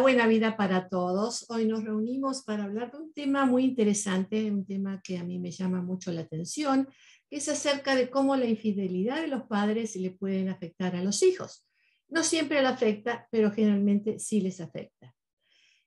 Buena 0.00 0.26
vida 0.26 0.56
para 0.56 0.88
todos. 0.88 1.46
Hoy 1.48 1.66
nos 1.66 1.84
reunimos 1.84 2.42
para 2.42 2.64
hablar 2.64 2.90
de 2.90 2.98
un 2.98 3.12
tema 3.12 3.46
muy 3.46 3.64
interesante, 3.64 4.50
un 4.50 4.66
tema 4.66 5.00
que 5.02 5.16
a 5.16 5.24
mí 5.24 5.38
me 5.38 5.50
llama 5.50 5.82
mucho 5.82 6.10
la 6.12 6.22
atención, 6.22 6.88
que 7.30 7.36
es 7.36 7.48
acerca 7.48 7.94
de 7.94 8.10
cómo 8.10 8.36
la 8.36 8.44
infidelidad 8.44 9.20
de 9.20 9.28
los 9.28 9.44
padres 9.44 9.94
le 9.96 10.10
pueden 10.10 10.48
afectar 10.48 10.96
a 10.96 11.02
los 11.02 11.22
hijos. 11.22 11.66
No 12.08 12.22
siempre 12.24 12.60
le 12.60 12.68
afecta, 12.68 13.28
pero 13.30 13.52
generalmente 13.52 14.18
sí 14.18 14.40
les 14.40 14.60
afecta. 14.60 15.14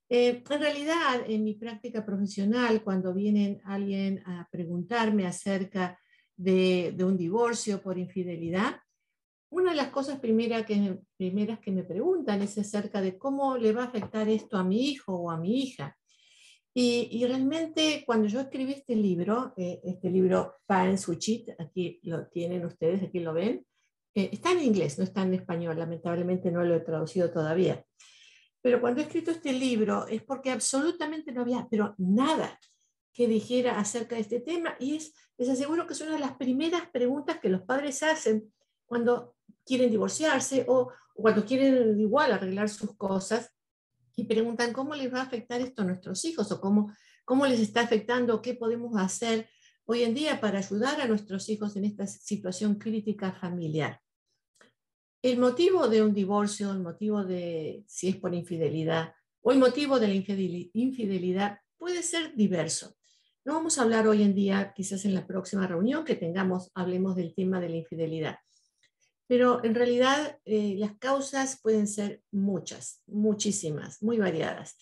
Eh, 0.10 0.42
en 0.50 0.62
realidad, 0.62 1.24
en 1.28 1.44
mi 1.44 1.56
práctica 1.56 2.06
profesional, 2.06 2.84
cuando 2.84 3.14
viene 3.14 3.62
alguien 3.66 4.24
a 4.26 4.48
preguntarme 4.50 5.28
acerca 5.28 6.00
de 6.36 6.96
un 7.02 7.18
divorcio 7.18 7.82
por 7.82 7.98
infidelidad, 7.98 8.80
una 9.50 9.72
de 9.72 9.78
las 9.78 9.90
cosas 9.90 10.20
que, 10.20 11.00
primeras 11.18 11.60
que 11.60 11.72
me 11.72 11.84
preguntan 11.84 12.42
es 12.42 12.58
acerca 12.58 13.02
de 13.02 13.18
cómo 13.18 13.58
le 13.58 13.72
va 13.72 13.84
a 13.84 13.88
afectar 13.88 14.28
esto 14.28 14.58
a 14.58 14.64
mi 14.64 14.90
hijo 14.90 15.14
o 15.14 15.32
a 15.32 15.38
mi 15.38 15.62
hija. 15.62 15.98
Y, 16.80 17.26
realmente 17.26 18.04
cuando 18.06 18.28
yo 18.28 18.40
escribí 18.40 18.74
este 18.74 18.96
libro, 18.96 19.54
eh, 19.58 19.82
este 19.84 20.12
libro 20.12 20.58
Parents 20.68 21.08
Who 21.08 21.16
Cheat, 21.16 21.60
aquí 21.60 22.00
lo 22.04 22.28
tienen 22.28 22.66
ustedes, 22.66 23.02
aquí 23.02 23.20
lo 23.20 23.34
ven, 23.34 23.66
eh, 24.14 24.30
está 24.32 24.52
en 24.52 24.62
inglés, 24.64 24.98
no 25.00 25.04
está 25.04 25.24
en 25.24 25.34
español, 25.34 25.80
lamentablemente 25.80 26.52
no 26.52 26.64
lo 26.64 26.76
he 26.76 26.82
traducido 26.82 27.32
todavía. 27.32 27.84
Pero 28.62 28.80
cuando 28.80 29.02
he 29.02 29.06
escrito 29.06 29.32
este 29.32 29.54
libro 29.54 30.08
es 30.08 30.22
porque 30.22 30.52
absolutamente 30.52 31.32
no 31.32 31.42
había, 31.42 31.68
pero 31.72 31.96
nada 31.98 32.60
que 33.12 33.28
dijera 33.28 33.80
acerca 33.80 34.14
de 34.14 34.22
este 34.22 34.40
tema 34.40 34.76
y 34.80 34.98
es, 34.98 35.16
les 35.40 35.50
aseguro 35.50 35.88
que 35.88 35.94
es 35.94 36.02
una 36.02 36.14
de 36.14 36.20
las 36.20 36.38
primeras 36.38 36.88
preguntas 36.92 37.40
que 37.40 37.50
los 37.50 37.64
padres 37.64 38.04
hacen 38.04 38.54
cuando 38.86 39.37
quieren 39.68 39.92
divorciarse 39.92 40.66
o, 40.68 40.92
cuando 41.14 41.46
quieren 41.46 42.00
igual 42.00 42.32
arreglar 42.32 42.70
sus 42.70 42.96
cosas 42.96 43.52
y 44.16 44.24
preguntan 44.24 44.72
cómo 44.72 44.96
les 44.96 45.14
va 45.14 45.20
a 45.20 45.24
afectar 45.24 45.62
esto 45.62 45.82
a 45.82 45.86
nuestros 45.86 46.24
hijos 46.26 46.52
o 46.52 46.62
cómo, 46.62 46.92
cómo 47.26 47.46
les 47.46 47.60
está 47.60 47.82
afectando, 47.82 48.42
qué 48.42 48.54
podemos 48.54 48.96
hacer 48.98 49.50
hoy 49.86 50.04
en 50.04 50.14
día 50.14 50.40
para 50.40 50.60
ayudar 50.60 51.02
a 51.02 51.08
nuestros 51.08 51.50
hijos 51.50 51.76
en 51.76 51.86
esta 51.86 52.08
situación 52.08 52.76
crítica 52.76 53.34
familiar. 53.34 54.00
El 55.22 55.40
motivo 55.40 55.88
de 55.88 56.04
un 56.04 56.14
divorcio, 56.14 56.72
el 56.72 56.80
motivo 56.80 57.24
de 57.24 57.84
si 57.88 58.10
es 58.10 58.16
por 58.16 58.34
infidelidad 58.34 59.14
o 59.42 59.52
el 59.52 59.60
motivo 59.60 60.00
de 60.00 60.08
la 60.08 60.14
infidelidad 60.14 61.60
puede 61.78 62.04
ser 62.04 62.36
diverso. 62.36 62.96
No 63.44 63.54
vamos 63.54 63.78
a 63.78 63.84
hablar 63.84 64.08
hoy 64.08 64.24
en 64.24 64.36
día, 64.36 64.74
quizás 64.76 65.06
en 65.06 65.14
la 65.14 65.26
próxima 65.26 65.66
reunión 65.66 66.04
que 66.04 66.16
tengamos, 66.16 66.70
hablemos 66.76 67.16
del 67.16 67.34
tema 67.34 67.60
de 67.60 67.70
la 67.70 67.78
infidelidad. 67.78 68.38
Pero 69.28 69.64
en 69.64 69.76
realidad 69.76 70.40
eh, 70.46 70.76
las 70.78 70.98
causas 70.98 71.60
pueden 71.62 71.88
ser 71.88 72.24
muchas, 72.32 73.02
muchísimas, 73.08 74.02
muy 74.02 74.18
variadas. 74.18 74.78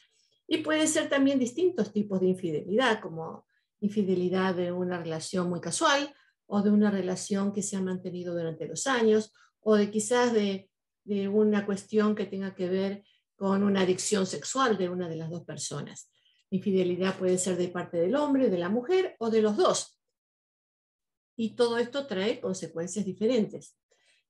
Y 0.48 0.58
pueden 0.58 0.88
ser 0.88 1.10
también 1.10 1.40
distintos 1.40 1.92
tipos 1.92 2.22
de 2.22 2.28
infidelidad, 2.28 3.02
como 3.02 3.46
infidelidad 3.80 4.56
de 4.56 4.72
una 4.72 5.00
relación 5.00 5.50
muy 5.50 5.60
casual 5.60 6.14
o 6.46 6.62
de 6.62 6.70
una 6.70 6.92
relación 6.92 7.52
que 7.52 7.64
se 7.64 7.76
ha 7.76 7.82
mantenido 7.82 8.34
durante 8.34 8.68
los 8.68 8.86
años 8.86 9.34
o 9.62 9.76
de 9.76 9.90
quizás 9.90 10.32
de, 10.32 10.70
de 11.04 11.28
una 11.28 11.66
cuestión 11.66 12.14
que 12.16 12.26
tenga 12.26 12.54
que 12.54 12.70
ver 12.70 13.04
con 13.36 13.64
una 13.64 13.82
adicción 13.82 14.26
sexual 14.26 14.78
de 14.78 14.90
una 14.90 15.10
de 15.10 15.18
las 15.18 15.30
dos 15.30 15.44
personas. 15.44 16.10
infidelidad 16.50 17.18
puede 17.18 17.38
ser 17.38 17.58
de 17.58 17.68
parte 17.68 17.98
del 17.98 18.16
hombre, 18.16 18.50
de 18.50 18.58
la 18.58 18.70
mujer 18.70 19.16
o 19.20 19.30
de 19.30 19.42
los 19.42 19.58
dos. 19.58 20.00
Y 21.36 21.56
todo 21.56 21.78
esto 21.78 22.08
trae 22.08 22.40
consecuencias 22.40 23.06
diferentes. 23.06 23.76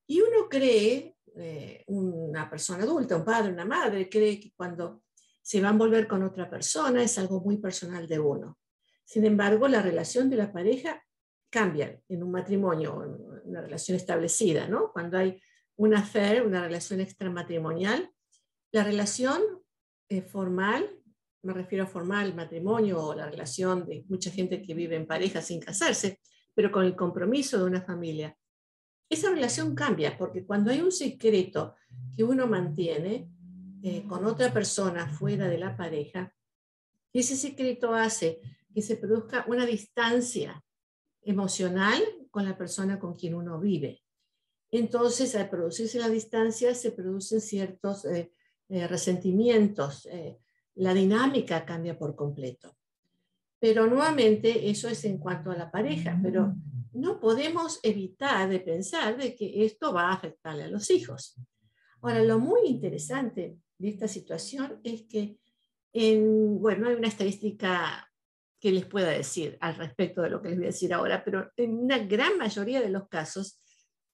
Y 0.07 0.21
uno 0.21 0.47
cree, 0.49 1.17
eh, 1.35 1.83
una 1.87 2.49
persona 2.49 2.83
adulta, 2.83 3.15
un 3.17 3.25
padre, 3.25 3.51
una 3.51 3.65
madre, 3.65 4.09
cree 4.09 4.39
que 4.39 4.53
cuando 4.55 5.03
se 5.41 5.61
va 5.61 5.69
a 5.69 5.71
envolver 5.71 6.07
con 6.07 6.23
otra 6.23 6.49
persona 6.49 7.03
es 7.03 7.17
algo 7.17 7.39
muy 7.41 7.57
personal 7.57 8.07
de 8.07 8.19
uno. 8.19 8.57
Sin 9.03 9.25
embargo, 9.25 9.67
la 9.67 9.81
relación 9.81 10.29
de 10.29 10.38
la 10.38 10.51
pareja 10.51 11.03
cambia 11.49 12.01
en 12.09 12.23
un 12.23 12.31
matrimonio, 12.31 13.03
en 13.03 13.49
una 13.49 13.61
relación 13.61 13.95
establecida, 13.95 14.67
¿no? 14.67 14.91
Cuando 14.91 15.17
hay 15.17 15.39
una 15.77 15.99
affair, 15.99 16.41
una 16.41 16.61
relación 16.61 16.99
extramatrimonial, 17.01 18.09
la 18.71 18.83
relación 18.83 19.41
eh, 20.09 20.21
formal, 20.21 20.89
me 21.44 21.53
refiero 21.53 21.83
a 21.83 21.88
formal, 21.88 22.33
matrimonio 22.33 22.99
o 23.01 23.15
la 23.15 23.29
relación 23.29 23.85
de 23.85 24.03
mucha 24.09 24.31
gente 24.31 24.61
que 24.61 24.73
vive 24.73 24.95
en 24.95 25.05
pareja 25.05 25.41
sin 25.41 25.59
casarse, 25.59 26.19
pero 26.53 26.71
con 26.71 26.85
el 26.85 26.95
compromiso 26.95 27.57
de 27.59 27.65
una 27.65 27.81
familia, 27.81 28.35
esa 29.09 29.29
relación 29.29 29.75
cambia, 29.75 30.17
porque 30.17 30.45
cuando 30.45 30.71
hay 30.71 30.81
un 30.81 30.91
secreto 30.91 31.75
que 32.16 32.23
uno 32.23 32.47
mantiene 32.47 33.29
eh, 33.83 34.05
con 34.07 34.25
otra 34.25 34.51
persona 34.51 35.07
fuera 35.07 35.47
de 35.47 35.57
la 35.57 35.77
pareja, 35.77 36.33
ese 37.13 37.35
secreto 37.35 37.94
hace 37.94 38.41
que 38.73 38.81
se 38.81 38.97
produzca 38.97 39.45
una 39.47 39.65
distancia 39.65 40.63
emocional 41.21 42.01
con 42.31 42.45
la 42.45 42.57
persona 42.57 42.99
con 42.99 43.15
quien 43.15 43.35
uno 43.35 43.59
vive. 43.59 44.01
Entonces, 44.71 45.35
al 45.35 45.49
producirse 45.49 45.99
la 45.99 46.09
distancia, 46.09 46.73
se 46.73 46.91
producen 46.91 47.39
ciertos 47.39 48.05
eh, 48.05 48.33
eh, 48.69 48.88
resentimientos, 48.88 50.09
la 50.73 50.94
dinámica 50.94 51.65
cambia 51.65 51.97
por 51.97 52.15
completo. 52.15 52.75
Pero 53.59 53.88
nuevamente, 53.88 54.69
eso 54.69 54.89
es 54.89 55.05
en 55.05 55.17
cuanto 55.17 55.51
a 55.51 55.55
la 55.55 55.71
pareja, 55.71 56.19
pero 56.21 56.53
no 56.95 57.19
podemos 57.19 57.79
evitar 57.83 58.50
de 58.50 58.59
pensar 58.59 59.17
de 59.17 59.35
que 59.35 59.66
esto 59.66 59.94
va 59.94 60.09
a 60.09 60.13
afectarle 60.13 60.63
a 60.63 60.69
los 60.69 60.89
hijos. 60.89 61.35
Ahora, 62.01 62.23
lo 62.23 62.39
muy 62.39 62.61
interesante 62.67 63.57
de 63.78 63.89
esta 63.89 64.07
situación 64.07 64.79
es 64.83 65.03
que, 65.03 65.38
en, 65.94 66.59
bueno, 66.59 66.88
hay 66.88 66.95
una 66.95 67.07
estadística 67.07 68.09
que 68.59 68.72
les 68.72 68.85
pueda 68.85 69.09
decir 69.09 69.57
al 69.59 69.75
respecto 69.75 70.22
de 70.22 70.29
lo 70.29 70.41
que 70.41 70.50
les 70.50 70.57
voy 70.57 70.66
a 70.66 70.69
decir 70.69 70.94
ahora, 70.94 71.23
pero 71.23 71.51
en 71.57 71.78
una 71.78 72.00
gran 72.00 72.38
mayoría 72.38 72.81
de 72.81 72.89
los 72.89 73.07
casos 73.09 73.59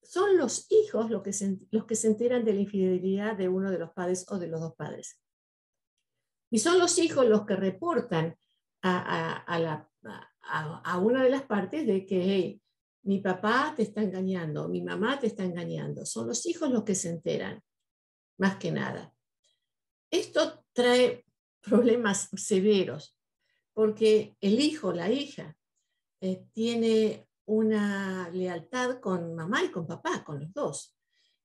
son 0.02 0.38
los 0.38 0.66
hijos 0.72 1.10
los 1.10 1.22
que 1.22 1.34
se, 1.34 1.58
los 1.70 1.86
que 1.86 1.96
se 1.96 2.08
enteran 2.08 2.44
de 2.44 2.54
la 2.54 2.62
infidelidad 2.62 3.38
de 3.38 3.48
uno 3.48 3.72
de 3.72 3.80
los 3.80 3.92
padres 3.92 4.26
o 4.30 4.40
de 4.40 4.48
los 4.48 4.60
dos 4.60 4.76
padres. 4.76 5.20
Y 6.50 6.60
son 6.60 6.80
los 6.80 6.98
hijos 6.98 7.26
los 7.28 7.46
que 7.46 7.56
reportan 7.56 8.36
a, 8.82 9.60
la, 9.60 9.90
a, 10.42 10.98
una 10.98 11.24
de 11.24 11.30
las 11.30 11.44
partes 11.44 11.86
de 11.86 12.06
que 12.06 12.61
mi 13.04 13.20
papá 13.20 13.74
te 13.76 13.84
está 13.84 14.02
engañando, 14.02 14.68
mi 14.70 14.82
mamá 14.82 15.20
te 15.20 15.28
está 15.28 15.44
engañando. 15.44 16.06
Son 16.06 16.28
los 16.28 16.46
hijos 16.46 16.70
los 16.70 16.84
que 16.84 16.96
se 16.96 17.10
enteran, 17.10 17.62
más 18.38 18.58
que 18.58 18.72
nada. 18.72 19.14
Esto 20.10 20.66
trae 20.74 21.26
problemas 21.62 22.30
severos, 22.36 23.18
porque 23.74 24.36
el 24.42 24.60
hijo, 24.60 24.92
la 24.92 25.10
hija, 25.10 25.58
eh, 26.20 26.46
tiene 26.54 27.28
una 27.46 28.30
lealtad 28.30 29.00
con 29.00 29.34
mamá 29.36 29.64
y 29.64 29.72
con 29.72 29.88
papá, 29.88 30.24
con 30.24 30.40
los 30.40 30.54
dos. 30.54 30.96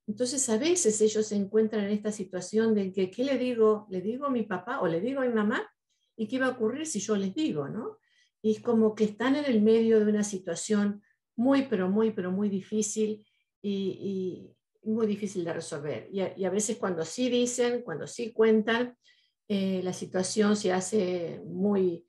Entonces 0.06 0.48
a 0.48 0.58
veces 0.58 1.00
ellos 1.00 1.26
se 1.26 1.36
encuentran 1.36 1.84
en 1.84 1.90
esta 1.90 2.12
situación 2.12 2.74
de 2.74 2.92
que, 2.92 3.10
¿qué 3.10 3.24
le 3.24 3.38
digo? 3.38 3.86
¿Le 3.90 4.00
digo 4.00 4.26
a 4.26 4.30
mi 4.30 4.42
papá 4.42 4.80
o 4.80 4.86
le 4.86 5.00
digo 5.00 5.20
a 5.20 5.24
mi 5.24 5.32
mamá? 5.32 5.68
¿Y 6.16 6.28
qué 6.28 6.38
va 6.38 6.46
a 6.46 6.50
ocurrir 6.50 6.86
si 6.86 7.00
yo 7.00 7.16
les 7.16 7.34
digo? 7.34 7.68
¿no? 7.68 7.98
Y 8.40 8.52
es 8.52 8.60
como 8.60 8.94
que 8.94 9.04
están 9.04 9.34
en 9.36 9.46
el 9.46 9.62
medio 9.62 9.98
de 9.98 10.06
una 10.06 10.22
situación 10.22 11.02
muy, 11.36 11.62
pero 11.68 11.88
muy, 11.88 12.10
pero 12.10 12.30
muy 12.30 12.48
difícil 12.48 13.26
y, 13.62 14.52
muy 14.82 15.06
difícil 15.06 15.44
de 15.44 15.52
resolver. 15.52 16.08
Y 16.12 16.44
a, 16.44 16.50
veces 16.50 16.76
cuando 16.76 17.04
sí 17.04 17.28
dicen, 17.28 17.82
cuando 17.82 18.06
sí 18.06 18.32
cuentan, 18.32 18.96
eh, 19.48 19.80
la 19.82 19.92
situación 19.92 20.56
se 20.56 20.72
hace 20.72 21.42
muy, 21.44 22.06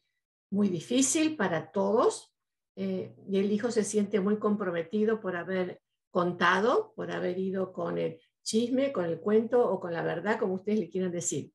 muy 0.52 0.70
difícil 0.70 1.36
para 1.36 1.72
todos 1.72 2.34
eh, 2.76 3.16
y 3.28 3.38
el 3.38 3.52
hijo 3.52 3.72
se 3.72 3.84
siente 3.84 4.20
muy 4.20 4.38
comprometido 4.38 5.20
por 5.20 5.36
haber 5.36 5.82
contado, 6.12 6.94
por 6.96 7.12
haber 7.12 7.40
ido 7.40 7.74
con 7.74 7.98
el 7.98 8.20
chisme, 8.44 8.94
con 8.94 9.06
el 9.06 9.20
cuento 9.20 9.68
o 9.68 9.80
con 9.80 9.92
la 9.92 10.04
verdad, 10.04 10.40
como 10.40 10.54
ustedes 10.54 10.80
le 10.80 10.90
quieran 10.90 11.12
decir. 11.12 11.52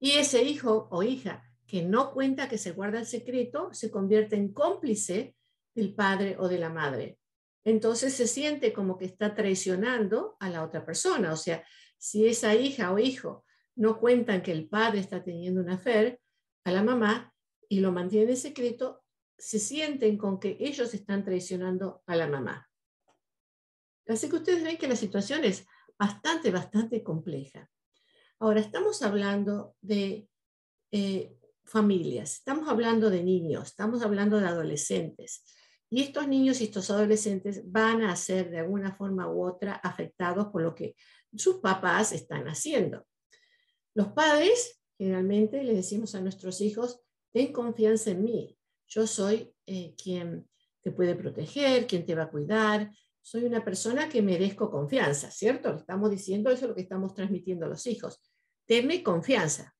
Y 0.00 0.12
ese 0.12 0.42
hijo 0.42 0.88
o 0.90 1.02
hija 1.02 1.44
que 1.66 1.82
no 1.82 2.12
cuenta, 2.12 2.48
que 2.48 2.58
se 2.58 2.72
guarda 2.72 2.98
el 2.98 3.06
secreto, 3.06 3.68
se 3.72 3.90
convierte 3.90 4.36
en 4.36 4.52
cómplice 4.52 5.35
del 5.76 5.94
padre 5.94 6.36
o 6.38 6.48
de 6.48 6.58
la 6.58 6.70
madre. 6.70 7.18
Entonces 7.64 8.14
se 8.14 8.26
siente 8.26 8.72
como 8.72 8.96
que 8.96 9.04
está 9.04 9.34
traicionando 9.34 10.36
a 10.40 10.48
la 10.48 10.64
otra 10.64 10.84
persona. 10.84 11.32
O 11.32 11.36
sea, 11.36 11.64
si 11.98 12.26
esa 12.26 12.54
hija 12.54 12.92
o 12.92 12.98
hijo 12.98 13.44
no 13.76 14.00
cuentan 14.00 14.42
que 14.42 14.52
el 14.52 14.68
padre 14.68 15.00
está 15.00 15.22
teniendo 15.22 15.60
una 15.60 15.76
fe 15.76 16.20
a 16.64 16.72
la 16.72 16.82
mamá 16.82 17.34
y 17.68 17.80
lo 17.80 17.92
mantiene 17.92 18.32
en 18.32 18.36
secreto, 18.36 19.04
se 19.36 19.58
sienten 19.58 20.16
con 20.16 20.40
que 20.40 20.56
ellos 20.60 20.94
están 20.94 21.24
traicionando 21.24 22.02
a 22.06 22.16
la 22.16 22.26
mamá. 22.26 22.70
Así 24.08 24.30
que 24.30 24.36
ustedes 24.36 24.62
ven 24.62 24.78
que 24.78 24.88
la 24.88 24.96
situación 24.96 25.44
es 25.44 25.66
bastante, 25.98 26.50
bastante 26.50 27.02
compleja. 27.02 27.68
Ahora, 28.38 28.60
estamos 28.60 29.02
hablando 29.02 29.74
de 29.80 30.28
eh, 30.92 31.36
familias, 31.64 32.34
estamos 32.34 32.68
hablando 32.68 33.10
de 33.10 33.24
niños, 33.24 33.68
estamos 33.68 34.02
hablando 34.02 34.38
de 34.38 34.46
adolescentes. 34.46 35.44
Y 35.88 36.02
estos 36.02 36.26
niños 36.26 36.60
y 36.60 36.64
estos 36.64 36.90
adolescentes 36.90 37.62
van 37.70 38.02
a 38.02 38.16
ser 38.16 38.50
de 38.50 38.58
alguna 38.58 38.94
forma 38.96 39.30
u 39.30 39.44
otra 39.44 39.74
afectados 39.74 40.48
por 40.48 40.62
lo 40.62 40.74
que 40.74 40.96
sus 41.34 41.56
papás 41.56 42.12
están 42.12 42.48
haciendo. 42.48 43.06
Los 43.94 44.08
padres 44.08 44.82
generalmente 44.98 45.62
le 45.62 45.74
decimos 45.74 46.14
a 46.14 46.20
nuestros 46.20 46.60
hijos, 46.60 47.00
ten 47.32 47.52
confianza 47.52 48.10
en 48.10 48.24
mí, 48.24 48.58
yo 48.88 49.06
soy 49.06 49.54
eh, 49.66 49.94
quien 50.02 50.48
te 50.82 50.92
puede 50.92 51.14
proteger, 51.14 51.86
quien 51.86 52.04
te 52.04 52.14
va 52.14 52.24
a 52.24 52.30
cuidar, 52.30 52.90
soy 53.20 53.44
una 53.44 53.64
persona 53.64 54.08
que 54.08 54.22
merezco 54.22 54.70
confianza, 54.70 55.30
¿cierto? 55.30 55.74
Estamos 55.74 56.10
diciendo 56.10 56.50
eso 56.50 56.64
es 56.64 56.68
lo 56.68 56.74
que 56.76 56.82
estamos 56.82 57.12
transmitiendo 57.12 57.66
a 57.66 57.68
los 57.68 57.86
hijos. 57.86 58.22
Tenme 58.66 59.02
confianza. 59.02 59.74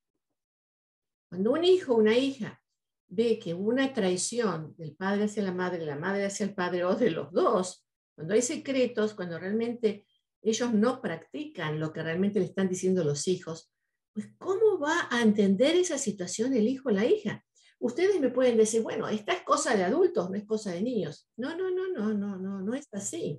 Cuando 1.29 1.53
un 1.53 1.64
hijo 1.64 1.94
una 1.94 2.17
hija 2.17 2.61
ve 3.08 3.38
que 3.38 3.55
una 3.55 3.93
traición 3.93 4.75
del 4.76 4.94
padre 4.94 5.25
hacia 5.25 5.43
la 5.43 5.53
madre, 5.53 5.85
la 5.85 5.97
madre 5.97 6.26
hacia 6.26 6.44
el 6.44 6.55
padre 6.55 6.85
o 6.85 6.94
de 6.94 7.11
los 7.11 7.32
dos, 7.32 7.87
cuando 8.14 8.35
hay 8.35 8.43
secretos, 8.43 9.14
cuando 9.14 9.38
realmente 9.38 10.06
ellos 10.43 10.73
no 10.73 11.00
practican 11.00 11.79
lo 11.79 11.93
que 11.93 12.03
realmente 12.03 12.38
le 12.38 12.47
están 12.47 12.69
diciendo 12.69 13.05
los 13.05 13.29
hijos, 13.29 13.70
pues 14.12 14.29
¿cómo 14.38 14.79
va 14.79 15.08
a 15.11 15.20
entender 15.20 15.76
esa 15.76 15.99
situación 15.99 16.55
el 16.55 16.69
hijo 16.69 16.88
o 16.88 16.93
la 16.93 17.05
hija? 17.05 17.44
Ustedes 17.79 18.19
me 18.20 18.31
pueden 18.31 18.56
decir, 18.56 18.81
bueno, 18.82 19.06
esta 19.08 19.35
es 19.35 19.43
cosa 19.43 19.76
de 19.76 19.85
adultos, 19.85 20.31
no 20.31 20.37
es 20.37 20.47
cosa 20.47 20.70
de 20.70 20.81
niños. 20.81 21.29
No, 21.37 21.55
no, 21.55 21.70
no, 21.70 21.88
no, 21.88 22.14
no, 22.14 22.37
no, 22.37 22.62
no 22.62 22.75
es 22.75 22.88
así. 22.93 23.38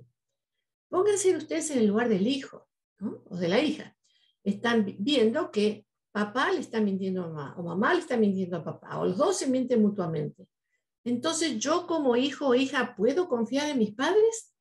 Pónganse 0.88 1.36
ustedes 1.36 1.70
en 1.72 1.78
el 1.78 1.88
lugar 1.88 2.08
del 2.08 2.26
hijo 2.26 2.68
o 3.00 3.36
de 3.36 3.48
la 3.48 3.60
hija. 3.60 3.96
Están 4.44 4.94
viendo 5.00 5.50
que 5.50 5.87
papá 6.18 6.50
le 6.52 6.60
está 6.60 6.80
mintiendo 6.80 7.22
a 7.22 7.28
mamá 7.28 7.54
o 7.56 7.62
mamá 7.62 7.94
le 7.94 8.00
está 8.00 8.16
mintiendo 8.16 8.56
a 8.56 8.64
papá 8.64 8.98
o 8.98 9.06
los 9.06 9.16
dos 9.16 9.38
se 9.38 9.46
mienten 9.46 9.80
mutuamente. 9.80 10.48
Entonces, 11.04 11.58
yo 11.58 11.86
como 11.86 12.16
hijo 12.16 12.48
o 12.48 12.54
hija, 12.54 12.94
¿puedo 12.96 13.28
confiar 13.28 13.68
en 13.68 13.78
mis 13.78 13.94
padres? 13.94 14.52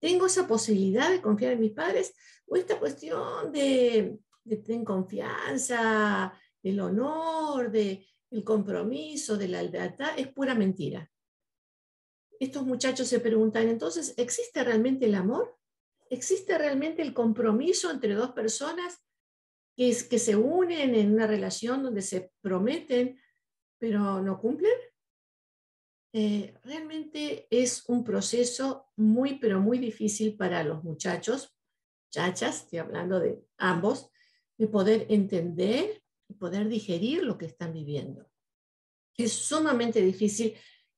¿Tengo 0.00 0.26
esa 0.26 0.46
posibilidad 0.46 1.10
de 1.10 1.22
confiar 1.22 1.52
en 1.52 1.60
mis 1.60 1.72
padres? 1.72 2.14
¿O 2.46 2.56
esta 2.56 2.78
cuestión 2.78 3.50
de, 3.52 4.18
de 4.44 4.84
confianza, 4.84 6.38
del 6.62 6.80
honor, 6.80 7.70
de, 7.70 8.06
el 8.32 8.44
compromiso, 8.44 9.36
de 9.36 9.48
la 9.48 9.62
lealtad, 9.62 10.18
es 10.18 10.28
pura 10.28 10.54
mentira. 10.54 11.10
Estos 12.40 12.64
muchachos 12.64 13.06
se 13.08 13.20
preguntan, 13.20 13.68
entonces, 13.68 14.14
¿existe 14.16 14.64
realmente 14.64 15.06
el 15.06 15.14
amor? 15.14 15.56
¿Existe 16.10 16.58
realmente 16.58 17.02
el 17.02 17.14
compromiso 17.14 17.90
entre 17.90 18.14
dos 18.14 18.32
personas 18.32 19.02
que, 19.76 19.96
que 20.08 20.18
se 20.18 20.36
unen 20.36 20.94
en 20.94 21.12
una 21.12 21.26
relación 21.26 21.82
donde 21.82 22.02
se 22.02 22.32
prometen 22.40 23.18
pero 23.78 24.22
no 24.22 24.40
cumplen? 24.40 24.72
Eh, 26.14 26.54
realmente 26.62 27.46
es 27.50 27.84
un 27.88 28.04
proceso 28.04 28.86
muy, 28.96 29.38
pero 29.38 29.60
muy 29.60 29.78
difícil 29.78 30.36
para 30.36 30.62
los 30.62 30.84
muchachos, 30.84 31.56
chachas, 32.10 32.64
estoy 32.64 32.80
hablando 32.80 33.18
de 33.18 33.42
ambos, 33.56 34.10
de 34.58 34.68
poder 34.68 35.06
entender 35.08 36.02
poder 36.32 36.68
digerir 36.68 37.22
lo 37.22 37.38
que 37.38 37.46
están 37.46 37.72
viviendo. 37.72 38.26
Es 39.16 39.32
sumamente 39.32 40.00
difícil 40.00 40.54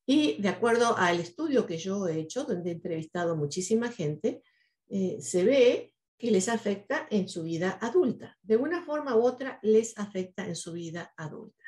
y 0.06 0.40
de 0.40 0.48
acuerdo 0.48 0.96
al 0.96 1.20
estudio 1.20 1.66
que 1.66 1.78
yo 1.78 2.06
he 2.06 2.20
hecho, 2.20 2.44
donde 2.44 2.70
he 2.70 2.74
entrevistado 2.74 3.36
muchísima 3.36 3.90
gente, 3.90 4.42
eh, 4.88 5.16
se 5.20 5.44
ve 5.44 5.93
que 6.18 6.30
les 6.30 6.48
afecta 6.48 7.06
en 7.10 7.28
su 7.28 7.42
vida 7.42 7.78
adulta. 7.80 8.38
De 8.42 8.56
una 8.56 8.82
forma 8.82 9.16
u 9.16 9.22
otra 9.22 9.58
les 9.62 9.96
afecta 9.98 10.46
en 10.46 10.56
su 10.56 10.72
vida 10.72 11.12
adulta. 11.16 11.64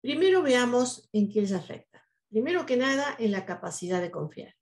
Primero 0.00 0.42
veamos 0.42 1.08
en 1.12 1.30
qué 1.30 1.42
les 1.42 1.52
afecta. 1.52 2.06
Primero 2.28 2.64
que 2.64 2.76
nada, 2.76 3.16
en 3.18 3.32
la 3.32 3.44
capacidad 3.44 4.00
de 4.00 4.10
confiar. 4.10 4.54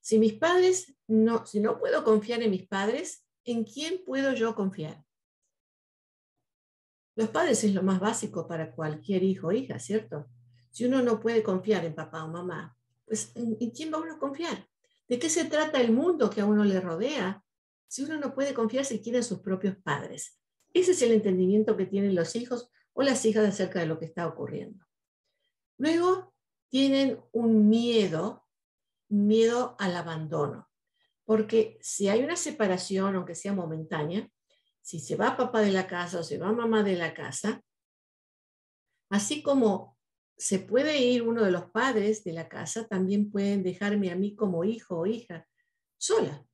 Si 0.00 0.18
mis 0.18 0.34
padres 0.34 0.94
no, 1.06 1.46
si 1.46 1.60
no 1.60 1.78
puedo 1.78 2.04
confiar 2.04 2.42
en 2.42 2.50
mis 2.50 2.66
padres, 2.66 3.24
¿en 3.44 3.64
quién 3.64 4.04
puedo 4.04 4.34
yo 4.34 4.54
confiar? 4.54 5.02
Los 7.16 7.28
padres 7.30 7.62
es 7.64 7.72
lo 7.72 7.82
más 7.82 8.00
básico 8.00 8.46
para 8.48 8.72
cualquier 8.72 9.22
hijo 9.22 9.48
o 9.48 9.52
hija, 9.52 9.78
¿cierto? 9.78 10.28
Si 10.72 10.84
uno 10.84 11.02
no 11.02 11.20
puede 11.20 11.42
confiar 11.42 11.84
en 11.84 11.94
papá 11.94 12.24
o 12.24 12.28
mamá, 12.28 12.76
pues 13.06 13.30
¿en, 13.36 13.70
quién 13.70 13.92
va 13.92 13.98
uno 13.98 14.14
a 14.14 14.18
confiar? 14.18 14.68
¿De 15.08 15.18
qué 15.18 15.30
se 15.30 15.44
trata 15.44 15.80
el 15.80 15.92
mundo 15.92 16.28
que 16.28 16.40
a 16.40 16.46
uno 16.46 16.64
le 16.64 16.80
rodea 16.80 17.43
si 17.94 18.02
uno 18.02 18.18
no 18.18 18.34
puede 18.34 18.54
confiar 18.54 18.84
siquiera 18.84 19.18
en 19.18 19.24
sus 19.24 19.38
propios 19.38 19.76
padres? 19.76 20.40
Ese 20.72 20.90
es 20.90 21.02
el 21.02 21.12
entendimiento 21.12 21.76
que 21.76 21.86
tienen 21.86 22.16
los 22.16 22.34
hijos 22.34 22.68
o 22.92 23.04
las 23.04 23.24
hijas 23.24 23.46
acerca 23.46 23.78
de 23.78 23.86
lo 23.86 24.00
que 24.00 24.06
está 24.06 24.26
ocurriendo. 24.26 24.84
Luego 25.78 26.34
tienen 26.68 27.20
un 27.30 27.68
miedo, 27.68 28.48
miedo 29.08 29.76
al 29.78 29.94
abandono, 29.94 30.68
porque 31.24 31.78
si 31.82 32.08
hay 32.08 32.24
una 32.24 32.34
separación, 32.34 33.14
aunque 33.14 33.36
sea 33.36 33.52
momentánea, 33.52 34.28
si 34.82 34.98
se 34.98 35.14
va 35.14 35.36
papá 35.36 35.60
de 35.60 35.70
la 35.70 35.86
casa 35.86 36.18
o 36.18 36.24
se 36.24 36.36
va 36.36 36.50
mamá 36.50 36.82
de 36.82 36.96
la 36.96 37.14
casa, 37.14 37.62
así 39.08 39.40
como 39.40 39.96
se 40.36 40.58
puede 40.58 40.98
ir 40.98 41.22
uno 41.22 41.44
de 41.44 41.52
los 41.52 41.70
padres 41.70 42.24
de 42.24 42.32
la 42.32 42.48
casa, 42.48 42.88
también 42.88 43.30
pueden 43.30 43.62
dejarme 43.62 44.10
a 44.10 44.16
mí 44.16 44.34
como 44.34 44.64
hijo 44.64 44.98
o 44.98 45.06
hija 45.06 45.46
sola. 45.96 46.44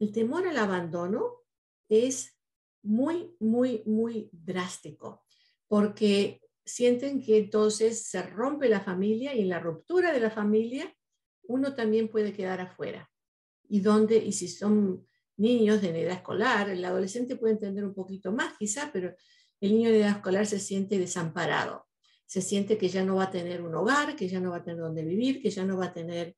El 0.00 0.12
temor 0.12 0.48
al 0.48 0.56
abandono 0.56 1.44
es 1.88 2.36
muy, 2.82 3.36
muy, 3.38 3.82
muy 3.84 4.30
drástico, 4.32 5.24
porque 5.68 6.40
sienten 6.64 7.22
que 7.22 7.36
entonces 7.36 8.06
se 8.06 8.22
rompe 8.22 8.68
la 8.68 8.80
familia 8.80 9.34
y 9.34 9.42
en 9.42 9.50
la 9.50 9.60
ruptura 9.60 10.12
de 10.12 10.20
la 10.20 10.30
familia 10.30 10.92
uno 11.42 11.74
también 11.74 12.08
puede 12.08 12.32
quedar 12.32 12.60
afuera. 12.60 13.10
Y 13.68 13.80
donde, 13.80 14.16
y 14.16 14.32
si 14.32 14.48
son 14.48 15.06
niños 15.36 15.82
de 15.82 15.88
edad 16.00 16.16
escolar, 16.16 16.70
el 16.70 16.84
adolescente 16.84 17.36
puede 17.36 17.54
entender 17.54 17.84
un 17.84 17.94
poquito 17.94 18.32
más 18.32 18.56
quizá, 18.56 18.90
pero 18.92 19.14
el 19.60 19.72
niño 19.72 19.90
de 19.90 20.00
edad 20.00 20.16
escolar 20.16 20.46
se 20.46 20.58
siente 20.58 20.98
desamparado, 20.98 21.86
se 22.24 22.40
siente 22.40 22.78
que 22.78 22.88
ya 22.88 23.04
no 23.04 23.16
va 23.16 23.24
a 23.24 23.30
tener 23.30 23.60
un 23.60 23.74
hogar, 23.74 24.16
que 24.16 24.28
ya 24.28 24.40
no 24.40 24.50
va 24.50 24.58
a 24.58 24.62
tener 24.62 24.80
donde 24.80 25.04
vivir, 25.04 25.42
que 25.42 25.50
ya 25.50 25.64
no 25.64 25.76
va 25.76 25.86
a 25.86 25.92
tener 25.92 26.36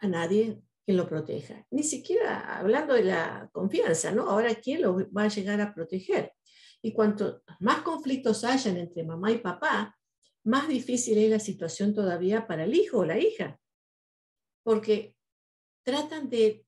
a 0.00 0.08
nadie 0.08 0.60
que 0.88 0.94
lo 0.94 1.06
proteja. 1.06 1.66
Ni 1.70 1.82
siquiera 1.82 2.56
hablando 2.56 2.94
de 2.94 3.04
la 3.04 3.50
confianza, 3.52 4.10
¿no? 4.10 4.22
Ahora, 4.22 4.54
¿quién 4.54 4.80
lo 4.80 4.96
va 5.12 5.24
a 5.24 5.28
llegar 5.28 5.60
a 5.60 5.74
proteger? 5.74 6.32
Y 6.80 6.94
cuanto 6.94 7.42
más 7.60 7.82
conflictos 7.82 8.42
hayan 8.42 8.78
entre 8.78 9.04
mamá 9.04 9.30
y 9.30 9.36
papá, 9.36 9.94
más 10.44 10.66
difícil 10.66 11.18
es 11.18 11.28
la 11.28 11.40
situación 11.40 11.92
todavía 11.92 12.46
para 12.46 12.64
el 12.64 12.74
hijo 12.74 13.00
o 13.00 13.04
la 13.04 13.18
hija, 13.18 13.60
porque 14.62 15.14
tratan 15.84 16.30
de 16.30 16.64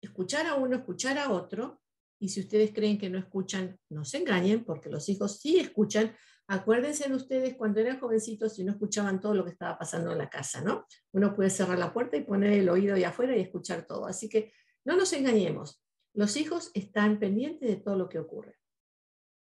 escuchar 0.00 0.46
a 0.46 0.54
uno, 0.54 0.76
escuchar 0.76 1.18
a 1.18 1.32
otro, 1.32 1.82
y 2.20 2.28
si 2.28 2.38
ustedes 2.38 2.72
creen 2.72 2.96
que 2.96 3.10
no 3.10 3.18
escuchan, 3.18 3.76
no 3.88 4.04
se 4.04 4.18
engañen, 4.18 4.64
porque 4.64 4.88
los 4.88 5.08
hijos 5.08 5.40
sí 5.40 5.58
escuchan. 5.58 6.16
Acuérdense 6.50 7.08
de 7.08 7.14
ustedes 7.14 7.56
cuando 7.56 7.78
eran 7.80 8.00
jovencitos 8.00 8.58
y 8.58 8.64
no 8.64 8.72
escuchaban 8.72 9.20
todo 9.20 9.34
lo 9.34 9.44
que 9.44 9.50
estaba 9.50 9.78
pasando 9.78 10.12
en 10.12 10.18
la 10.18 10.30
casa, 10.30 10.62
¿no? 10.62 10.86
Uno 11.12 11.34
puede 11.34 11.50
cerrar 11.50 11.78
la 11.78 11.92
puerta 11.92 12.16
y 12.16 12.24
poner 12.24 12.54
el 12.54 12.70
oído 12.70 12.94
ahí 12.94 13.04
afuera 13.04 13.36
y 13.36 13.40
escuchar 13.40 13.86
todo. 13.86 14.06
Así 14.06 14.30
que 14.30 14.52
no 14.84 14.96
nos 14.96 15.12
engañemos. 15.12 15.82
Los 16.14 16.38
hijos 16.38 16.70
están 16.72 17.18
pendientes 17.18 17.68
de 17.68 17.76
todo 17.76 17.96
lo 17.96 18.08
que 18.08 18.18
ocurre. 18.18 18.56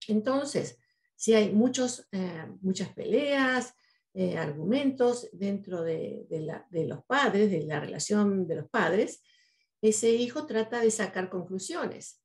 Entonces, 0.07 0.79
si 1.17 1.35
hay 1.35 1.53
muchos, 1.53 2.07
eh, 2.13 2.47
muchas 2.61 2.91
peleas, 2.91 3.75
eh, 4.15 4.39
argumentos 4.39 5.29
dentro 5.33 5.83
de, 5.83 6.27
de 6.29 6.87
los 6.87 7.05
padres, 7.05 7.51
de 7.51 7.65
la 7.65 7.81
relación 7.81 8.47
de 8.47 8.57
los 8.57 8.71
padres, 8.71 9.25
ese 9.81 10.11
hijo 10.11 10.47
trata 10.47 10.81
de 10.81 10.93
sacar 10.93 11.29
conclusiones. 11.29 12.22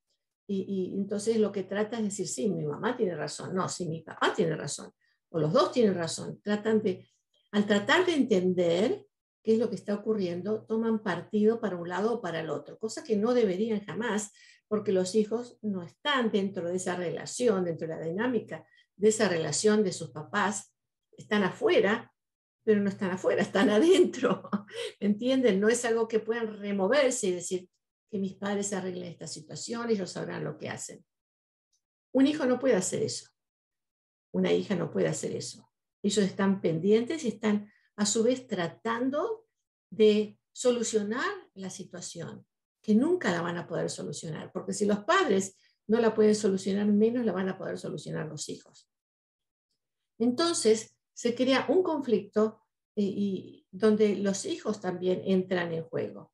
Y, 0.50 0.94
entonces 0.96 1.38
lo 1.38 1.52
que 1.52 1.64
trata 1.64 1.98
es 1.98 2.04
decir, 2.04 2.28
sí, 2.28 2.50
mi 2.50 2.66
mamá 2.66 2.96
tiene 2.96 3.16
razón, 3.16 3.54
no, 3.54 3.68
sí, 3.68 3.86
mi 3.88 4.02
papá 4.02 4.34
tiene 4.34 4.56
razón, 4.56 4.92
o 5.30 5.40
los 5.40 5.52
dos 5.52 5.72
tienen 5.74 5.96
razón. 5.96 6.40
Tratan 6.42 6.82
de, 6.82 7.06
al 7.52 7.66
tratar 7.66 8.06
de 8.06 8.16
entender 8.16 9.06
qué 9.44 9.54
es 9.54 9.60
lo 9.60 9.70
que 9.70 9.76
está 9.76 9.94
ocurriendo, 9.94 10.64
toman 10.64 11.04
partido 11.04 11.60
para 11.60 11.76
un 11.76 11.90
lado 11.90 12.14
o 12.14 12.22
para 12.22 12.40
el 12.40 12.50
otro, 12.50 12.80
cosa 12.80 13.04
que 13.04 13.18
no 13.18 13.34
deberían 13.34 13.84
jamás, 13.86 14.32
porque 14.70 14.92
los 14.94 15.16
hijos 15.16 15.58
no 15.62 15.84
están 15.84 16.32
dentro 16.32 16.70
de 16.70 16.78
esa 16.78 16.96
relación, 16.96 17.66
dentro 17.66 17.88
de 17.88 17.96
la 17.96 18.06
dinámica 18.06 18.66
de 18.96 19.10
esa 19.10 19.28
relación 19.28 19.84
de 19.84 19.92
sus 19.92 20.12
papás, 20.12 20.74
están 21.18 21.44
afuera 21.44 22.12
pero 22.68 22.82
no 22.82 22.90
están 22.90 23.12
afuera, 23.12 23.42
están 23.42 23.70
adentro. 23.78 24.50
¿Entienden? 25.00 25.62
No 25.62 25.70
es 25.70 25.86
algo 25.86 26.06
que 26.06 26.20
puedan 26.20 26.60
removerse 26.60 27.28
y 27.28 27.32
decir 27.32 27.70
que 28.10 28.20
mis 28.20 28.36
padres 28.36 28.74
arreglen 28.74 29.12
esta 29.12 29.28
situación 29.28 29.90
ellos 29.90 30.12
sabrán 30.12 30.44
lo 30.44 30.58
que 30.58 30.70
hacen. 30.70 31.06
Un 32.14 32.28
hijo 32.28 32.46
no 32.46 32.60
puede 32.60 32.76
hacer 32.76 33.04
eso. 33.04 33.30
Una 34.32 34.52
hija 34.52 34.76
no 34.76 34.92
puede 34.92 35.08
hacer 35.08 35.36
eso. 35.36 35.70
Ellos 36.04 36.26
están 36.26 36.62
pendientes 36.62 37.24
y 37.24 37.30
están 37.30 37.72
a 37.96 38.06
su 38.06 38.24
vez 38.24 38.48
tratando 38.48 39.48
de 39.90 40.40
solucionar 40.52 41.30
la 41.54 41.70
situación, 41.70 42.46
que 42.82 42.96
nunca 42.96 43.32
la 43.32 43.42
van 43.42 43.58
a 43.58 43.68
poder 43.68 43.90
solucionar, 43.90 44.52
porque 44.52 44.74
si 44.74 44.86
los 44.86 45.00
padres 45.00 45.58
no 45.88 46.00
la 46.00 46.14
pueden 46.14 46.36
solucionar, 46.36 46.86
menos 46.88 47.26
la 47.26 47.32
van 47.32 47.50
a 47.50 47.58
poder 47.58 47.78
solucionar 47.78 48.28
los 48.28 48.50
hijos. 48.50 48.90
Entonces, 50.20 50.98
se 51.14 51.36
crea 51.36 51.66
un 51.70 51.84
conflicto 51.84 52.62
eh, 52.96 53.04
y, 53.04 53.68
donde 53.72 54.16
los 54.16 54.46
hijos 54.46 54.82
también 54.82 55.22
entran 55.26 55.72
en 55.74 55.84
juego. 55.84 56.32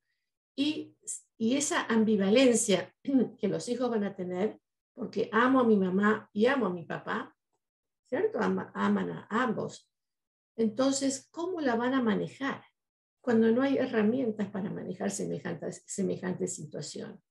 Y, 0.55 0.95
esa 1.37 1.85
ambivalencia 1.87 2.93
que 3.37 3.47
los 3.49 3.67
hijos 3.67 3.89
van 3.89 4.05
a 4.05 4.15
tener 4.15 4.59
porque 4.93 5.29
amo 5.33 5.59
a 5.59 5.63
mi 5.65 5.75
mamá 5.75 6.29
y 6.31 6.45
amo 6.45 6.67
a 6.67 6.73
mi 6.73 6.85
papá, 6.85 7.35
¿cierto? 8.07 8.39
aman 8.39 9.09
a 9.09 9.27
ambos. 9.29 9.91
Entonces, 10.55 11.27
¿cómo 11.31 11.59
la 11.59 11.75
van 11.75 11.95
a 11.95 12.01
manejar 12.01 12.63
cuando 13.19 13.51
no 13.51 13.61
hay 13.61 13.77
herramientas 13.77 14.49
para 14.49 14.69
manejar 14.69 15.11
semejante, 15.11 15.71
semejante 15.71 16.47
situación? 16.47 17.21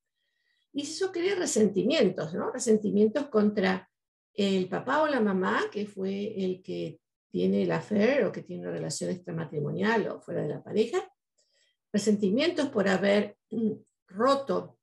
Y 0.73 0.83
eso 0.83 1.13
crea 1.13 1.35
resentimientos, 1.35 2.35
¿no? 2.35 2.51
Resentimientos 2.51 3.29
contra 3.29 3.89
el 4.35 4.69
papá 4.69 5.03
o 5.03 5.07
la 5.07 5.21
mamá, 5.21 5.61
que 5.71 5.87
fue 5.87 6.35
el 6.45 6.63
que 6.63 7.01
tiene 7.31 7.63
el 7.63 7.73
affair 7.73 8.25
o 8.25 8.33
que 8.33 8.43
tiene 8.43 8.63
una 8.63 8.73
relación 8.73 9.11
extramatrimonial 9.11 10.09
o 10.09 10.21
fuera 10.21 10.43
de 10.43 10.49
la 10.49 10.63
pareja. 10.63 11.12
Resentimientos 11.93 12.69
por 12.69 12.89
haber 12.89 13.37
mm, 13.51 13.73
roto 14.09 14.79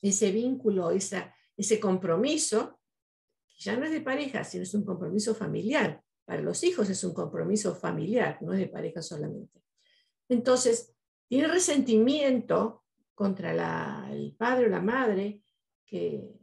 ese 0.00 0.30
vínculo, 0.30 0.90
esa, 0.90 1.34
ese 1.56 1.78
compromiso, 1.80 2.80
que 3.48 3.56
ya 3.58 3.76
no 3.76 3.84
es 3.84 3.90
de 3.90 4.00
pareja, 4.00 4.44
sino 4.44 4.62
es 4.62 4.74
un 4.74 4.84
compromiso 4.84 5.34
familiar. 5.34 6.02
Para 6.24 6.42
los 6.42 6.62
hijos 6.62 6.88
es 6.88 7.02
un 7.04 7.12
compromiso 7.12 7.74
familiar, 7.74 8.38
no 8.40 8.52
es 8.52 8.60
de 8.60 8.68
pareja 8.68 9.02
solamente. 9.02 9.62
Entonces, 10.28 10.94
tiene 11.28 11.48
resentimiento 11.48 12.84
contra 13.14 14.08
el 14.10 14.34
padre 14.36 14.66
o 14.66 14.68
la 14.68 14.80
madre 14.80 15.42
que, 15.84 16.36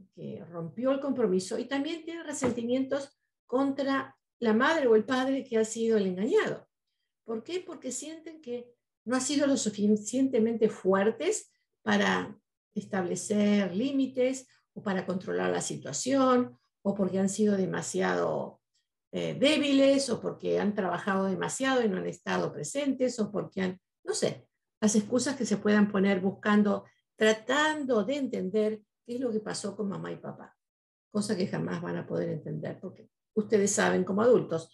rompió 0.50 0.92
el 0.92 1.00
compromiso 1.00 1.60
y 1.60 1.66
también 1.66 2.04
tiene 2.04 2.24
resentimientos 2.24 3.16
contra 3.46 4.18
la 4.40 4.54
madre 4.54 4.88
o 4.88 4.96
el 4.96 5.06
padre 5.06 5.44
que 5.44 5.60
ha 5.60 5.64
sido 5.64 5.96
el 5.96 6.08
engañado. 6.08 6.68
¿Por 7.24 7.44
qué? 7.44 7.60
Porque 7.60 7.92
sienten 7.92 8.42
que 8.42 8.74
no 9.08 9.16
han 9.16 9.22
sido 9.22 9.48
lo 9.48 9.56
suficientemente 9.56 10.70
fuertes 10.70 11.50
para 11.82 12.38
establecer 12.76 13.74
límites 13.74 14.48
o 14.74 14.84
para 14.84 15.06
controlar 15.06 15.50
la 15.50 15.62
situación 15.62 16.58
o 16.82 16.94
porque 16.94 17.18
han 17.18 17.30
sido 17.30 17.56
demasiado 17.56 18.60
eh, 19.14 19.38
débiles 19.40 20.10
o 20.10 20.20
porque 20.20 20.60
han 20.60 20.76
trabajado 20.76 21.26
demasiado 21.26 21.82
y 21.84 21.88
no 21.88 21.98
han 21.98 22.08
estado 22.08 22.52
presentes 22.52 23.18
o 23.20 23.32
porque 23.32 23.62
han, 23.62 23.80
no 24.04 24.14
sé, 24.14 24.46
las 24.82 24.94
excusas 24.96 25.38
que 25.38 25.46
se 25.46 25.56
puedan 25.56 25.90
poner 25.90 26.20
buscando, 26.20 26.84
tratando 27.16 28.04
de 28.04 28.18
entender 28.18 28.82
qué 29.06 29.16
es 29.16 29.22
lo 29.22 29.32
que 29.32 29.40
pasó 29.40 29.76
con 29.78 29.88
mamá 29.88 30.12
y 30.12 30.18
papá, 30.18 30.54
cosa 31.10 31.38
que 31.38 31.48
jamás 31.48 31.82
van 31.82 31.96
a 31.96 32.06
poder 32.06 32.30
entender 32.30 32.78
porque 32.82 33.10
ustedes 33.36 33.72
saben 33.72 34.04
como 34.04 34.22
adultos 34.22 34.70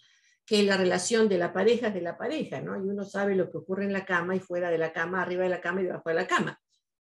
que 0.46 0.62
la 0.62 0.76
relación 0.76 1.28
de 1.28 1.38
la 1.38 1.52
pareja 1.52 1.88
es 1.88 1.94
de 1.94 2.02
la 2.02 2.18
pareja, 2.18 2.60
¿no? 2.60 2.76
Y 2.76 2.88
uno 2.88 3.04
sabe 3.04 3.34
lo 3.34 3.50
que 3.50 3.58
ocurre 3.58 3.84
en 3.84 3.92
la 3.92 4.04
cama 4.04 4.36
y 4.36 4.40
fuera 4.40 4.70
de 4.70 4.78
la 4.78 4.92
cama, 4.92 5.22
arriba 5.22 5.44
de 5.44 5.48
la 5.48 5.60
cama 5.60 5.80
y 5.80 5.84
debajo 5.84 6.08
de 6.08 6.14
la 6.14 6.26
cama. 6.26 6.60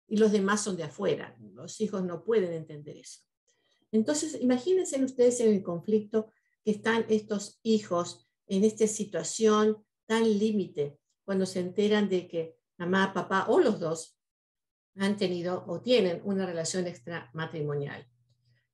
Y 0.07 0.17
los 0.17 0.31
demás 0.31 0.63
son 0.63 0.77
de 0.77 0.83
afuera. 0.83 1.35
Los 1.53 1.81
hijos 1.81 2.03
no 2.03 2.23
pueden 2.23 2.53
entender 2.53 2.97
eso. 2.97 3.21
Entonces, 3.91 4.37
imagínense 4.41 5.03
ustedes 5.03 5.39
en 5.39 5.53
el 5.53 5.63
conflicto 5.63 6.31
que 6.63 6.71
están 6.71 7.05
estos 7.09 7.59
hijos 7.63 8.27
en 8.47 8.63
esta 8.63 8.87
situación 8.87 9.83
tan 10.05 10.23
límite, 10.23 10.99
cuando 11.23 11.45
se 11.45 11.59
enteran 11.59 12.09
de 12.09 12.27
que 12.27 12.57
mamá, 12.77 13.13
papá 13.13 13.45
o 13.47 13.59
los 13.59 13.79
dos 13.79 14.19
han 14.95 15.17
tenido 15.17 15.63
o 15.67 15.81
tienen 15.81 16.21
una 16.23 16.45
relación 16.45 16.85
extramatrimonial. 16.87 18.07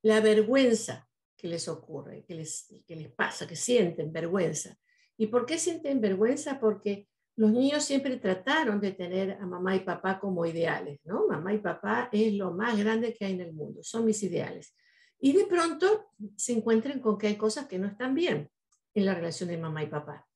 La 0.01 0.21
vergüenza 0.21 1.08
que 1.39 1.48
les 1.48 1.67
ocurre, 1.69 2.25
que 2.27 2.36
les, 2.36 2.67
que 2.86 2.96
les 2.96 3.12
pasa, 3.13 3.48
que 3.48 3.55
sienten 3.55 4.12
vergüenza. 4.12 4.77
¿Y 5.17 5.27
por 5.27 5.46
qué 5.46 5.58
sienten 5.58 6.01
vergüenza? 6.01 6.60
Porque 6.60 7.08
los 7.38 7.51
niños 7.51 7.86
siempre 7.86 8.17
trataron 8.17 8.81
de 8.81 8.91
tener 8.91 9.31
a 9.31 9.46
mamá 9.46 9.74
y 9.74 9.79
papá 9.79 10.19
como 10.19 10.46
ideales, 10.46 11.00
¿no? 11.05 11.25
Mamá 11.27 11.53
y 11.53 11.60
papá 11.60 12.10
es 12.12 12.34
lo 12.34 12.51
más 12.51 12.77
grande 12.77 13.13
que 13.13 13.25
hay 13.25 13.34
en 13.34 13.41
el 13.41 13.53
mundo, 13.53 13.81
son 13.81 14.03
mis 14.05 14.22
ideales. 14.24 14.75
Y 15.22 15.31
de 15.31 15.46
pronto 15.46 16.12
se 16.36 16.51
encuentran 16.51 17.00
con 17.00 17.17
que 17.17 17.27
hay 17.27 17.38
cosas 17.38 17.67
que 17.67 17.79
no 17.79 17.88
están 17.88 18.13
bien 18.13 18.50
en 18.93 19.05
la 19.05 19.13
relación 19.13 19.48
de 19.48 19.58
mamá 19.58 19.84
y 19.84 19.88
papá. 19.88 20.27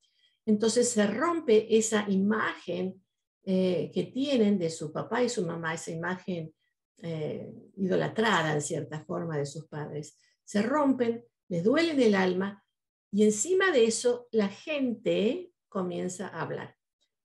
Entonces 0.46 0.90
se 0.90 1.06
rompe 1.08 1.78
esa 1.78 2.06
imagen 2.10 3.04
eh, 3.44 3.92
que 3.94 4.04
tienen 4.04 4.58
de 4.58 4.70
su 4.70 4.94
papá 4.94 5.22
y 5.22 5.28
su 5.28 5.46
mamá, 5.46 5.74
esa 5.74 5.92
imagen 5.92 6.54
eh, 7.02 7.54
idolatrada 7.76 8.54
en 8.54 8.62
cierta 8.62 9.04
forma 9.04 9.38
de 9.38 9.46
sus 9.46 9.68
padres. 9.68 10.18
Se 10.46 10.62
rompen, 10.62 11.26
les 11.50 11.64
duele 11.64 11.92
en 11.92 12.02
el 12.02 12.16
alma 12.16 12.64
y 13.12 13.24
encima 13.24 13.72
de 13.72 13.86
eso 13.86 14.28
la 14.32 14.48
gente 14.48 15.52
comienza 15.70 16.28
a 16.28 16.42
hablar. 16.42 16.76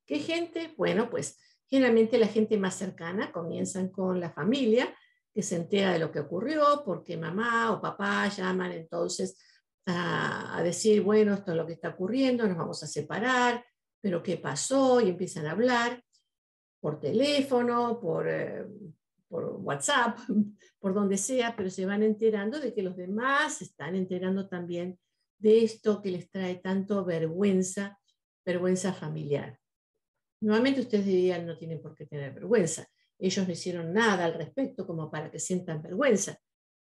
¿Qué 0.06 0.18
gente? 0.18 0.74
Bueno, 0.76 1.08
pues 1.10 1.38
generalmente 1.66 2.18
la 2.18 2.28
gente 2.28 2.56
más 2.56 2.74
cercana 2.74 3.32
comienzan 3.32 3.88
con 3.88 4.20
la 4.20 4.30
familia, 4.30 4.94
que 5.32 5.42
se 5.42 5.56
entera 5.56 5.92
de 5.92 5.98
lo 5.98 6.10
que 6.10 6.20
ocurrió, 6.20 6.82
porque 6.84 7.16
mamá 7.16 7.72
o 7.72 7.80
papá 7.80 8.28
llaman 8.28 8.72
entonces 8.72 9.38
a, 9.86 10.60
decir, 10.62 11.02
bueno, 11.02 11.34
esto 11.34 11.52
es 11.52 11.56
lo 11.56 11.66
que 11.66 11.74
está 11.74 11.90
ocurriendo, 11.90 12.46
nos 12.46 12.56
vamos 12.56 12.82
a 12.82 12.86
separar, 12.86 13.64
pero 14.00 14.22
¿qué 14.22 14.36
pasó? 14.36 15.00
Y 15.00 15.08
empiezan 15.08 15.46
a 15.46 15.52
hablar 15.52 16.02
por 16.80 17.00
teléfono, 17.00 17.98
por, 18.00 18.28
eh, 18.28 18.66
por 19.28 19.44
WhatsApp, 19.62 20.18
por 20.80 20.94
donde 20.94 21.16
sea, 21.16 21.54
pero 21.56 21.70
se 21.70 21.86
van 21.86 22.02
enterando 22.02 22.58
de 22.60 22.74
que 22.74 22.82
los 22.82 22.96
demás 22.96 23.58
se 23.58 23.64
están 23.64 23.94
enterando 23.94 24.48
también 24.48 24.98
de 25.38 25.62
esto 25.64 26.02
que 26.02 26.10
les 26.10 26.30
trae 26.30 26.56
tanto 26.56 27.04
vergüenza, 27.04 27.98
vergüenza 28.44 28.92
familiar. 28.92 29.58
Nuevamente 30.40 30.80
ustedes 30.80 31.06
dirían, 31.06 31.46
no 31.46 31.56
tienen 31.56 31.80
por 31.80 31.94
qué 31.94 32.06
tener 32.06 32.32
vergüenza. 32.32 32.86
Ellos 33.18 33.46
no 33.46 33.52
hicieron 33.52 33.92
nada 33.92 34.24
al 34.24 34.34
respecto 34.34 34.86
como 34.86 35.10
para 35.10 35.30
que 35.30 35.38
sientan 35.38 35.82
vergüenza. 35.82 36.38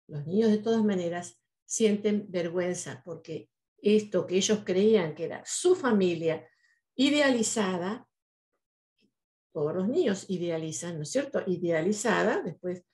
Los 0.08 0.26
niños 0.26 0.50
de 0.50 0.58
todas 0.58 0.84
maneras 0.84 1.40
sienten 1.64 2.26
vergüenza 2.28 3.02
porque 3.04 3.48
esto 3.78 4.26
que 4.26 4.36
ellos 4.36 4.60
creían 4.64 5.14
que 5.14 5.24
era 5.24 5.42
su 5.44 5.74
familia 5.74 6.46
idealizada, 6.94 8.06
todos 9.52 9.74
los 9.74 9.88
niños 9.88 10.26
idealizan, 10.28 10.96
¿no 10.96 11.02
es 11.02 11.10
cierto? 11.10 11.42
Idealizada, 11.46 12.42
después 12.42 12.84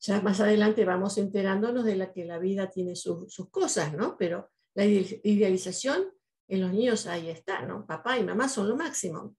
ya 0.00 0.20
más 0.20 0.40
adelante 0.40 0.84
vamos 0.84 1.18
enterándonos 1.18 1.84
de 1.84 2.12
que 2.12 2.24
la 2.24 2.38
vida 2.38 2.70
tiene 2.70 2.96
sus 2.96 3.50
cosas, 3.50 3.92
¿no? 3.94 4.16
Pero 4.18 4.50
la 4.74 4.84
idealización 4.84 6.12
en 6.48 6.60
los 6.60 6.72
niños 6.72 7.06
ahí 7.06 7.28
está, 7.28 7.62
¿no? 7.62 7.86
Papá 7.86 8.18
y 8.18 8.24
mamá 8.24 8.48
son 8.48 8.68
lo 8.68 8.76
máximo. 8.76 9.36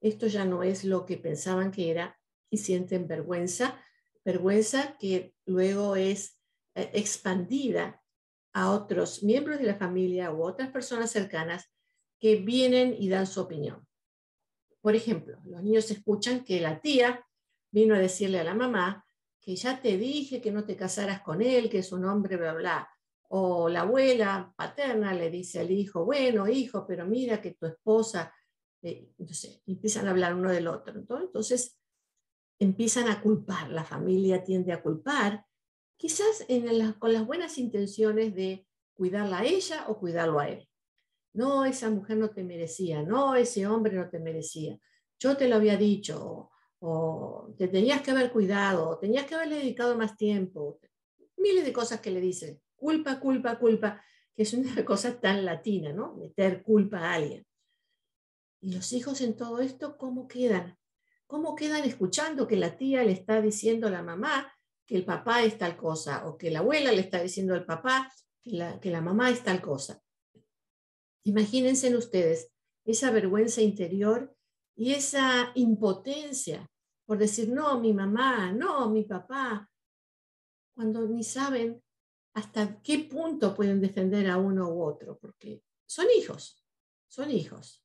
Esto 0.00 0.26
ya 0.26 0.44
no 0.44 0.62
es 0.62 0.84
lo 0.84 1.06
que 1.06 1.16
pensaban 1.16 1.70
que 1.70 1.90
era 1.90 2.18
y 2.50 2.58
sienten 2.58 3.06
vergüenza, 3.06 3.80
vergüenza 4.24 4.96
que 4.98 5.34
luego 5.46 5.96
es 5.96 6.40
eh, 6.74 6.90
expandida 6.94 8.02
a 8.52 8.70
otros 8.70 9.22
miembros 9.22 9.58
de 9.58 9.66
la 9.66 9.76
familia 9.76 10.32
u 10.32 10.42
otras 10.42 10.70
personas 10.70 11.10
cercanas 11.10 11.72
que 12.18 12.36
vienen 12.36 12.94
y 12.98 13.08
dan 13.08 13.26
su 13.26 13.40
opinión. 13.40 13.86
Por 14.80 14.96
ejemplo, 14.96 15.38
los 15.44 15.62
niños 15.62 15.90
escuchan 15.90 16.44
que 16.44 16.60
la 16.60 16.80
tía 16.80 17.24
vino 17.70 17.94
a 17.94 17.98
decirle 17.98 18.40
a 18.40 18.44
la 18.44 18.54
mamá 18.54 19.04
que 19.40 19.56
ya 19.56 19.80
te 19.80 19.96
dije 19.96 20.40
que 20.40 20.52
no 20.52 20.64
te 20.64 20.76
casaras 20.76 21.22
con 21.22 21.42
él, 21.42 21.70
que 21.70 21.78
es 21.78 21.92
un 21.92 22.04
hombre, 22.04 22.36
bla, 22.36 22.52
bla. 22.54 22.88
O 23.28 23.68
la 23.68 23.82
abuela 23.82 24.52
paterna 24.56 25.14
le 25.14 25.30
dice 25.30 25.60
al 25.60 25.70
hijo, 25.70 26.04
bueno, 26.04 26.48
hijo, 26.48 26.86
pero 26.86 27.06
mira 27.06 27.40
que 27.40 27.52
tu 27.52 27.66
esposa, 27.66 28.34
eh, 28.82 29.12
entonces 29.18 29.62
empiezan 29.66 30.06
a 30.06 30.10
hablar 30.10 30.34
uno 30.34 30.50
del 30.50 30.66
otro. 30.66 30.94
Entonces 30.98 31.78
empiezan 32.58 33.08
a 33.08 33.22
culpar, 33.22 33.70
la 33.70 33.84
familia 33.84 34.44
tiende 34.44 34.72
a 34.72 34.82
culpar, 34.82 35.46
quizás 35.96 36.46
con 36.98 37.12
las 37.12 37.26
buenas 37.26 37.56
intenciones 37.58 38.34
de 38.34 38.66
cuidarla 38.94 39.38
a 39.38 39.44
ella 39.44 39.84
o 39.88 39.98
cuidarlo 39.98 40.40
a 40.40 40.48
él. 40.48 40.69
No, 41.32 41.64
esa 41.64 41.90
mujer 41.90 42.16
no 42.16 42.30
te 42.30 42.42
merecía, 42.42 43.02
no, 43.02 43.34
ese 43.34 43.66
hombre 43.66 43.94
no 43.94 44.08
te 44.08 44.18
merecía. 44.18 44.78
Yo 45.18 45.36
te 45.36 45.48
lo 45.48 45.56
había 45.56 45.76
dicho, 45.76 46.50
o, 46.80 47.54
te 47.56 47.68
tenías 47.68 48.02
que 48.02 48.10
haber 48.10 48.32
cuidado, 48.32 48.88
o 48.88 48.98
tenías 48.98 49.26
que 49.26 49.34
haberle 49.34 49.56
dedicado 49.56 49.96
más 49.96 50.16
tiempo. 50.16 50.80
Miles 51.36 51.64
de 51.64 51.72
cosas 51.72 52.00
que 52.00 52.10
le 52.10 52.20
dicen, 52.20 52.60
culpa, 52.74 53.20
culpa, 53.20 53.58
culpa, 53.58 54.02
que 54.34 54.42
es 54.42 54.52
una 54.54 54.84
cosa 54.84 55.20
tan 55.20 55.44
latina, 55.44 55.92
¿no? 55.92 56.14
Meter 56.14 56.62
culpa 56.62 56.98
a 56.98 57.14
alguien. 57.14 57.46
Y 58.60 58.72
los 58.72 58.92
hijos 58.92 59.20
en 59.20 59.36
todo 59.36 59.60
esto, 59.60 59.96
¿cómo 59.96 60.26
quedan? 60.26 60.76
¿Cómo 61.26 61.54
quedan 61.54 61.84
escuchando 61.84 62.46
que 62.46 62.56
la 62.56 62.76
tía 62.76 63.04
le 63.04 63.12
está 63.12 63.40
diciendo 63.40 63.86
a 63.86 63.90
la 63.90 64.02
mamá 64.02 64.52
que 64.84 64.96
el 64.96 65.04
papá 65.04 65.44
es 65.44 65.56
tal 65.56 65.76
cosa 65.76 66.26
o 66.26 66.36
que 66.36 66.50
la 66.50 66.58
abuela 66.58 66.90
le 66.90 67.00
está 67.00 67.22
diciendo 67.22 67.54
al 67.54 67.64
papá 67.64 68.12
que 68.42 68.50
la, 68.50 68.80
que 68.80 68.90
la 68.90 69.00
mamá 69.00 69.30
es 69.30 69.44
tal 69.44 69.60
cosa? 69.62 70.02
Imagínense 71.24 71.94
ustedes 71.96 72.50
esa 72.84 73.10
vergüenza 73.10 73.60
interior 73.60 74.34
y 74.76 74.92
esa 74.92 75.52
impotencia 75.54 76.70
por 77.10 77.18
decir, 77.18 77.48
no, 77.48 77.80
mi 77.80 77.92
mamá, 77.92 78.52
no, 78.52 78.88
mi 78.88 79.02
papá, 79.02 79.68
cuando 80.72 81.08
ni 81.08 81.24
saben 81.24 81.82
hasta 82.34 82.80
qué 82.82 83.00
punto 83.00 83.52
pueden 83.52 83.80
defender 83.80 84.30
a 84.30 84.36
uno 84.36 84.68
u 84.68 84.84
otro, 84.84 85.18
porque 85.18 85.64
son 85.86 86.06
hijos, 86.16 86.64
son 87.08 87.32
hijos. 87.32 87.84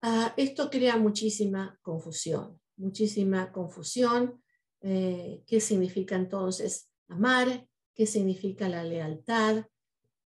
Ah, 0.00 0.32
esto 0.36 0.70
crea 0.70 0.96
muchísima 0.96 1.76
confusión, 1.82 2.60
muchísima 2.76 3.50
confusión. 3.50 4.44
Eh, 4.80 5.42
¿Qué 5.44 5.60
significa 5.60 6.14
entonces 6.14 6.88
amar? 7.08 7.68
qué 7.96 8.06
significa 8.06 8.68
la 8.68 8.84
lealtad 8.84 9.66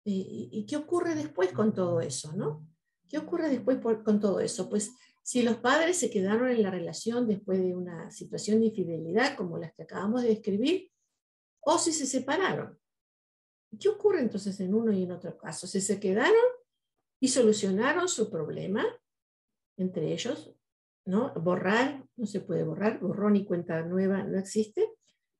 y, 0.04 0.66
qué 0.68 0.76
ocurre 0.76 1.14
después 1.14 1.52
con 1.52 1.74
todo 1.74 2.00
eso, 2.00 2.32
¿no? 2.34 2.66
¿Qué 3.08 3.18
ocurre 3.18 3.48
después 3.48 3.78
con 4.04 4.20
todo 4.20 4.40
eso? 4.40 4.68
Pues 4.68 4.92
si 5.22 5.42
los 5.42 5.56
padres 5.56 5.98
se 5.98 6.10
quedaron 6.10 6.48
en 6.48 6.62
la 6.62 6.70
relación 6.70 7.26
después 7.26 7.58
de 7.58 7.74
una 7.74 8.10
situación 8.10 8.60
de 8.60 8.66
infidelidad 8.66 9.36
como 9.36 9.58
las 9.58 9.72
que 9.74 9.82
acabamos 9.82 10.22
de 10.22 10.28
describir, 10.28 10.90
o 11.60 11.78
si 11.78 11.92
se 11.92 12.06
separaron. 12.06 12.78
¿Qué 13.78 13.88
ocurre 13.88 14.20
entonces 14.20 14.58
en 14.60 14.74
uno 14.74 14.92
y 14.92 15.02
en 15.02 15.12
otro 15.12 15.36
caso? 15.36 15.66
Si 15.66 15.80
se 15.80 16.00
quedaron 16.00 16.34
y 17.20 17.28
solucionaron 17.28 18.08
su 18.08 18.30
problema 18.30 18.84
entre 19.76 20.12
ellos, 20.12 20.54
¿no? 21.04 21.32
Borrar, 21.34 22.04
no 22.16 22.26
se 22.26 22.40
puede 22.40 22.64
borrar, 22.64 23.00
borrón 23.00 23.36
y 23.36 23.44
cuenta 23.44 23.82
nueva 23.82 24.22
no 24.24 24.38
existe, 24.38 24.90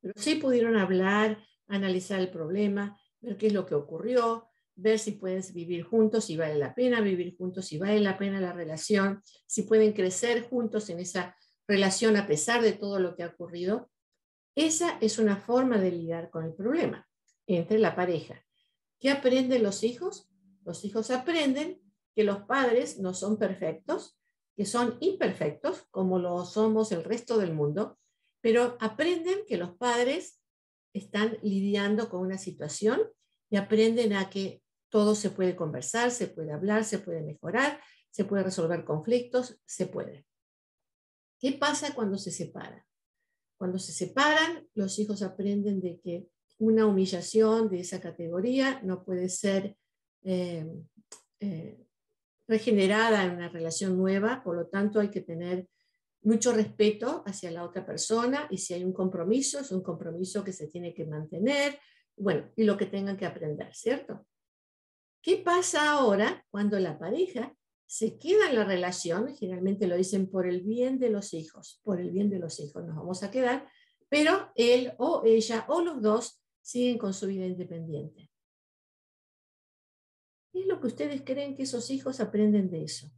pero 0.00 0.14
sí 0.17 0.37
pudieron 0.37 0.76
hablar, 0.76 1.43
analizar 1.69 2.21
el 2.21 2.31
problema, 2.31 2.99
ver 3.21 3.37
qué 3.37 3.49
es 3.49 3.52
lo 3.52 3.67
que 3.67 3.75
ocurrió, 3.75 4.50
ver 4.77 4.99
si 4.99 5.12
pueden 5.12 5.43
vivir 5.53 5.85
juntos, 5.85 6.25
si 6.25 6.37
vale 6.37 6.57
la 6.57 6.75
pena 6.75 7.00
vivir 7.00 7.37
juntos, 7.37 7.67
si 7.67 7.79
vale 7.79 8.00
la 8.00 8.17
pena 8.19 8.41
la 8.41 8.53
relación, 8.53 9.23
si 9.47 9.62
pueden 9.62 9.93
crecer 9.93 10.49
juntos 10.49 10.89
en 10.91 11.00
esa 11.00 11.37
relación 11.69 12.17
a 12.17 12.27
pesar 12.27 12.62
de 12.62 12.73
todo 12.73 12.99
lo 12.99 13.15
que 13.15 13.23
ha 13.23 13.29
ocurrido. 13.29 13.91
Esa 14.57 14.99
es 15.00 15.19
una 15.19 15.37
forma 15.37 15.79
de 15.79 15.93
lidiar 15.93 16.31
con 16.31 16.45
el 16.45 16.55
problema 16.55 17.09
entre 17.47 17.79
la 17.79 17.95
pareja. 17.95 18.45
¿Qué 18.99 19.11
aprenden 19.11 19.62
los 19.62 19.85
hijos? 19.85 20.29
Los 20.65 20.85
hijos 20.85 21.11
aprenden 21.11 21.81
que 22.15 22.25
los 22.25 22.43
padres 22.43 22.99
no 22.99 23.15
son 23.15 23.39
perfectos, 23.39 24.19
que 24.57 24.67
son 24.67 24.97
imperfectos, 25.00 25.87
como 25.91 26.19
lo 26.19 26.45
somos 26.45 26.93
el 26.93 27.05
resto 27.05 27.39
del 27.39 27.55
mundo, 27.55 27.99
pero 28.41 28.77
aprenden 28.81 29.45
que 29.47 29.57
los 29.57 29.71
padres 29.77 30.41
están 30.93 31.39
lidiando 31.43 32.09
con 32.09 32.21
una 32.21 32.39
situación 32.39 33.00
y 33.50 33.57
aprenden 33.57 34.14
a 34.14 34.30
que 34.30 34.62
todo 34.88 35.14
se 35.14 35.30
puede 35.30 35.57
conversar, 35.57 36.11
se 36.11 36.28
puede 36.28 36.52
hablar, 36.52 36.85
se 36.85 36.99
puede 36.99 37.23
mejorar, 37.23 37.80
se 38.11 38.25
puede 38.25 38.45
resolver 38.45 38.85
conflictos, 38.85 39.61
se 39.66 39.87
puede. 39.87 40.26
¿Qué 41.38 41.52
pasa 41.52 41.95
cuando 41.95 42.19
se 42.19 42.30
separan? 42.30 42.83
Cuando 43.57 43.78
se 43.78 43.92
separan, 43.92 44.66
los 44.75 44.99
hijos 44.99 45.23
aprenden 45.23 45.80
de 45.80 46.00
que 46.00 46.28
una 46.59 46.87
humillación 46.87 47.69
de 47.71 47.80
esa 47.80 48.00
categoría 48.00 48.80
no 48.83 49.04
puede 49.04 49.28
ser 49.28 49.76
eh, 50.23 50.66
eh, 51.40 51.87
regenerada 52.47 53.25
en 53.25 53.33
una 53.33 53.49
relación 53.49 53.97
nueva, 53.97 54.42
por 54.42 54.57
lo 54.57 54.66
tanto 54.66 55.00
hay 55.00 55.09
que 55.09 55.21
tener 55.21 55.69
mucho 56.23 56.52
respeto 56.52 57.23
hacia 57.26 57.50
la 57.50 57.64
otra 57.64 57.87
persona 57.87 58.47
y 58.50 58.59
si 58.59 58.75
hay 58.75 58.85
un 58.85 58.92
compromiso, 58.92 59.61
es 59.61 59.71
un 59.71 59.83
compromiso 59.83 60.45
que 60.45 60.52
se 60.52 60.66
tiene 60.66 60.92
que 60.92 61.07
mantener, 61.07 61.78
bueno, 62.21 62.50
y 62.57 62.65
lo 62.65 62.77
que 62.77 62.87
tengan 62.87 63.17
que 63.17 63.27
aprender, 63.27 63.75
¿cierto? 63.75 64.27
¿Qué 65.23 65.39
pasa 65.39 65.93
ahora 65.93 66.45
cuando 66.50 66.79
la 66.79 66.99
pareja 66.99 67.55
se 67.87 68.19
queda 68.19 68.49
en 68.49 68.57
la 68.57 68.65
relación? 68.65 69.35
Generalmente 69.37 69.87
lo 69.87 69.97
dicen 69.97 70.31
por 70.31 70.47
el 70.47 70.62
bien 70.62 70.99
de 70.99 71.11
los 71.11 71.35
hijos, 71.35 71.81
por 71.83 72.00
el 72.00 72.11
bien 72.11 72.31
de 72.31 72.39
los 72.39 72.61
hijos 72.61 72.85
nos 72.85 72.97
vamos 72.97 73.23
a 73.23 73.31
quedar, 73.31 73.69
pero 74.09 74.53
él 74.55 74.93
o 74.99 75.23
ella 75.25 75.65
o 75.69 75.81
los 75.81 76.00
dos 76.03 76.43
siguen 76.62 76.99
con 76.99 77.15
su 77.15 77.27
vida 77.27 77.47
independiente. 77.47 78.31
¿Qué 80.53 80.61
es 80.61 80.67
lo 80.67 80.81
que 80.81 80.89
ustedes 80.89 81.23
creen 81.23 81.57
que 81.57 81.62
esos 81.62 81.91
hijos 81.91 82.21
aprenden 82.21 82.71
de 82.71 82.85
eso? 82.85 83.11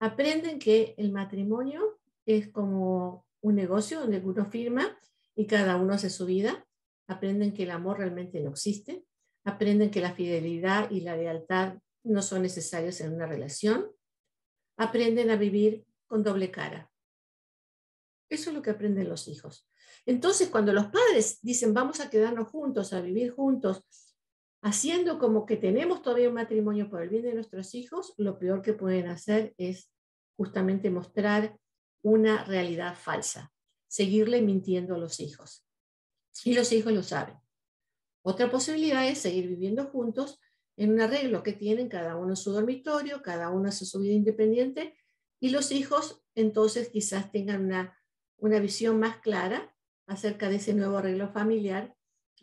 Aprenden 0.00 0.58
que 0.58 0.94
el 0.96 1.12
matrimonio 1.12 2.00
es 2.24 2.48
como 2.48 3.26
un 3.42 3.54
negocio 3.54 4.00
donde 4.00 4.20
uno 4.20 4.46
firma 4.46 4.98
y 5.34 5.46
cada 5.46 5.76
uno 5.76 5.94
hace 5.94 6.08
su 6.08 6.26
vida. 6.26 6.66
Aprenden 7.10 7.52
que 7.52 7.64
el 7.64 7.72
amor 7.72 7.98
realmente 7.98 8.40
no 8.40 8.50
existe. 8.50 9.04
Aprenden 9.44 9.90
que 9.90 10.00
la 10.00 10.14
fidelidad 10.14 10.88
y 10.92 11.00
la 11.00 11.16
lealtad 11.16 11.76
no 12.04 12.22
son 12.22 12.42
necesarios 12.42 13.00
en 13.00 13.12
una 13.12 13.26
relación. 13.26 13.90
Aprenden 14.76 15.30
a 15.30 15.36
vivir 15.36 15.84
con 16.06 16.22
doble 16.22 16.52
cara. 16.52 16.88
Eso 18.30 18.50
es 18.50 18.56
lo 18.56 18.62
que 18.62 18.70
aprenden 18.70 19.08
los 19.08 19.26
hijos. 19.26 19.68
Entonces, 20.06 20.50
cuando 20.50 20.72
los 20.72 20.86
padres 20.86 21.40
dicen 21.42 21.74
vamos 21.74 21.98
a 21.98 22.10
quedarnos 22.10 22.48
juntos, 22.48 22.92
a 22.92 23.00
vivir 23.00 23.32
juntos, 23.32 23.84
haciendo 24.62 25.18
como 25.18 25.46
que 25.46 25.56
tenemos 25.56 26.02
todavía 26.02 26.28
un 26.28 26.34
matrimonio 26.34 26.88
por 26.88 27.02
el 27.02 27.08
bien 27.08 27.24
de 27.24 27.34
nuestros 27.34 27.74
hijos, 27.74 28.14
lo 28.18 28.38
peor 28.38 28.62
que 28.62 28.72
pueden 28.72 29.08
hacer 29.08 29.52
es 29.58 29.90
justamente 30.36 30.90
mostrar 30.90 31.58
una 32.02 32.44
realidad 32.44 32.94
falsa, 32.94 33.52
seguirle 33.88 34.42
mintiendo 34.42 34.94
a 34.94 34.98
los 34.98 35.18
hijos. 35.18 35.66
Y 36.44 36.54
los 36.54 36.72
hijos 36.72 36.92
lo 36.92 37.02
saben. 37.02 37.36
Otra 38.22 38.50
posibilidad 38.50 39.06
es 39.08 39.18
seguir 39.18 39.48
viviendo 39.48 39.86
juntos 39.86 40.40
en 40.76 40.92
un 40.92 41.00
arreglo 41.00 41.42
que 41.42 41.52
tienen 41.52 41.88
cada 41.88 42.16
uno 42.16 42.36
su 42.36 42.52
dormitorio, 42.52 43.22
cada 43.22 43.50
uno 43.50 43.70
su 43.72 43.98
vida 43.98 44.14
independiente 44.14 44.94
y 45.40 45.50
los 45.50 45.72
hijos 45.72 46.22
entonces 46.34 46.90
quizás 46.90 47.32
tengan 47.32 47.64
una, 47.64 47.98
una 48.36 48.60
visión 48.60 49.00
más 49.00 49.18
clara 49.18 49.74
acerca 50.06 50.48
de 50.48 50.56
ese 50.56 50.74
nuevo 50.74 50.98
arreglo 50.98 51.28
familiar, 51.28 51.94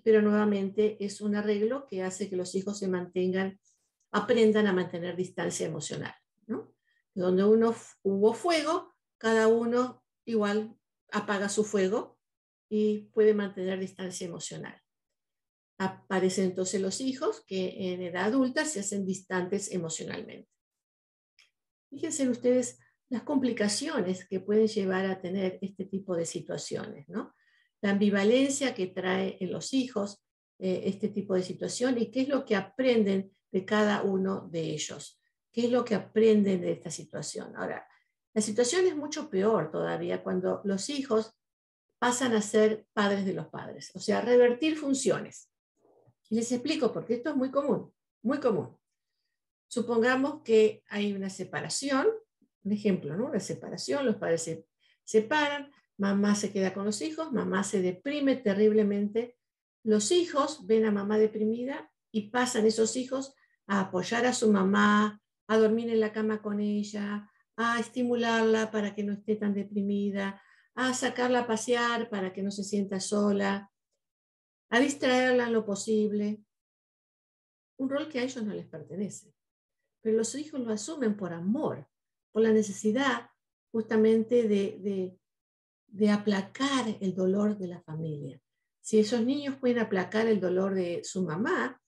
pero 0.04 0.22
nuevamente 0.22 1.04
es 1.04 1.22
un 1.22 1.36
arreglo 1.36 1.86
que 1.88 2.04
hace 2.04 2.30
que 2.30 2.36
los 2.36 2.56
hijos 2.56 2.80
se 2.80 2.88
mantengan, 2.88 3.60
aprendan 4.12 4.68
a 4.68 4.74
mantener 4.74 5.16
distancia 5.16 5.68
emocional. 5.68 6.14
Donde 7.14 7.44
uno 7.44 7.74
hubo 8.04 8.34
fuego, 8.36 8.94
cada 9.18 9.48
uno 9.48 10.04
igual 10.24 10.78
apaga 11.12 11.50
su 11.50 11.64
fuego 11.64 12.17
y 12.70 13.10
puede 13.14 13.34
mantener 13.34 13.80
distancia 13.80 14.28
emocional. 14.28 14.80
Aparecen 15.80 16.46
entonces 16.46 16.82
los 16.82 17.02
hijos 17.02 17.44
que 17.46 17.94
en 17.94 18.02
edad 18.02 18.26
adulta 18.26 18.66
se 18.66 18.80
hacen 18.80 19.06
distantes 19.06 19.72
emocionalmente. 19.72 20.50
Fíjense 21.90 22.28
ustedes 22.28 22.80
las 23.10 23.24
complicaciones 23.24 24.28
que 24.28 24.40
pueden 24.40 24.68
llevar 24.68 25.06
a 25.06 25.22
tener 25.22 25.60
este 25.62 25.86
tipo 25.86 26.16
de 26.16 26.26
situaciones, 26.26 27.08
¿no? 27.08 27.34
La 27.82 27.92
ambivalencia 27.92 28.74
que 28.74 28.88
trae 28.88 29.38
en 29.40 29.52
los 29.52 29.74
hijos 29.74 30.24
eh, 30.60 30.82
este 30.86 31.10
tipo 31.10 31.36
de 31.36 31.44
situación 31.44 31.98
y 32.00 32.10
qué 32.10 32.22
es 32.22 32.28
lo 32.28 32.44
que 32.44 32.56
aprenden 32.56 33.32
de 33.52 33.64
cada 33.64 34.02
uno 34.02 34.48
de 34.50 34.62
ellos, 34.62 35.22
qué 35.52 35.66
es 35.66 35.72
lo 35.72 35.86
que 35.86 35.96
aprenden 35.96 36.62
de 36.62 36.72
esta 36.72 36.90
situación. 36.90 37.56
Ahora, 37.56 37.88
la 38.34 38.42
situación 38.42 38.88
es 38.88 38.96
mucho 38.96 39.30
peor 39.30 39.72
todavía 39.72 40.22
cuando 40.24 40.62
los 40.64 40.90
hijos 40.90 41.38
pasan 42.00 42.34
a 42.34 42.42
ser 42.42 42.86
padres 42.94 43.26
de 43.26 43.34
los 43.34 43.48
padres, 43.48 43.92
o 43.96 44.00
sea, 44.00 44.22
revertir 44.22 44.78
funciones. 44.78 45.50
Y 46.30 46.36
les 46.36 46.52
explico 46.52 46.92
porque 46.92 47.16
esto 47.16 47.30
es 47.30 47.36
muy 47.36 47.52
común, 47.52 47.94
muy 48.22 48.40
común. 48.40 48.78
Supongamos 49.68 50.42
que 50.44 50.84
hay 50.90 51.14
una 51.14 51.30
separación, 51.30 52.08
un 52.64 52.72
ejemplo, 52.72 53.16
¿no? 53.16 53.26
Una 53.28 53.40
separación, 53.40 54.06
los 54.06 54.18
padres 54.18 54.44
se 54.44 54.66
separan, 55.04 55.72
mamá 55.98 56.36
se 56.36 56.52
queda 56.52 56.74
con 56.74 56.86
los 56.86 57.02
hijos, 57.02 57.32
mamá 57.32 57.64
se 57.64 57.82
deprime 57.82 58.36
terriblemente, 58.36 59.38
los 59.84 60.12
hijos 60.12 60.68
ven 60.68 60.86
a 60.86 60.92
mamá 60.92 61.18
deprimida 61.18 61.92
y 62.12 62.30
pasan 62.30 62.66
esos 62.66 62.96
hijos 62.96 63.34
a 63.68 63.82
apoyar 63.82 64.26
a 64.26 64.34
su 64.34 64.52
mamá, 64.52 65.22
a 65.48 65.58
dormir 65.58 65.90
en 65.90 66.00
la 66.00 66.12
cama 66.12 66.42
con 66.42 66.60
ella, 66.60 67.30
a 67.56 67.80
estimularla 67.80 68.70
para 68.70 68.94
que 68.94 69.04
no 69.04 69.14
esté 69.14 69.36
tan 69.36 69.54
deprimida, 69.54 70.42
a 70.78 70.94
sacarla 70.94 71.40
a 71.40 71.48
pasear 71.48 72.08
para 72.08 72.32
que 72.32 72.44
no 72.44 72.52
se 72.52 72.64
sienta 72.64 73.00
sola, 73.00 73.72
a 74.70 74.80
distraerla 74.80 75.48
en 75.48 75.54
lo 75.54 75.66
posible. 75.66 76.44
Un 77.80 77.90
rol 77.90 78.08
que 78.08 78.20
a 78.20 78.24
ellos 78.24 78.44
no 78.44 78.54
les 78.54 78.68
pertenece. 78.68 79.34
Pero 80.02 80.18
los 80.18 80.36
hijos 80.36 80.62
lo 80.62 80.72
asumen 80.72 81.18
por 81.18 81.34
amor, 81.34 81.90
por 82.32 82.44
la 82.44 82.52
necesidad 82.52 83.32
justamente 83.72 84.48
de, 84.48 85.18
de 85.88 86.10
aplacar 86.12 86.86
el 87.02 87.16
dolor 87.16 87.58
de 87.58 87.68
la 87.68 87.82
familia. 87.82 88.40
Si 88.80 89.00
esos 89.00 89.26
niños 89.26 89.58
pueden 89.58 89.80
aplacar 89.80 90.28
el 90.28 90.40
dolor 90.40 90.76
de 90.76 91.04
su 91.04 91.24
mamá, 91.24 91.82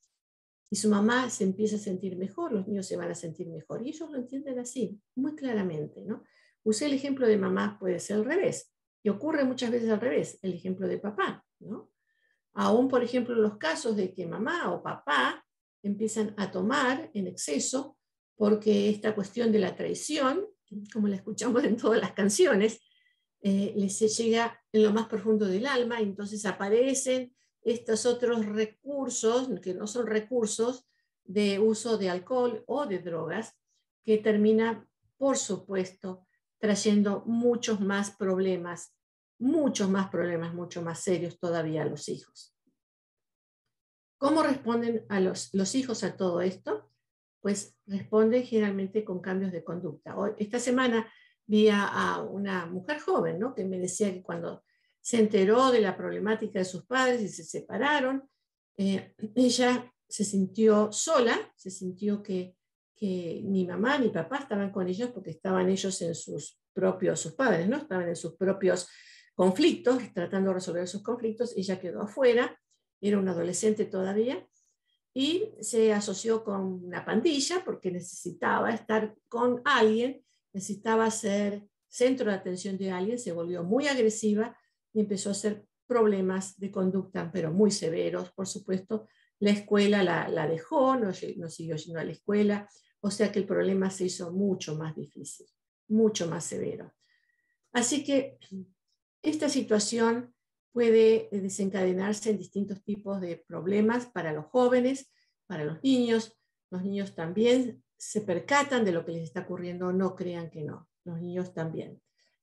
y 0.71 0.75
su 0.75 0.89
mamá 0.89 1.29
se 1.29 1.43
empieza 1.43 1.75
a 1.75 1.79
sentir 1.79 2.15
mejor, 2.15 2.51
los 2.51 2.67
niños 2.67 2.87
se 2.87 2.97
van 2.97 3.11
a 3.11 3.15
sentir 3.15 3.47
mejor. 3.49 3.85
Y 3.85 3.89
ellos 3.89 4.09
lo 4.09 4.17
entienden 4.17 4.57
así, 4.59 4.99
muy 5.15 5.35
claramente. 5.35 6.03
¿no? 6.03 6.23
Usé 6.63 6.87
el 6.87 6.93
ejemplo 6.93 7.27
de 7.27 7.37
mamá, 7.37 7.77
puede 7.79 7.99
ser 7.99 8.17
al 8.17 8.25
revés. 8.25 8.71
Y 9.03 9.09
ocurre 9.09 9.43
muchas 9.43 9.71
veces 9.71 9.89
al 9.89 10.01
revés, 10.01 10.39
el 10.41 10.53
ejemplo 10.53 10.87
de 10.87 10.97
papá. 10.97 11.45
¿no? 11.59 11.91
Aún, 12.53 12.87
por 12.87 13.03
ejemplo, 13.03 13.35
los 13.35 13.57
casos 13.57 13.95
de 13.95 14.13
que 14.13 14.25
mamá 14.25 14.71
o 14.71 14.83
papá 14.83 15.45
empiezan 15.81 16.33
a 16.37 16.51
tomar 16.51 17.09
en 17.13 17.27
exceso 17.27 17.97
porque 18.35 18.89
esta 18.89 19.13
cuestión 19.13 19.51
de 19.51 19.59
la 19.59 19.75
traición, 19.75 20.45
como 20.93 21.07
la 21.07 21.17
escuchamos 21.17 21.63
en 21.65 21.75
todas 21.75 21.99
las 21.99 22.13
canciones, 22.13 22.79
eh, 23.41 23.73
les 23.75 23.99
llega 24.17 24.61
en 24.71 24.83
lo 24.83 24.91
más 24.91 25.07
profundo 25.07 25.45
del 25.45 25.65
alma, 25.65 26.01
y 26.01 26.03
entonces 26.05 26.45
aparecen 26.45 27.33
estos 27.61 28.05
otros 28.05 28.45
recursos, 28.45 29.49
que 29.61 29.73
no 29.73 29.87
son 29.87 30.07
recursos 30.07 30.87
de 31.25 31.59
uso 31.59 31.97
de 31.97 32.09
alcohol 32.09 32.63
o 32.65 32.85
de 32.85 32.99
drogas, 32.99 33.57
que 34.03 34.17
termina, 34.17 34.87
por 35.17 35.37
supuesto, 35.37 36.25
trayendo 36.59 37.23
muchos 37.25 37.79
más 37.79 38.11
problemas, 38.11 38.95
muchos 39.39 39.89
más 39.89 40.09
problemas, 40.09 40.53
mucho 40.53 40.81
más 40.81 40.99
serios 40.99 41.39
todavía 41.39 41.83
a 41.83 41.85
los 41.85 42.09
hijos. 42.09 42.55
¿Cómo 44.17 44.43
responden 44.43 45.05
a 45.09 45.19
los, 45.19 45.53
los 45.53 45.75
hijos 45.75 46.03
a 46.03 46.17
todo 46.17 46.41
esto? 46.41 46.91
Pues 47.41 47.77
responden 47.85 48.43
generalmente 48.43 49.05
con 49.05 49.21
cambios 49.21 49.51
de 49.51 49.63
conducta. 49.63 50.17
Hoy, 50.17 50.31
esta 50.37 50.59
semana 50.59 51.09
vi 51.45 51.69
a 51.71 52.21
una 52.29 52.65
mujer 52.65 52.99
joven 52.99 53.39
¿no? 53.39 53.55
que 53.55 53.63
me 53.63 53.79
decía 53.79 54.13
que 54.13 54.21
cuando 54.21 54.63
se 55.01 55.19
enteró 55.19 55.71
de 55.71 55.81
la 55.81 55.97
problemática 55.97 56.59
de 56.59 56.65
sus 56.65 56.85
padres 56.85 57.21
y 57.21 57.29
se 57.29 57.43
separaron, 57.43 58.29
eh, 58.77 59.15
ella 59.35 59.91
se 60.07 60.23
sintió 60.23 60.91
sola, 60.91 61.51
se 61.55 61.69
sintió 61.69 62.21
que, 62.21 62.55
que 62.99 63.41
ni 63.45 63.65
mamá 63.65 63.97
ni 63.97 64.09
papá 64.09 64.39
estaban 64.39 64.71
con 64.71 64.87
ellos 64.87 65.11
porque 65.11 65.31
estaban 65.31 65.69
ellos 65.69 66.01
en 66.01 66.13
sus 66.13 66.59
propios, 66.73 67.21
sus 67.21 67.33
padres, 67.33 67.69
¿no? 67.69 67.77
Estaban 67.77 68.09
en 68.09 68.15
sus 68.15 68.35
propios 68.35 68.89
conflictos, 69.33 70.03
tratando 70.13 70.49
de 70.49 70.55
resolver 70.55 70.85
sus 70.87 71.01
conflictos, 71.01 71.55
ella 71.55 71.79
quedó 71.79 72.01
afuera, 72.01 72.59
era 72.99 73.17
una 73.17 73.31
adolescente 73.31 73.85
todavía, 73.85 74.45
y 75.13 75.53
se 75.61 75.93
asoció 75.93 76.43
con 76.43 76.83
una 76.83 77.05
pandilla 77.05 77.63
porque 77.63 77.89
necesitaba 77.89 78.71
estar 78.71 79.15
con 79.29 79.61
alguien, 79.63 80.23
necesitaba 80.51 81.09
ser 81.09 81.65
centro 81.87 82.29
de 82.29 82.37
atención 82.37 82.77
de 82.77 82.91
alguien, 82.91 83.17
se 83.17 83.31
volvió 83.31 83.63
muy 83.63 83.87
agresiva 83.87 84.57
y 84.93 84.99
empezó 84.99 85.29
a 85.29 85.31
hacer 85.31 85.65
problemas 85.87 86.59
de 86.59 86.69
conducta, 86.69 87.31
pero 87.31 87.51
muy 87.51 87.71
severos, 87.71 88.31
por 88.31 88.45
supuesto, 88.45 89.07
la 89.39 89.51
escuela 89.51 90.03
la, 90.03 90.47
dejó, 90.47 90.97
no, 90.97 91.11
no 91.37 91.49
siguió 91.49 91.75
yendo 91.77 91.99
a 91.99 92.03
la 92.03 92.11
escuela, 92.11 92.69
o 93.01 93.11
sea 93.11 93.31
que 93.31 93.39
el 93.39 93.45
problema 93.45 93.89
se 93.89 94.05
hizo 94.05 94.31
mucho 94.31 94.75
más 94.75 94.95
difícil, 94.95 95.47
mucho 95.87 96.27
más 96.27 96.43
severo. 96.43 96.93
Así 97.71 98.03
que 98.03 98.37
esta 99.21 99.49
situación 99.49 100.33
puede 100.71 101.29
desencadenarse 101.31 102.29
en 102.29 102.37
distintos 102.37 102.83
tipos 102.83 103.21
de 103.21 103.37
problemas 103.37 104.05
para 104.05 104.33
los 104.33 104.45
jóvenes, 104.45 105.11
para 105.47 105.65
los 105.65 105.81
niños. 105.83 106.37
Los 106.69 106.83
niños 106.83 107.15
también 107.15 107.83
se 107.97 108.21
percatan 108.21 108.85
de 108.85 108.91
lo 108.91 109.05
que 109.05 109.11
les 109.11 109.23
está 109.23 109.41
ocurriendo, 109.41 109.91
no 109.91 110.15
crean 110.15 110.49
que 110.49 110.63
no, 110.63 110.87
los 111.03 111.19
niños 111.19 111.53
también. 111.53 112.01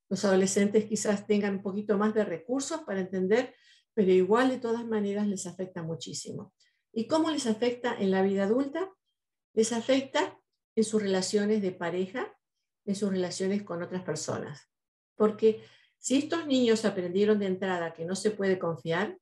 Los 0.08 0.24
adolescentes 0.24 0.84
quizás 0.84 1.26
tengan 1.26 1.56
un 1.56 1.62
poquito 1.62 1.96
más 1.98 2.14
de 2.14 2.24
recursos 2.24 2.82
para 2.82 3.00
entender, 3.00 3.54
pero 3.94 4.12
igual 4.12 4.50
de 4.50 4.58
todas 4.58 4.86
maneras 4.86 5.26
les 5.26 5.46
afecta 5.46 5.82
muchísimo. 5.82 6.52
¿Y 6.92 7.06
cómo 7.06 7.30
les 7.30 7.46
afecta 7.46 7.96
en 7.98 8.10
la 8.10 8.22
vida 8.22 8.44
adulta? 8.44 8.92
Les 9.54 9.72
afecta 9.72 10.38
en 10.76 10.84
sus 10.84 11.02
relaciones 11.02 11.62
de 11.62 11.72
pareja, 11.72 12.32
en 12.84 12.94
sus 12.94 13.10
relaciones 13.10 13.62
con 13.62 13.82
otras 13.82 14.02
personas. 14.02 14.70
Porque 15.16 15.64
si 15.98 16.18
estos 16.18 16.46
niños 16.46 16.84
aprendieron 16.84 17.38
de 17.38 17.46
entrada 17.46 17.94
que 17.94 18.04
no 18.04 18.14
se 18.14 18.30
puede 18.30 18.58
confiar, 18.58 19.18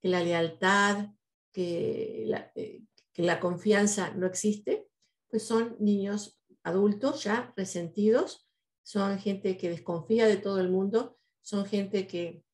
que 0.00 0.08
la 0.08 0.22
lealtad, 0.22 1.08
que 1.52 2.24
la, 2.26 2.52
eh, 2.54 2.82
que 3.12 3.22
la 3.22 3.40
confianza 3.40 4.12
no 4.14 4.26
existe, 4.26 4.86
pues 5.28 5.44
son 5.44 5.76
niños 5.80 6.40
adultos 6.62 7.24
ya 7.24 7.52
resentidos, 7.56 8.48
son 8.82 9.18
gente 9.18 9.56
que 9.56 9.70
desconfía 9.70 10.26
de 10.26 10.36
todo 10.36 10.60
el 10.60 10.70
mundo, 10.70 11.18
son 11.40 11.66
gente 11.66 12.06
que 12.06 12.44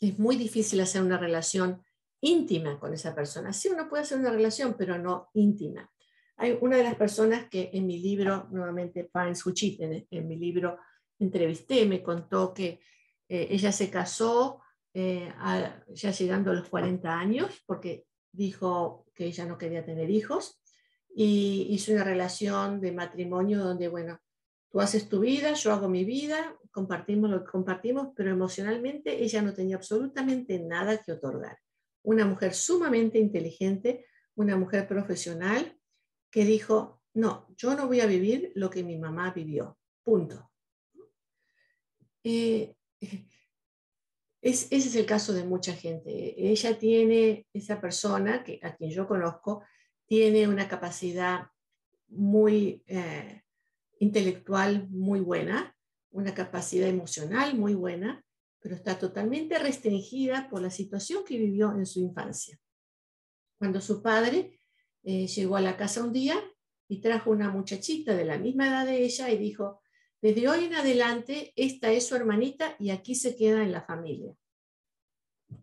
es 0.00 0.18
muy 0.18 0.36
difícil 0.36 0.80
hacer 0.80 1.02
una 1.02 1.18
relación 1.18 1.82
íntima 2.20 2.78
con 2.78 2.92
esa 2.92 3.14
persona. 3.14 3.52
Sí, 3.52 3.68
uno 3.68 3.88
puede 3.88 4.02
hacer 4.02 4.18
una 4.18 4.30
relación, 4.30 4.74
pero 4.76 4.98
no 4.98 5.30
íntima. 5.34 5.90
Hay 6.36 6.58
una 6.60 6.76
de 6.76 6.84
las 6.84 6.96
personas 6.96 7.48
que 7.48 7.70
en 7.72 7.86
mi 7.86 7.98
libro, 7.98 8.48
nuevamente 8.50 9.10
Pines 9.12 9.44
Huchit, 9.46 9.80
en, 9.80 10.28
mi 10.28 10.36
libro 10.36 10.78
entrevisté, 11.18 11.86
me 11.86 12.02
contó 12.02 12.52
que 12.52 12.80
eh, 13.28 13.46
ella 13.50 13.70
se 13.70 13.88
casó 13.88 14.60
eh, 14.92 15.32
ya 15.88 16.10
llegando 16.10 16.50
a 16.50 16.54
los 16.54 16.68
40 16.68 17.12
años, 17.12 17.62
porque 17.66 18.06
dijo 18.32 19.06
que 19.14 19.26
ella 19.26 19.46
no 19.46 19.58
quería 19.58 19.84
tener 19.84 20.10
hijos, 20.10 20.60
y 21.14 21.68
hizo 21.70 21.92
una 21.92 22.04
relación 22.04 22.80
de 22.80 22.90
matrimonio 22.90 23.60
donde, 23.60 23.86
bueno, 23.88 24.18
tú 24.70 24.80
haces 24.80 25.08
tu 25.08 25.20
vida, 25.20 25.52
yo 25.52 25.72
hago 25.72 25.88
mi 25.88 26.04
vida, 26.04 26.56
compartimos 26.72 27.30
lo 27.30 27.44
que 27.44 27.50
compartimos, 27.52 28.08
pero 28.16 28.32
emocionalmente 28.32 29.22
ella 29.22 29.40
no 29.40 29.54
tenía 29.54 29.76
absolutamente 29.76 30.58
nada 30.58 30.98
que 30.98 31.12
otorgar. 31.12 31.56
Una 32.02 32.26
mujer 32.26 32.54
sumamente 32.54 33.20
inteligente, 33.20 34.06
una 34.34 34.56
mujer 34.56 34.88
profesional, 34.88 35.78
que 36.34 36.44
dijo, 36.44 37.00
no, 37.14 37.46
yo 37.56 37.76
no 37.76 37.86
voy 37.86 38.00
a 38.00 38.06
vivir 38.06 38.50
lo 38.56 38.68
que 38.68 38.82
mi 38.82 38.98
mamá 38.98 39.30
vivió, 39.30 39.78
punto. 40.02 40.50
Eh, 42.24 42.74
ese 44.42 44.74
es 44.74 44.96
el 44.96 45.06
caso 45.06 45.32
de 45.32 45.44
mucha 45.44 45.74
gente. 45.74 46.34
Ella 46.36 46.76
tiene, 46.76 47.46
esa 47.52 47.80
persona 47.80 48.42
que, 48.42 48.58
a 48.64 48.74
quien 48.74 48.90
yo 48.90 49.06
conozco, 49.06 49.62
tiene 50.06 50.48
una 50.48 50.66
capacidad 50.66 51.46
muy 52.08 52.82
eh, 52.88 53.42
intelectual 54.00 54.88
muy 54.88 55.20
buena, 55.20 55.76
una 56.10 56.34
capacidad 56.34 56.88
emocional 56.88 57.56
muy 57.56 57.74
buena, 57.74 58.24
pero 58.58 58.74
está 58.74 58.98
totalmente 58.98 59.56
restringida 59.60 60.48
por 60.50 60.62
la 60.62 60.70
situación 60.70 61.22
que 61.24 61.38
vivió 61.38 61.70
en 61.78 61.86
su 61.86 62.00
infancia. 62.00 62.58
Cuando 63.56 63.80
su 63.80 64.02
padre 64.02 64.58
eh, 65.04 65.26
llegó 65.26 65.56
a 65.56 65.60
la 65.60 65.76
casa 65.76 66.02
un 66.02 66.12
día 66.12 66.36
y 66.88 67.00
trajo 67.00 67.30
una 67.30 67.50
muchachita 67.50 68.14
de 68.14 68.24
la 68.24 68.38
misma 68.38 68.68
edad 68.68 68.86
de 68.86 69.04
ella 69.04 69.30
y 69.30 69.38
dijo, 69.38 69.80
desde 70.20 70.48
hoy 70.48 70.64
en 70.64 70.74
adelante, 70.74 71.52
esta 71.56 71.92
es 71.92 72.06
su 72.06 72.16
hermanita 72.16 72.76
y 72.78 72.90
aquí 72.90 73.14
se 73.14 73.36
queda 73.36 73.62
en 73.62 73.72
la 73.72 73.82
familia. 73.82 74.34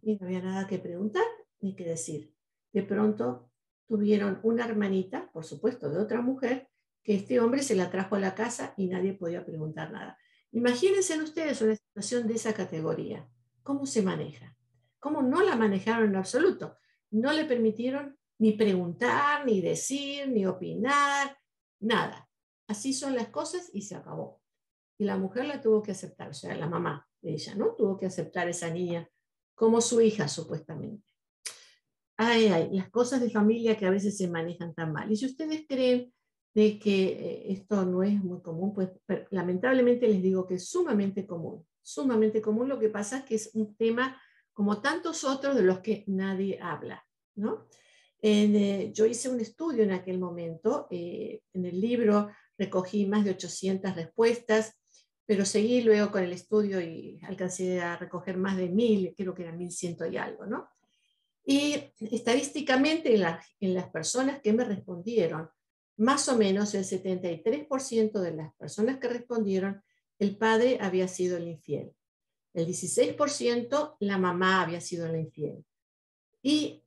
Y 0.04 0.15
no 0.15 0.27
había 0.27 0.41
nada 0.41 0.67
que 0.67 0.77
preguntar 0.77 1.23
ni 1.60 1.75
que 1.75 1.84
decir. 1.84 2.34
De 2.71 2.84
pronto 2.84 3.49
tuvieron 3.88 4.39
una 4.43 4.65
hermanita, 4.65 5.32
por 5.32 5.45
supuesto, 5.45 5.89
de 5.89 5.99
otra 5.99 6.21
mujer, 6.21 6.69
que 7.04 7.15
este 7.15 7.39
hombre 7.39 7.63
se 7.63 7.75
la 7.75 7.89
trajo 7.89 8.15
a 8.15 8.19
la 8.19 8.36
casa 8.36 8.73
y 8.77 8.88
nadie 8.88 9.13
podía 9.13 9.43
preguntar 9.43 9.91
nada. 9.91 10.17
Imagínense 10.51 11.19
ustedes 11.21 11.62
una 11.62 11.75
situación 11.75 12.27
de 12.27 12.36
esa 12.36 12.54
categoría. 12.54 13.27
¿Cómo 13.63 13.86
se 13.86 14.01
maneja? 14.01 14.56
¿Cómo 14.99 15.23
no 15.23 15.41
la 15.41 15.56
manejaron 15.56 16.10
en 16.10 16.15
absoluto? 16.15 16.77
No 17.10 17.34
le 17.34 17.45
permitieron 17.45 18.17
ni 18.41 18.54
preguntar, 18.54 19.45
ni 19.45 19.62
decir, 19.62 20.27
ni 20.27 20.47
opinar, 20.47 21.38
nada. 21.80 22.27
Así 22.67 22.91
son 22.91 23.15
las 23.15 23.27
cosas 23.27 23.69
y 23.71 23.84
se 23.84 23.95
acabó. 23.95 24.41
Y 24.97 25.06
la 25.06 25.15
mujer 25.15 25.45
la 25.45 25.62
tuvo 25.62 25.84
que 25.84 25.91
aceptar, 25.91 26.30
o 26.30 26.34
sea, 26.34 26.56
la 26.56 26.67
mamá 26.67 27.08
de 27.21 27.34
ella, 27.34 27.54
¿no? 27.54 27.75
Tuvo 27.75 27.99
que 27.99 28.08
aceptar 28.08 28.47
a 28.47 28.49
esa 28.49 28.71
niña 28.71 29.08
como 29.54 29.80
su 29.80 30.01
hija, 30.01 30.27
supuestamente. 30.27 31.08
Ay, 32.17 32.47
ay, 32.47 32.69
las 32.71 32.89
cosas 32.89 33.21
de 33.21 33.30
familia 33.30 33.77
que 33.77 33.86
a 33.86 33.91
veces 33.91 34.17
se 34.17 34.27
manejan 34.27 34.73
tan 34.73 34.91
mal. 34.91 35.12
Y 35.12 35.17
si 35.17 35.27
ustedes 35.27 35.65
creen 35.69 36.12
de 36.56 36.80
que 36.80 37.04
eh, 37.10 37.51
esto 37.51 37.86
no 37.86 38.01
es 38.01 38.23
muy 38.23 38.41
común, 38.41 38.73
pues 38.73 38.89
lamentablemente 39.30 40.08
les 40.08 40.19
digo 40.19 40.47
que 40.47 40.56
es 40.56 40.67
sumamente 40.67 41.27
común, 41.27 41.63
sumamente 41.84 42.41
común. 42.41 42.69
Lo 42.69 42.80
que 42.80 42.89
pasa 42.89 43.19
es 43.19 43.25
que 43.25 43.36
es 43.36 43.51
un 43.54 43.75
tema 43.75 44.19
como 44.51 44.82
tantos 44.82 45.23
otros 45.25 45.56
de 45.56 45.62
los 45.62 45.82
que 45.82 46.04
nadie 46.08 46.60
habla, 46.60 47.06
¿no? 47.36 47.67
Eh, 48.22 48.92
yo 48.94 49.06
hice 49.06 49.30
un 49.30 49.40
estudio 49.40 49.84
en 49.84 49.92
aquel 49.92 50.20
momento, 50.20 50.88
eh, 50.92 51.42
en 51.54 51.66
el 51.66 51.82
libro 51.82 52.30
recogí 52.58 53.08
más 53.08 53.26
de 53.26 53.32
800 53.32 53.96
respuestas, 53.96 54.78
pero 55.26 55.46
seguí 55.46 55.82
luego 55.82 56.12
con 56.12 56.24
el 56.24 56.34
estudio 56.34 56.80
y 56.82 57.20
alcancé 57.24 57.82
a 57.82 57.98
recoger 57.98 58.38
más 58.38 58.58
de 58.58 58.70
mil, 58.70 59.16
creo 59.18 59.34
que 59.34 59.44
eran 59.44 59.58
1100 59.58 60.14
y 60.14 60.18
algo, 60.18 60.46
¿no? 60.46 60.70
Y 61.44 61.94
estadísticamente 62.00 63.16
en 63.60 63.74
las 63.74 63.90
personas 63.90 64.42
que 64.42 64.54
me 64.54 64.64
respondieron, 64.64 65.50
más 65.98 66.28
o 66.30 66.38
menos 66.38 66.74
el 66.76 66.84
73% 66.84 68.20
de 68.20 68.34
las 68.34 68.54
personas 68.56 69.00
que 69.00 69.08
respondieron, 69.08 69.82
el 70.20 70.38
padre 70.38 70.78
había 70.82 71.08
sido 71.08 71.38
el 71.38 71.48
infiel. 71.48 71.94
El 72.54 72.68
16% 72.68 73.96
la 74.00 74.18
mamá 74.18 74.62
había 74.62 74.82
sido 74.82 75.08
la 75.08 75.18
infiel. 75.18 75.66
Y 76.44 76.81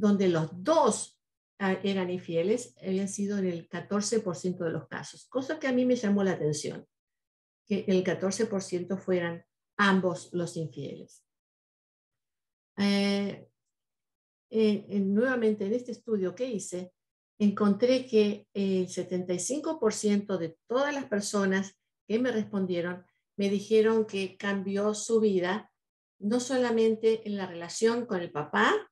donde 0.00 0.28
los 0.28 0.50
dos 0.52 1.20
ah, 1.58 1.78
eran 1.82 2.10
infieles, 2.10 2.74
habían 2.82 3.08
sido 3.08 3.38
en 3.38 3.46
el 3.46 3.68
14% 3.68 4.58
de 4.58 4.70
los 4.70 4.88
casos, 4.88 5.26
cosa 5.28 5.58
que 5.58 5.68
a 5.68 5.72
mí 5.72 5.84
me 5.84 5.96
llamó 5.96 6.24
la 6.24 6.32
atención, 6.32 6.86
que 7.66 7.84
el 7.86 8.02
14% 8.02 8.98
fueran 8.98 9.44
ambos 9.76 10.30
los 10.32 10.56
infieles. 10.56 11.24
Eh, 12.76 13.46
nuevamente, 14.50 15.66
en 15.66 15.74
este 15.74 15.92
estudio 15.92 16.34
que 16.34 16.46
hice, 16.46 16.92
encontré 17.38 18.06
que 18.06 18.46
el 18.52 18.88
75% 18.88 20.38
de 20.38 20.58
todas 20.66 20.94
las 20.94 21.04
personas 21.06 21.78
que 22.06 22.18
me 22.18 22.32
respondieron 22.32 23.06
me 23.36 23.48
dijeron 23.48 24.04
que 24.04 24.36
cambió 24.36 24.92
su 24.94 25.20
vida, 25.20 25.72
no 26.18 26.40
solamente 26.40 27.26
en 27.26 27.36
la 27.36 27.46
relación 27.46 28.04
con 28.04 28.20
el 28.20 28.30
papá, 28.30 28.89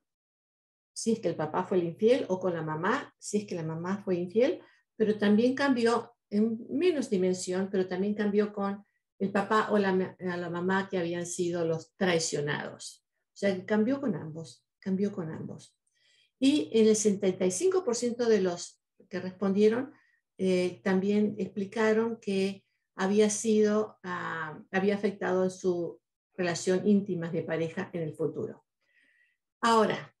si 0.99 1.13
es 1.13 1.19
que 1.21 1.29
el 1.29 1.35
papá 1.35 1.63
fue 1.63 1.77
el 1.77 1.85
infiel, 1.85 2.25
o 2.27 2.41
con 2.41 2.53
la 2.53 2.61
mamá, 2.61 3.13
si 3.17 3.37
es 3.37 3.45
que 3.45 3.55
la 3.55 3.63
mamá 3.63 4.01
fue 4.03 4.15
infiel, 4.15 4.61
pero 4.97 5.17
también 5.17 5.55
cambió 5.55 6.13
en 6.29 6.59
menos 6.69 7.09
dimensión, 7.09 7.69
pero 7.71 7.87
también 7.87 8.15
cambió 8.15 8.51
con 8.51 8.83
el 9.17 9.31
papá 9.31 9.69
o 9.71 9.77
la, 9.77 10.15
la 10.19 10.49
mamá 10.49 10.89
que 10.89 10.97
habían 10.97 11.25
sido 11.25 11.65
los 11.65 11.95
traicionados. 11.95 13.05
O 13.33 13.37
sea, 13.39 13.65
cambió 13.65 14.01
con 14.01 14.13
ambos, 14.13 14.65
cambió 14.79 15.13
con 15.13 15.31
ambos. 15.31 15.73
Y 16.37 16.69
en 16.73 16.87
el 16.87 16.95
75% 16.95 18.25
de 18.25 18.41
los 18.41 18.81
que 19.07 19.21
respondieron 19.21 19.93
eh, 20.37 20.81
también 20.83 21.35
explicaron 21.37 22.17
que 22.17 22.65
había 22.95 23.29
sido, 23.29 23.97
ah, 24.03 24.59
había 24.69 24.95
afectado 24.95 25.45
en 25.45 25.51
su 25.51 26.01
relación 26.33 26.85
íntima 26.85 27.29
de 27.29 27.43
pareja 27.43 27.89
en 27.93 28.01
el 28.01 28.13
futuro. 28.13 28.65
Ahora, 29.61 30.13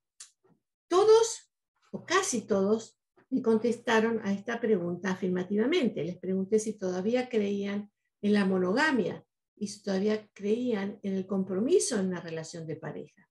todos 0.89 1.49
o 1.91 2.05
casi 2.05 2.41
todos 2.45 2.99
me 3.29 3.41
contestaron 3.41 4.19
a 4.25 4.33
esta 4.33 4.59
pregunta 4.59 5.11
afirmativamente. 5.11 6.03
Les 6.03 6.17
pregunté 6.17 6.59
si 6.59 6.77
todavía 6.77 7.29
creían 7.29 7.91
en 8.21 8.33
la 8.33 8.45
monogamia 8.45 9.23
y 9.55 9.67
si 9.67 9.83
todavía 9.83 10.27
creían 10.33 10.99
en 11.03 11.13
el 11.13 11.25
compromiso 11.25 11.97
en 11.97 12.07
una 12.07 12.21
relación 12.21 12.65
de 12.65 12.75
pareja. 12.75 13.29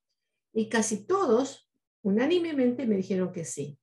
Y 0.53 0.69
casi 0.69 1.07
todos, 1.07 1.69
unánimemente, 2.03 2.87
me 2.87 2.97
dijeron 2.97 3.33
que 3.33 3.45
sí. 3.45 3.79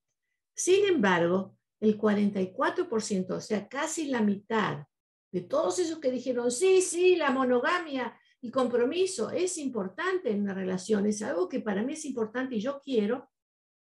Sin 0.55 0.85
embargo, 0.85 1.57
el 1.79 1.97
44%, 1.97 3.31
o 3.31 3.41
sea, 3.41 3.67
casi 3.67 4.07
la 4.07 4.21
mitad 4.21 4.85
de 5.31 5.41
todos 5.41 5.79
esos 5.79 5.99
que 5.99 6.11
dijeron, 6.11 6.49
sí, 6.49 6.81
sí, 6.81 7.17
la 7.17 7.29
monogamia 7.29 8.17
y 8.39 8.51
compromiso 8.51 9.31
es 9.31 9.57
importante 9.57 10.31
en 10.31 10.41
una 10.41 10.53
relación, 10.53 11.05
es 11.07 11.21
algo 11.21 11.49
que 11.49 11.59
para 11.59 11.83
mí 11.83 11.93
es 11.93 12.05
importante 12.05 12.55
y 12.55 12.61
yo 12.61 12.79
quiero, 12.79 13.29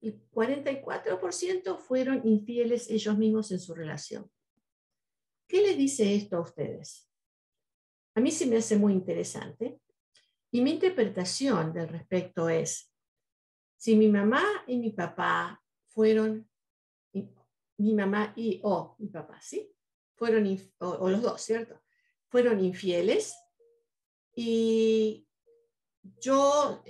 el 0.01 0.19
44% 0.31 1.77
fueron 1.77 2.27
infieles 2.27 2.89
ellos 2.89 3.17
mismos 3.17 3.51
en 3.51 3.59
su 3.59 3.73
relación. 3.73 4.29
¿Qué 5.47 5.61
les 5.61 5.77
dice 5.77 6.15
esto 6.15 6.37
a 6.37 6.41
ustedes? 6.41 7.09
A 8.15 8.19
mí 8.19 8.31
se 8.31 8.45
me 8.47 8.57
hace 8.57 8.77
muy 8.77 8.93
interesante 8.93 9.79
y 10.51 10.61
mi 10.61 10.71
interpretación 10.71 11.71
del 11.71 11.87
respecto 11.87 12.49
es, 12.49 12.91
si 13.77 13.95
mi 13.95 14.07
mamá 14.09 14.43
y 14.67 14.77
mi 14.77 14.91
papá 14.91 15.61
fueron, 15.87 16.49
mi 17.77 17.93
mamá 17.93 18.33
y 18.35 18.59
o 18.63 18.95
mi 18.99 19.07
papá, 19.07 19.39
¿sí? 19.41 19.73
Fueron, 20.15 20.45
o 20.79 21.09
los 21.09 21.21
dos, 21.21 21.41
¿cierto? 21.41 21.81
Fueron 22.27 22.63
infieles 22.63 23.35
y 24.35 25.27
yo 26.19 26.83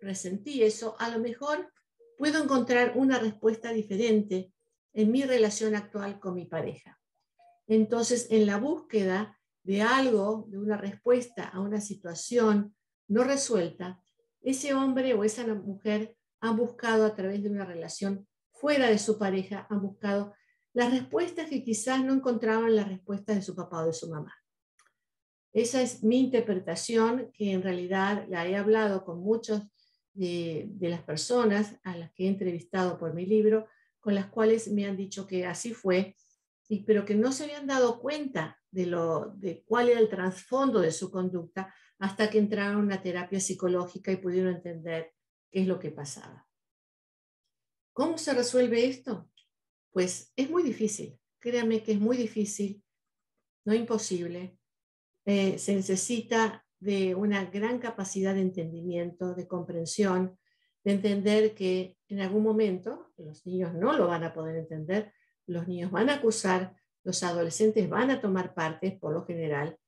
resentí 0.00 0.62
eso, 0.62 0.96
a 0.98 1.08
lo 1.08 1.18
mejor 1.18 1.72
puedo 2.18 2.42
encontrar 2.42 2.92
una 2.96 3.18
respuesta 3.18 3.72
diferente 3.72 4.52
en 4.92 5.10
mi 5.10 5.22
relación 5.22 5.74
actual 5.74 6.20
con 6.20 6.34
mi 6.34 6.46
pareja. 6.46 7.00
Entonces, 7.66 8.28
en 8.30 8.46
la 8.46 8.58
búsqueda 8.58 9.38
de 9.62 9.82
algo, 9.82 10.46
de 10.48 10.58
una 10.58 10.76
respuesta 10.76 11.44
a 11.48 11.60
una 11.60 11.80
situación 11.80 12.74
no 13.08 13.24
resuelta, 13.24 14.00
ese 14.42 14.74
hombre 14.74 15.14
o 15.14 15.24
esa 15.24 15.46
mujer 15.46 16.16
han 16.40 16.56
buscado 16.56 17.06
a 17.06 17.14
través 17.14 17.42
de 17.42 17.50
una 17.50 17.64
relación 17.64 18.28
fuera 18.52 18.88
de 18.88 18.98
su 18.98 19.18
pareja, 19.18 19.66
han 19.70 19.80
buscado 19.80 20.34
las 20.74 20.92
respuestas 20.92 21.48
que 21.48 21.62
quizás 21.62 22.04
no 22.04 22.12
encontraban 22.12 22.76
las 22.76 22.88
respuestas 22.88 23.36
de 23.36 23.42
su 23.42 23.54
papá 23.54 23.82
o 23.82 23.86
de 23.86 23.92
su 23.92 24.10
mamá. 24.10 24.34
Esa 25.52 25.80
es 25.80 26.02
mi 26.02 26.18
interpretación, 26.18 27.30
que 27.32 27.52
en 27.52 27.62
realidad 27.62 28.26
la 28.28 28.46
he 28.46 28.56
hablado 28.56 29.04
con 29.04 29.20
muchos 29.20 29.62
de, 30.14 30.68
las 30.80 31.02
personas 31.02 31.76
a 31.82 31.96
las 31.96 32.12
que 32.12 32.24
he 32.24 32.28
entrevistado 32.28 32.98
por 32.98 33.14
mi 33.14 33.26
libro, 33.26 33.68
con 34.00 34.14
las 34.14 34.26
cuales 34.26 34.68
me 34.68 34.86
han 34.86 34.96
dicho 34.96 35.26
que 35.26 35.46
así 35.46 35.74
fue, 35.74 36.16
y, 36.68 36.84
pero 36.84 37.04
que 37.04 37.14
no 37.14 37.32
se 37.32 37.44
habían 37.44 37.66
dado 37.66 38.00
cuenta 38.00 38.58
de, 38.70 38.86
lo, 38.86 39.34
de 39.36 39.62
cuál 39.64 39.88
era 39.88 40.00
el 40.00 40.08
trasfondo 40.08 40.80
de 40.80 40.92
su 40.92 41.10
conducta 41.10 41.74
hasta 41.98 42.30
que 42.30 42.38
entraron 42.38 42.76
a 42.76 42.84
una 42.84 43.02
terapia 43.02 43.40
psicológica 43.40 44.12
y 44.12 44.16
pudieron 44.16 44.54
entender 44.54 45.12
qué 45.50 45.60
es 45.62 45.66
lo 45.66 45.78
que 45.78 45.90
pasaba. 45.90 46.48
¿Cómo 47.92 48.18
se 48.18 48.34
resuelve 48.34 48.86
esto? 48.86 49.30
Pues 49.92 50.32
es 50.36 50.50
muy 50.50 50.62
difícil, 50.62 51.18
créanme 51.38 51.82
que 51.82 51.92
es 51.92 52.00
muy 52.00 52.16
difícil, 52.16 52.82
no 53.64 53.74
imposible. 53.74 54.58
Eh, 55.24 55.58
se 55.58 55.74
necesita 55.74 56.63
de 56.84 57.14
una 57.14 57.46
gran 57.46 57.78
capacidad 57.78 58.34
de 58.34 58.42
entendimiento, 58.42 59.34
de 59.34 59.48
comprensión, 59.48 60.38
de 60.84 60.92
entender 60.92 61.54
que 61.54 61.96
en 62.08 62.20
algún 62.20 62.42
momento 62.42 63.10
los 63.16 63.46
niños 63.46 63.72
no 63.72 63.94
lo 63.94 64.06
van 64.06 64.22
a 64.22 64.34
poder 64.34 64.56
entender, 64.56 65.10
los 65.46 65.66
niños 65.66 65.90
van 65.90 66.10
a 66.10 66.16
acusar, 66.16 66.76
los 67.02 67.22
adolescentes 67.22 67.88
van 67.88 68.10
a 68.10 68.20
tomar 68.20 68.52
parte, 68.52 68.98
por 69.00 69.14
lo 69.14 69.24
general. 69.24 69.78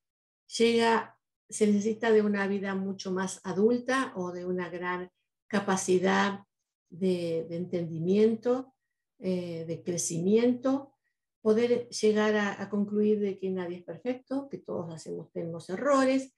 Llega, 0.57 1.15
se 1.47 1.67
necesita 1.67 2.11
de 2.11 2.23
una 2.23 2.47
vida 2.47 2.73
mucho 2.73 3.11
más 3.11 3.41
adulta 3.43 4.11
o 4.15 4.31
de 4.31 4.45
una 4.45 4.69
gran 4.69 5.11
capacidad 5.45 6.45
de, 6.89 7.45
entendimiento, 7.51 8.73
eh, 9.19 9.65
de 9.67 9.83
crecimiento, 9.83 10.93
poder 11.41 11.89
llegar 11.89 12.35
a, 12.35 12.59
a, 12.59 12.69
concluir 12.69 13.19
de 13.19 13.37
que 13.37 13.51
nadie 13.51 13.77
es 13.77 13.83
perfecto, 13.83 14.49
que 14.49 14.57
todos 14.57 14.91
hacemos, 14.91 15.31
tenemos 15.31 15.69
errores, 15.69 16.33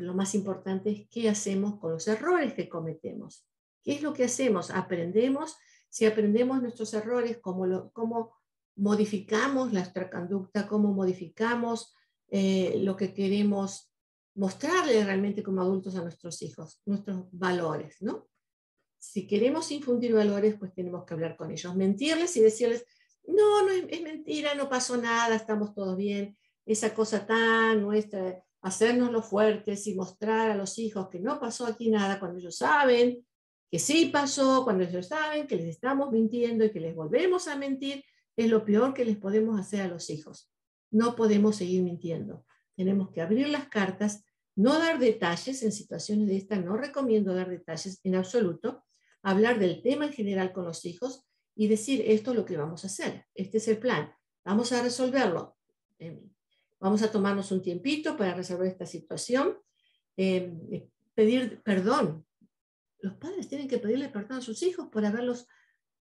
pero 0.00 0.12
lo 0.12 0.16
más 0.16 0.34
importante 0.34 0.90
es 0.90 1.08
qué 1.10 1.28
hacemos 1.28 1.78
con 1.78 1.92
los 1.92 2.08
errores 2.08 2.54
que 2.54 2.70
cometemos. 2.70 3.46
¿Qué 3.82 3.96
es 3.96 4.02
lo 4.02 4.14
que 4.14 4.24
hacemos? 4.24 4.70
Aprendemos. 4.70 5.58
Si 5.90 6.06
aprendemos 6.06 6.62
nuestros 6.62 6.94
errores, 6.94 7.36
cómo, 7.42 7.66
lo, 7.66 7.92
cómo 7.92 8.34
modificamos 8.76 9.74
nuestra 9.74 10.08
conducta, 10.08 10.66
cómo 10.66 10.94
modificamos 10.94 11.94
eh, 12.30 12.80
lo 12.80 12.96
que 12.96 13.12
queremos 13.12 13.92
mostrarle 14.34 15.04
realmente 15.04 15.42
como 15.42 15.60
adultos 15.60 15.94
a 15.96 16.00
nuestros 16.00 16.40
hijos, 16.40 16.80
nuestros 16.86 17.26
valores, 17.32 18.00
¿no? 18.00 18.26
Si 18.98 19.26
queremos 19.26 19.70
infundir 19.70 20.14
valores, 20.14 20.56
pues 20.58 20.72
tenemos 20.72 21.04
que 21.04 21.12
hablar 21.12 21.36
con 21.36 21.50
ellos, 21.50 21.76
mentirles 21.76 22.34
y 22.38 22.40
decirles, 22.40 22.86
no, 23.26 23.66
no 23.66 23.70
es, 23.70 23.84
es 23.90 24.00
mentira, 24.00 24.54
no 24.54 24.66
pasó 24.70 24.96
nada, 24.96 25.36
estamos 25.36 25.74
todos 25.74 25.98
bien, 25.98 26.38
esa 26.64 26.94
cosa 26.94 27.26
tan 27.26 27.82
nuestra, 27.82 28.42
hacernos 28.62 29.10
los 29.10 29.26
fuertes 29.26 29.86
y 29.86 29.94
mostrar 29.94 30.50
a 30.50 30.56
los 30.56 30.78
hijos 30.78 31.08
que 31.08 31.20
no 31.20 31.40
pasó 31.40 31.66
aquí 31.66 31.90
nada 31.90 32.18
cuando 32.18 32.38
ellos 32.38 32.56
saben 32.56 33.24
que 33.70 33.78
sí 33.78 34.06
pasó, 34.06 34.64
cuando 34.64 34.84
ellos 34.84 35.06
saben 35.06 35.46
que 35.46 35.56
les 35.56 35.66
estamos 35.66 36.10
mintiendo 36.10 36.64
y 36.64 36.72
que 36.72 36.80
les 36.80 36.94
volvemos 36.94 37.46
a 37.46 37.56
mentir, 37.56 38.04
es 38.36 38.50
lo 38.50 38.64
peor 38.64 38.92
que 38.94 39.04
les 39.04 39.16
podemos 39.16 39.58
hacer 39.60 39.82
a 39.82 39.88
los 39.88 40.10
hijos. 40.10 40.50
No 40.90 41.14
podemos 41.14 41.56
seguir 41.56 41.82
mintiendo. 41.82 42.44
Tenemos 42.74 43.10
que 43.10 43.20
abrir 43.20 43.48
las 43.48 43.68
cartas, 43.68 44.24
no 44.56 44.78
dar 44.78 44.98
detalles 44.98 45.62
en 45.62 45.70
situaciones 45.70 46.26
de 46.26 46.36
esta, 46.36 46.56
no 46.56 46.76
recomiendo 46.76 47.32
dar 47.32 47.48
detalles 47.48 48.00
en 48.02 48.16
absoluto, 48.16 48.84
hablar 49.22 49.58
del 49.60 49.82
tema 49.82 50.06
en 50.06 50.12
general 50.12 50.52
con 50.52 50.64
los 50.64 50.84
hijos 50.84 51.24
y 51.54 51.68
decir 51.68 52.02
esto 52.06 52.32
es 52.32 52.36
lo 52.36 52.44
que 52.44 52.56
vamos 52.56 52.84
a 52.84 52.88
hacer, 52.88 53.26
este 53.34 53.58
es 53.58 53.68
el 53.68 53.78
plan, 53.78 54.12
vamos 54.44 54.72
a 54.72 54.82
resolverlo. 54.82 55.56
Vamos 56.80 57.02
a 57.02 57.12
tomarnos 57.12 57.52
un 57.52 57.62
tiempito 57.62 58.16
para 58.16 58.34
resolver 58.34 58.68
esta 58.68 58.86
situación. 58.86 59.58
Eh, 60.16 60.88
pedir 61.14 61.62
perdón. 61.62 62.26
Los 62.98 63.14
padres 63.14 63.48
tienen 63.48 63.68
que 63.68 63.78
pedirle 63.78 64.08
perdón 64.08 64.38
a 64.38 64.42
sus 64.42 64.62
hijos 64.62 64.88
por 64.88 65.04
haberlos 65.04 65.46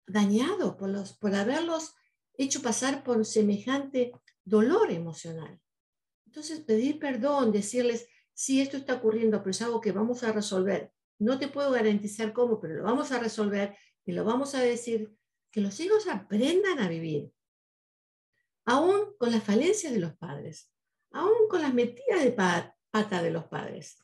dañado, 0.06 0.78
por, 0.78 0.90
los, 0.90 1.14
por 1.14 1.34
haberlos 1.34 1.96
hecho 2.38 2.62
pasar 2.62 3.04
por 3.04 3.26
semejante 3.26 4.12
dolor 4.44 4.92
emocional. 4.92 5.60
Entonces, 6.26 6.60
pedir 6.60 7.00
perdón, 7.00 7.52
decirles, 7.52 8.08
sí, 8.34 8.62
esto 8.62 8.78
está 8.78 8.96
ocurriendo, 8.96 9.40
pero 9.40 9.52
es 9.52 9.62
algo 9.62 9.82
que 9.82 9.94
vamos 9.94 10.24
a 10.24 10.32
resolver. 10.32 10.92
No 11.18 11.40
te 11.40 11.48
puedo 11.48 11.72
garantizar 11.72 12.34
cómo, 12.34 12.60
pero 12.60 12.76
lo 12.76 12.84
vamos 12.84 13.12
a 13.12 13.20
resolver 13.20 13.76
y 14.06 14.12
lo 14.12 14.26
vamos 14.26 14.54
a 14.56 14.62
decir, 14.62 15.16
que 15.52 15.62
los 15.62 15.80
hijos 15.80 16.08
aprendan 16.08 16.80
a 16.80 16.90
vivir 16.90 17.32
aún 18.66 19.16
con 19.18 19.32
las 19.32 19.44
falencias 19.44 19.94
de 19.94 20.00
los 20.00 20.16
padres, 20.18 20.72
aún 21.12 21.48
con 21.50 21.62
las 21.62 21.74
metidas 21.74 22.24
de 22.24 22.32
pata 22.32 23.22
de 23.22 23.32
los 23.32 23.46
padres, 23.46 23.98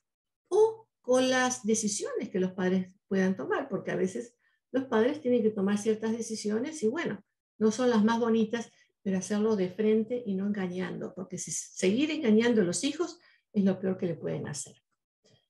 o 0.48 0.88
con 1.02 1.30
las 1.30 1.66
decisiones 1.66 2.30
que 2.30 2.40
los 2.40 2.52
padres 2.52 2.96
puedan 3.08 3.36
tomar, 3.36 3.68
porque 3.68 3.92
a 3.92 3.96
veces 3.96 4.36
los 4.72 4.86
padres 4.86 5.20
tienen 5.20 5.42
que 5.42 5.50
tomar 5.50 5.78
ciertas 5.78 6.12
decisiones 6.12 6.82
y 6.84 6.88
bueno, 6.88 7.24
no 7.58 7.72
son 7.72 7.90
las 7.90 8.04
más 8.04 8.20
bonitas, 8.20 8.72
pero 9.04 9.18
hacerlo 9.18 9.56
de 9.56 9.70
frente 9.70 10.24
y 10.26 10.36
no 10.36 10.46
engañando, 10.46 11.14
porque 11.14 11.38
si 11.38 11.52
seguir 11.52 12.12
engañando 12.12 12.62
a 12.62 12.66
los 12.66 12.84
hijos 12.84 13.20
es 13.52 13.64
lo 13.64 13.80
peor 13.80 13.98
que 13.98 14.06
le 14.06 14.16
pueden 14.16 14.48
hacer. 14.48 14.82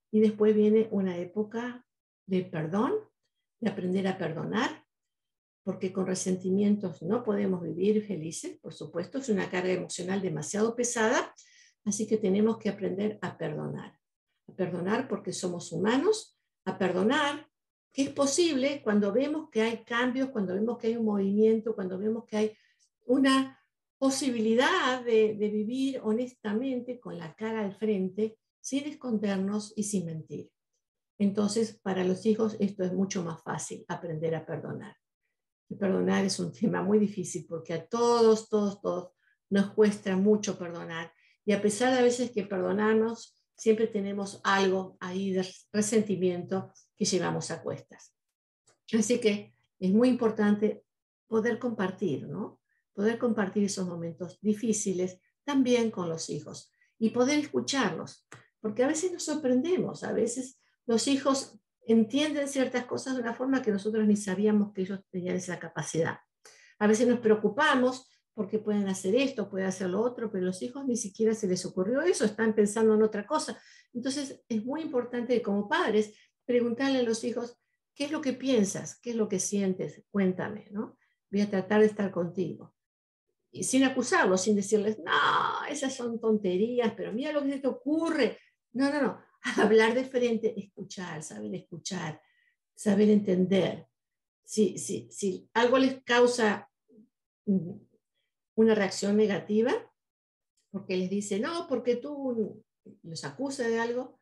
Y 0.09 0.21
después 0.21 0.55
viene 0.55 0.87
una 0.91 1.17
época 1.17 1.85
de 2.25 2.43
perdón, 2.43 2.93
de 3.59 3.69
aprender 3.69 4.07
a 4.07 4.17
perdonar, 4.17 4.80
porque 5.63 5.93
con 5.93 6.07
resentimientos 6.07 7.01
no 7.01 7.23
podemos 7.23 7.61
vivir 7.61 8.05
felices, 8.05 8.57
por 8.59 8.73
supuesto, 8.73 9.19
es 9.19 9.29
una 9.29 9.49
carga 9.49 9.71
emocional 9.71 10.21
demasiado 10.21 10.75
pesada, 10.75 11.33
así 11.85 12.07
que 12.07 12.17
tenemos 12.17 12.57
que 12.57 12.69
aprender 12.69 13.19
a 13.21 13.37
perdonar. 13.37 13.97
A 14.47 14.53
perdonar 14.53 15.07
porque 15.07 15.33
somos 15.33 15.71
humanos, 15.71 16.37
a 16.65 16.77
perdonar 16.77 17.47
que 17.93 18.03
es 18.03 18.09
posible 18.09 18.81
cuando 18.83 19.11
vemos 19.11 19.49
que 19.49 19.61
hay 19.61 19.83
cambios, 19.83 20.29
cuando 20.29 20.53
vemos 20.53 20.77
que 20.77 20.87
hay 20.87 20.95
un 20.95 21.05
movimiento, 21.05 21.75
cuando 21.75 21.97
vemos 21.97 22.25
que 22.25 22.37
hay 22.37 22.57
una 23.05 23.59
posibilidad 23.97 25.03
de, 25.03 25.35
de 25.35 25.49
vivir 25.49 25.99
honestamente 26.03 26.99
con 26.99 27.17
la 27.17 27.35
cara 27.35 27.61
al 27.61 27.75
frente, 27.75 28.37
sin 28.59 28.85
escondernos 28.85 29.73
y 29.75 29.83
sin 29.83 30.05
mentir. 30.05 30.49
Entonces, 31.19 31.79
para 31.83 32.03
los 32.03 32.25
hijos 32.25 32.55
esto 32.59 32.83
es 32.83 32.93
mucho 32.93 33.23
más 33.23 33.43
fácil, 33.43 33.85
aprender 33.87 34.33
a 34.33 34.45
perdonar. 34.45 34.95
Perdonar 35.75 36.25
es 36.25 36.39
un 36.39 36.51
tema 36.51 36.81
muy 36.81 36.99
difícil 36.99 37.45
porque 37.47 37.73
a 37.73 37.85
todos, 37.85 38.49
todos, 38.49 38.81
todos 38.81 39.11
nos 39.49 39.71
cuesta 39.73 40.15
mucho 40.15 40.57
perdonar. 40.57 41.11
Y 41.45 41.53
a 41.53 41.61
pesar 41.61 41.93
de 41.93 41.99
a 41.99 42.03
veces 42.03 42.31
que 42.31 42.43
perdonamos, 42.43 43.37
siempre 43.55 43.87
tenemos 43.87 44.41
algo 44.43 44.97
ahí 44.99 45.33
de 45.33 45.47
resentimiento 45.71 46.71
que 46.95 47.05
llevamos 47.05 47.51
a 47.51 47.61
cuestas. 47.61 48.15
Así 48.93 49.19
que 49.19 49.53
es 49.79 49.91
muy 49.91 50.09
importante 50.09 50.83
poder 51.27 51.59
compartir, 51.59 52.27
¿no? 52.27 52.59
Poder 52.93 53.17
compartir 53.17 53.63
esos 53.63 53.87
momentos 53.87 54.39
difíciles 54.41 55.19
también 55.43 55.91
con 55.91 56.09
los 56.09 56.29
hijos 56.29 56.71
y 56.99 57.09
poder 57.09 57.39
escucharlos, 57.39 58.27
porque 58.59 58.83
a 58.83 58.87
veces 58.87 59.11
nos 59.11 59.23
sorprendemos, 59.23 60.03
a 60.03 60.11
veces 60.11 60.59
los 60.85 61.07
hijos 61.07 61.59
entienden 61.85 62.47
ciertas 62.47 62.85
cosas 62.85 63.15
de 63.15 63.21
una 63.21 63.33
forma 63.33 63.61
que 63.61 63.71
nosotros 63.71 64.07
ni 64.07 64.15
sabíamos 64.15 64.73
que 64.73 64.81
ellos 64.81 64.99
tenían 65.09 65.35
esa 65.35 65.59
capacidad. 65.59 66.19
A 66.79 66.87
veces 66.87 67.07
nos 67.07 67.19
preocupamos 67.19 68.07
porque 68.33 68.59
pueden 68.59 68.87
hacer 68.87 69.15
esto, 69.15 69.49
pueden 69.49 69.67
hacer 69.67 69.89
lo 69.89 70.01
otro, 70.01 70.31
pero 70.31 70.45
los 70.45 70.61
hijos 70.61 70.85
ni 70.85 70.95
siquiera 70.95 71.33
se 71.33 71.47
les 71.47 71.65
ocurrió 71.65 72.01
eso, 72.01 72.25
están 72.25 72.53
pensando 72.55 72.95
en 72.95 73.03
otra 73.03 73.25
cosa. 73.27 73.61
Entonces 73.93 74.43
es 74.47 74.65
muy 74.65 74.81
importante 74.81 75.41
como 75.41 75.67
padres 75.67 76.13
preguntarle 76.45 76.99
a 76.99 77.03
los 77.03 77.23
hijos, 77.23 77.57
¿qué 77.93 78.05
es 78.05 78.11
lo 78.11 78.21
que 78.21 78.33
piensas? 78.33 78.99
¿Qué 78.99 79.11
es 79.11 79.15
lo 79.15 79.27
que 79.27 79.39
sientes? 79.39 80.03
Cuéntame, 80.11 80.67
¿no? 80.71 80.97
Voy 81.29 81.41
a 81.41 81.49
tratar 81.49 81.81
de 81.81 81.87
estar 81.87 82.11
contigo. 82.11 82.73
Y 83.51 83.63
sin 83.63 83.83
acusarlos, 83.83 84.41
sin 84.41 84.55
decirles, 84.55 84.97
no, 84.99 85.65
esas 85.69 85.93
son 85.93 86.19
tonterías, 86.19 86.93
pero 86.95 87.11
mira 87.11 87.33
lo 87.33 87.43
que 87.43 87.51
se 87.51 87.59
te 87.59 87.67
ocurre. 87.67 88.39
No, 88.73 88.91
no, 88.91 89.01
no. 89.01 89.21
Hablar 89.57 89.95
de 89.95 90.05
frente, 90.05 90.53
escuchar, 90.59 91.23
saber 91.23 91.55
escuchar, 91.55 92.21
saber 92.75 93.09
entender. 93.09 93.87
Si, 94.43 94.77
si, 94.77 95.09
si 95.11 95.49
algo 95.53 95.77
les 95.77 96.03
causa 96.03 96.69
mm, 97.45 97.71
una 98.55 98.75
reacción 98.75 99.17
negativa, 99.17 99.73
porque 100.71 100.97
les 100.97 101.09
dice, 101.09 101.39
no, 101.39 101.67
porque 101.67 101.95
tú 101.97 102.63
los 103.03 103.23
acusa 103.23 103.67
de 103.67 103.79
algo, 103.79 104.19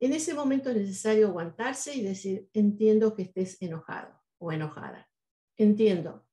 en 0.00 0.12
ese 0.12 0.34
momento 0.34 0.70
es 0.70 0.76
necesario 0.76 1.28
aguantarse 1.28 1.94
y 1.94 2.02
decir, 2.02 2.48
entiendo 2.52 3.14
que 3.14 3.22
estés 3.22 3.60
enojado 3.62 4.20
o 4.38 4.52
enojada. 4.52 5.08
Entiendo, 5.56 6.26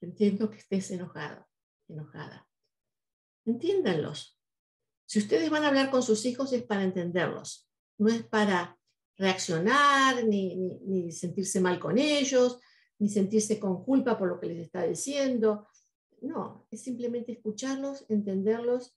entiendo 0.00 0.50
que 0.50 0.58
estés 0.58 0.90
enojado, 0.90 1.46
enojada. 1.88 2.48
Entiéndanlos. 3.46 4.38
Si 5.06 5.18
ustedes 5.18 5.50
van 5.50 5.64
a 5.64 5.68
hablar 5.68 5.90
con 5.90 6.02
sus 6.02 6.24
hijos 6.24 6.52
es 6.52 6.62
para 6.62 6.82
entenderlos, 6.82 7.68
no 7.98 8.08
es 8.08 8.22
para 8.24 8.78
reaccionar, 9.16 10.24
ni, 10.24 10.56
ni, 10.56 11.12
sentirse 11.12 11.60
mal 11.60 11.78
con 11.78 11.98
ellos, 11.98 12.60
ni 12.98 13.08
sentirse 13.08 13.60
con 13.60 13.84
culpa 13.84 14.18
por 14.18 14.28
lo 14.28 14.40
que 14.40 14.46
les 14.46 14.58
está 14.58 14.82
diciendo. 14.82 15.68
No, 16.20 16.66
es 16.70 16.82
simplemente 16.82 17.32
escucharlos, 17.32 18.06
entenderlos 18.08 18.96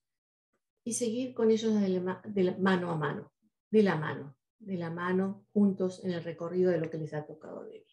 y 0.84 0.94
seguir 0.94 1.34
con 1.34 1.52
ellos 1.52 1.74
de 1.80 2.44
la, 2.44 2.58
mano 2.58 2.92
a 2.92 2.96
mano, 2.96 3.34
de 3.70 3.84
la 3.84 3.96
mano, 3.96 4.38
de 4.60 4.78
la 4.78 4.90
mano, 4.90 5.46
juntos 5.52 6.04
en 6.04 6.12
el 6.12 6.24
recorrido 6.24 6.72
de 6.72 6.80
lo 6.80 6.90
que 6.90 6.98
les 6.98 7.14
ha 7.14 7.26
tocado 7.26 7.66
vivir. 7.66 7.86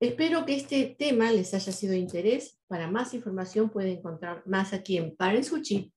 Espero 0.00 0.46
que 0.46 0.56
este 0.56 0.96
tema 0.98 1.30
les 1.30 1.52
haya 1.52 1.72
sido 1.72 1.92
de 1.92 1.98
interés. 1.98 2.58
Para 2.66 2.90
más 2.90 3.12
información 3.12 3.68
pueden 3.68 3.98
encontrar 3.98 4.42
más 4.46 4.72
aquí 4.72 4.96
en 4.96 5.14
Parents 5.14 5.52
Chip, 5.60 5.92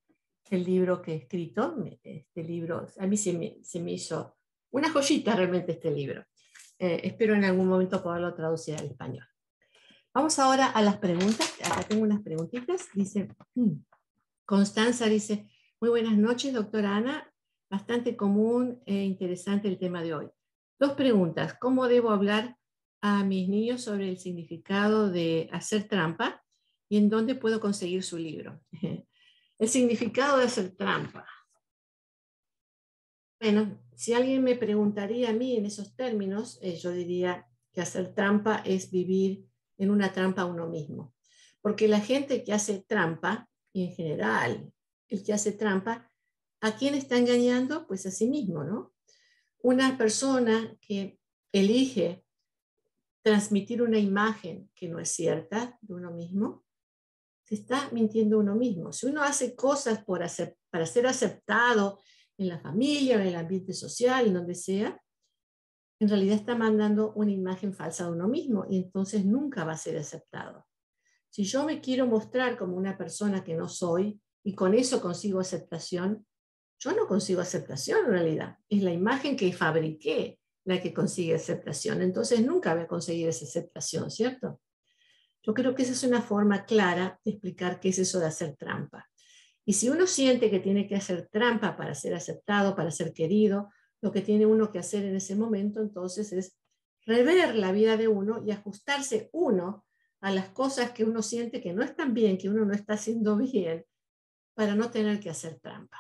el 0.49 0.63
libro 0.63 1.01
que 1.01 1.13
he 1.13 1.15
escrito. 1.15 1.75
Este 2.03 2.43
libro, 2.43 2.87
a 2.97 3.07
mí 3.07 3.17
se 3.17 3.33
me, 3.33 3.91
hizo 3.91 4.35
una 4.71 4.89
joyita 4.91 5.35
realmente 5.35 5.73
este 5.73 5.91
libro. 5.91 6.25
Eh, 6.79 7.01
espero 7.03 7.35
en 7.35 7.45
algún 7.45 7.67
momento 7.67 8.01
poderlo 8.03 8.33
traducir 8.33 8.75
al 8.75 8.85
español. 8.85 9.25
Vamos 10.13 10.37
ahora 10.39 10.67
a 10.67 10.81
las 10.81 10.97
preguntas. 10.97 11.55
Acá 11.63 11.83
tengo 11.83 12.03
unas 12.03 12.21
preguntitas. 12.21 12.87
Dice, 12.93 13.29
mm, 13.55 13.71
Constanza 14.45 15.07
dice, 15.07 15.47
muy 15.79 15.89
buenas 15.89 16.17
noches, 16.17 16.53
doctora 16.53 16.97
Ana. 16.97 17.33
Bastante 17.69 18.15
común 18.15 18.81
e 18.85 19.03
interesante 19.03 19.67
el 19.67 19.79
tema 19.79 20.03
de 20.03 20.13
hoy. 20.13 20.29
Dos 20.79 20.93
preguntas. 20.93 21.55
¿Cómo 21.59 21.87
debo 21.87 22.11
hablar 22.11 22.57
a 23.01 23.23
mis 23.23 23.49
niños 23.49 23.81
sobre 23.81 24.09
el 24.09 24.17
significado 24.17 25.09
de 25.09 25.49
hacer 25.51 25.87
trampa 25.87 26.43
y 26.89 26.97
en 26.97 27.09
dónde 27.09 27.35
puedo 27.35 27.59
conseguir 27.59 28.03
su 28.03 28.17
libro? 28.17 28.61
El 29.63 29.69
significado 29.69 30.39
de 30.39 30.43
hacer 30.43 30.75
trampa. 30.75 31.25
Bueno, 33.39 33.81
si 33.95 34.11
alguien 34.11 34.43
me 34.43 34.57
preguntaría 34.57 35.29
a 35.29 35.33
mí 35.33 35.55
en 35.55 35.65
esos 35.65 35.95
términos, 35.95 36.59
eh, 36.61 36.75
yo 36.75 36.91
diría 36.91 37.47
que 37.71 37.79
hacer 37.79 38.13
trampa 38.13 38.57
es 38.65 38.91
vivir 38.91 39.47
en 39.77 39.89
una 39.89 40.11
trampa 40.11 40.43
uno 40.43 40.67
mismo. 40.67 41.13
Porque 41.61 41.87
la 41.87 42.01
gente 42.01 42.43
que 42.43 42.51
hace 42.51 42.83
trampa, 42.85 43.49
y 43.71 43.85
en 43.85 43.93
general 43.93 44.73
el 45.07 45.23
que 45.23 45.31
hace 45.31 45.53
trampa, 45.53 46.09
¿a 46.59 46.75
quién 46.75 46.93
está 46.93 47.17
engañando? 47.17 47.87
Pues 47.87 48.05
a 48.05 48.11
sí 48.11 48.27
mismo, 48.27 48.65
¿no? 48.65 48.93
Una 49.59 49.97
persona 49.97 50.75
que 50.81 51.21
elige 51.53 52.25
transmitir 53.21 53.81
una 53.81 53.97
imagen 53.97 54.69
que 54.75 54.89
no 54.89 54.99
es 54.99 55.09
cierta 55.11 55.77
de 55.79 55.93
uno 55.93 56.11
mismo, 56.11 56.65
está 57.53 57.89
mintiendo 57.91 58.39
uno 58.39 58.55
mismo. 58.55 58.91
Si 58.91 59.05
uno 59.05 59.23
hace 59.23 59.55
cosas 59.55 60.03
por 60.03 60.23
hacer, 60.23 60.57
para 60.69 60.85
ser 60.85 61.07
aceptado 61.07 61.99
en 62.37 62.47
la 62.49 62.59
familia, 62.59 63.15
en 63.15 63.27
el 63.27 63.35
ambiente 63.35 63.73
social, 63.73 64.27
en 64.27 64.33
donde 64.33 64.55
sea, 64.55 64.99
en 65.99 66.09
realidad 66.09 66.35
está 66.35 66.55
mandando 66.55 67.13
una 67.13 67.31
imagen 67.31 67.73
falsa 67.73 68.05
de 68.05 68.11
uno 68.11 68.27
mismo 68.27 68.65
y 68.69 68.77
entonces 68.77 69.25
nunca 69.25 69.63
va 69.63 69.73
a 69.73 69.77
ser 69.77 69.97
aceptado. 69.97 70.65
Si 71.29 71.43
yo 71.43 71.65
me 71.65 71.81
quiero 71.81 72.05
mostrar 72.05 72.57
como 72.57 72.75
una 72.75 72.97
persona 72.97 73.43
que 73.43 73.55
no 73.55 73.69
soy 73.69 74.21
y 74.43 74.53
con 74.53 74.73
eso 74.73 75.01
consigo 75.01 75.39
aceptación, 75.39 76.25
yo 76.79 76.91
no 76.91 77.07
consigo 77.07 77.41
aceptación 77.41 78.05
en 78.05 78.11
realidad. 78.11 78.57
Es 78.67 78.83
la 78.83 78.91
imagen 78.91 79.37
que 79.37 79.53
fabriqué 79.53 80.39
la 80.65 80.81
que 80.81 80.93
consigue 80.93 81.35
aceptación. 81.35 82.01
Entonces 82.01 82.45
nunca 82.45 82.73
voy 82.73 82.83
a 82.83 82.87
conseguir 82.87 83.29
esa 83.29 83.45
aceptación, 83.45 84.11
¿cierto? 84.11 84.59
Yo 85.43 85.53
creo 85.53 85.75
que 85.75 85.83
esa 85.83 85.91
es 85.91 86.03
una 86.03 86.21
forma 86.21 86.65
clara 86.65 87.19
de 87.23 87.31
explicar 87.31 87.79
qué 87.79 87.89
es 87.89 87.99
eso 87.99 88.19
de 88.19 88.27
hacer 88.27 88.55
trampa. 88.55 89.09
Y 89.65 89.73
si 89.73 89.89
uno 89.89 90.07
siente 90.07 90.49
que 90.49 90.59
tiene 90.59 90.87
que 90.87 90.95
hacer 90.95 91.27
trampa 91.31 91.77
para 91.77 91.93
ser 91.95 92.13
aceptado, 92.13 92.75
para 92.75 92.91
ser 92.91 93.13
querido, 93.13 93.69
lo 94.01 94.11
que 94.11 94.21
tiene 94.21 94.45
uno 94.45 94.71
que 94.71 94.79
hacer 94.79 95.05
en 95.05 95.15
ese 95.15 95.35
momento 95.35 95.79
entonces 95.81 96.33
es 96.33 96.57
rever 97.05 97.55
la 97.55 97.71
vida 97.71 97.97
de 97.97 98.07
uno 98.07 98.43
y 98.45 98.51
ajustarse 98.51 99.29
uno 99.33 99.85
a 100.21 100.31
las 100.31 100.49
cosas 100.49 100.91
que 100.91 101.03
uno 101.03 101.21
siente 101.21 101.61
que 101.61 101.73
no 101.73 101.83
están 101.83 102.13
bien, 102.13 102.37
que 102.37 102.49
uno 102.49 102.65
no 102.65 102.73
está 102.73 102.93
haciendo 102.93 103.35
bien, 103.51 103.85
para 104.53 104.75
no 104.75 104.89
tener 104.91 105.19
que 105.19 105.29
hacer 105.29 105.59
trampa. 105.59 105.99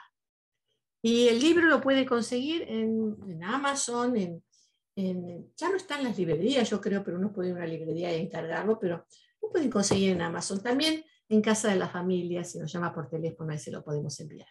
Y 1.01 1.27
el 1.27 1.39
libro 1.39 1.67
lo 1.67 1.81
puede 1.81 2.05
conseguir 2.05 2.63
en, 2.67 3.43
Amazon, 3.43 4.15
en, 4.15 5.53
ya 5.57 5.69
no 5.69 5.75
está 5.75 5.97
en 5.97 6.05
las 6.05 6.17
librerías, 6.17 6.69
yo 6.69 6.79
creo, 6.79 7.03
pero 7.03 7.17
uno 7.17 7.33
puede 7.33 7.49
ir 7.49 7.55
a 7.55 7.57
una 7.57 7.67
librería 7.67 8.15
y 8.15 8.21
encargarlo, 8.21 8.79
pero 8.79 9.05
lo 9.43 9.49
pueden 9.49 9.69
conseguir 9.69 10.11
en 10.11 10.21
Amazon. 10.21 10.63
También 10.63 11.03
en 11.29 11.41
casa 11.41 11.69
de 11.69 11.75
la 11.75 11.89
familia, 11.89 12.43
si 12.43 12.57
nos 12.57 12.71
llama 12.71 12.93
por 12.93 13.09
teléfono, 13.09 13.51
ahí 13.51 13.59
se 13.59 13.71
lo 13.71 13.83
podemos 13.83 14.19
enviar. 14.19 14.47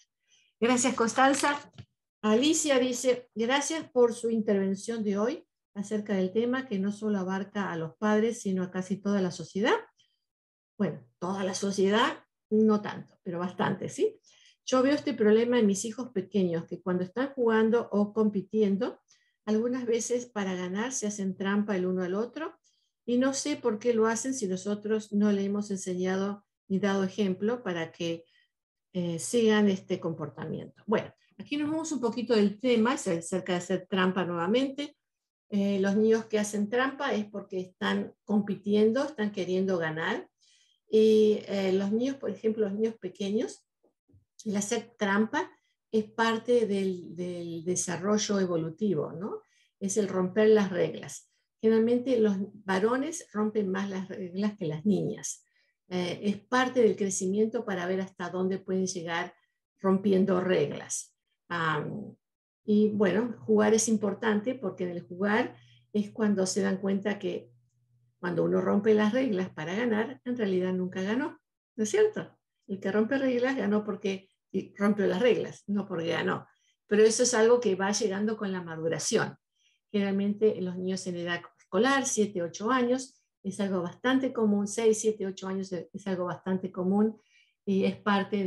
Gracias, 0.61 0.95
Constanza. 0.95 1.59
Alicia 2.21 2.79
dice, 2.79 3.31
gracias 3.35 3.91
por 3.91 4.15
su 4.15 4.31
intervención 4.31 5.03
de 5.03 5.19
hoy 5.19 5.47
acerca 5.75 6.15
del 6.15 6.33
tema 6.33 6.69
que 6.69 6.79
no 6.79 6.93
solo 6.93 7.19
abarca 7.19 7.73
a 7.73 7.77
los 7.77 7.97
padres, 7.97 8.43
sino 8.43 8.63
a 8.63 8.71
casi 8.71 8.97
toda 8.97 9.21
la 9.21 9.31
sociedad. 9.31 9.75
Bueno, 10.79 11.05
toda 11.19 11.43
la 11.43 11.55
sociedad, 11.55 12.25
no 12.51 12.83
tanto, 12.83 13.19
pero 13.23 13.39
bastante, 13.39 13.89
¿sí? 13.89 14.21
Yo 14.65 14.83
veo 14.83 14.95
este 14.95 15.15
problema 15.15 15.59
en 15.59 15.67
mis 15.67 15.85
hijos 15.85 16.11
pequeños, 16.11 16.67
que 16.67 16.81
cuando 16.81 17.03
están 17.03 17.33
jugando 17.33 17.89
o 17.91 18.13
compitiendo, 18.13 19.01
algunas 19.47 19.87
veces 19.87 20.27
para 20.27 20.55
ganar 20.55 20.93
se 20.93 21.07
hacen 21.07 21.37
trampa 21.37 21.77
el 21.77 21.87
uno 21.87 22.03
al 22.03 22.15
otro 22.15 22.55
y 23.05 23.19
no 23.19 23.35
sé 23.35 23.57
por 23.57 23.79
qué 23.79 23.95
lo 23.95 24.07
hacen 24.07 24.35
si 24.35 24.47
nosotros 24.47 25.13
no 25.13 25.33
le 25.33 25.45
hemos 25.45 25.71
enseñado 25.71 26.45
ni 26.69 26.79
dado 26.79 27.05
ejemplo 27.05 27.63
para 27.63 27.93
que 27.93 28.25
eh, 28.93 29.19
sigan 29.19 29.69
este 29.69 30.01
comportamiento. 30.01 30.83
Bueno, 30.87 31.13
Aquí 31.43 31.57
nos 31.57 31.71
vamos 31.71 31.91
un 31.91 32.01
poquito 32.01 32.37
del 32.37 32.61
tema, 32.61 32.95
es 32.95 33.09
acerca 33.09 33.53
de 33.53 33.59
hacer 33.59 33.87
trampa 33.89 34.25
nuevamente. 34.25 34.97
Eh, 35.49 35.81
los 35.81 35.97
niños 35.97 36.27
que 36.27 36.39
hacen 36.39 36.71
trampa 36.71 37.13
es 37.15 37.25
porque 37.25 37.59
están 37.59 38.15
compitiendo, 38.25 39.03
están 39.03 39.33
queriendo 39.33 39.77
ganar. 39.77 40.29
Y 40.89 41.41
eh, 41.49 41.73
los 41.73 41.91
niños, 41.91 42.17
por 42.17 42.31
ejemplo, 42.31 42.65
los 42.65 42.75
niños 42.75 42.95
pequeños, 42.95 43.67
el 44.45 44.57
hacer 44.57 44.95
trampa 44.97 45.51
es 45.91 46.05
parte 46.05 46.67
del, 46.69 47.17
desarrollo 47.65 48.39
evolutivo, 48.39 49.13
¿no? 49.13 49.43
Es 49.81 49.97
el 49.97 50.07
romper 50.07 50.49
las 50.49 50.71
reglas. 50.71 51.32
Generalmente 51.63 52.19
los 52.19 52.37
varones 52.67 53.27
rompen 53.33 53.71
más 53.71 53.89
las 53.89 54.09
reglas 54.09 54.59
que 54.59 54.67
las 54.67 54.85
niñas. 54.85 55.47
Eh, 55.89 56.21
es 56.23 56.37
parte 56.39 56.83
del 56.83 56.97
crecimiento 56.97 57.65
para 57.65 57.87
ver 57.87 58.03
hasta 58.03 58.29
dónde 58.29 58.59
pueden 58.59 58.87
llegar 58.87 59.35
rompiendo 59.81 60.41
reglas 60.41 61.13
y 62.65 62.91
bueno, 62.91 63.37
jugar 63.41 63.75
es 63.75 63.89
importante 63.89 64.55
porque 64.55 64.85
en 64.85 64.91
el 64.91 65.03
jugar 65.03 65.57
es 65.93 66.11
cuando 66.13 66.47
se 66.47 66.63
dan 66.63 66.79
cuenta 66.79 67.19
que 67.19 67.51
Cuando 68.19 68.45
uno 68.45 68.61
rompe 68.61 68.95
las 68.95 69.13
reglas 69.13 69.51
para 69.51 69.75
ganar, 69.75 70.21
en 70.25 70.37
realidad 70.37 70.73
nunca 70.73 71.03
ganó, 71.03 71.41
¿no 71.75 71.83
es 71.83 71.91
cierto? 71.91 72.39
El 72.69 72.79
que 72.79 72.93
rompe 72.93 73.19
reglas 73.19 73.57
ganó 73.57 73.83
porque 73.83 74.29
rompió 74.77 75.09
las 75.09 75.21
reglas, 75.21 75.65
no 75.67 75.87
porque 75.87 76.11
ganó. 76.11 76.47
Pero 76.87 77.03
eso 77.03 77.25
es 77.25 77.35
algo 77.35 77.59
que 77.59 77.75
va 77.75 77.91
llegando 77.91 78.37
con 78.37 78.53
la 78.53 78.63
maduración. 78.63 79.37
Generalmente 79.91 80.61
los 80.61 80.77
niños 80.77 81.05
en 81.09 81.17
edad 81.17 81.43
escolar, 81.73 82.05
7, 82.05 82.43
8 82.43 82.71
años, 82.71 83.15
es 83.43 83.59
algo 83.59 83.81
bastante 83.81 84.31
común, 84.31 84.69
6, 84.69 84.99
7, 85.01 85.27
8 85.27 85.49
años 85.49 85.73
es 85.73 86.07
algo 86.07 86.27
bastante 86.27 86.71
común 86.71 87.19
y 87.65 87.85
es 87.85 87.97
parte 87.97 88.45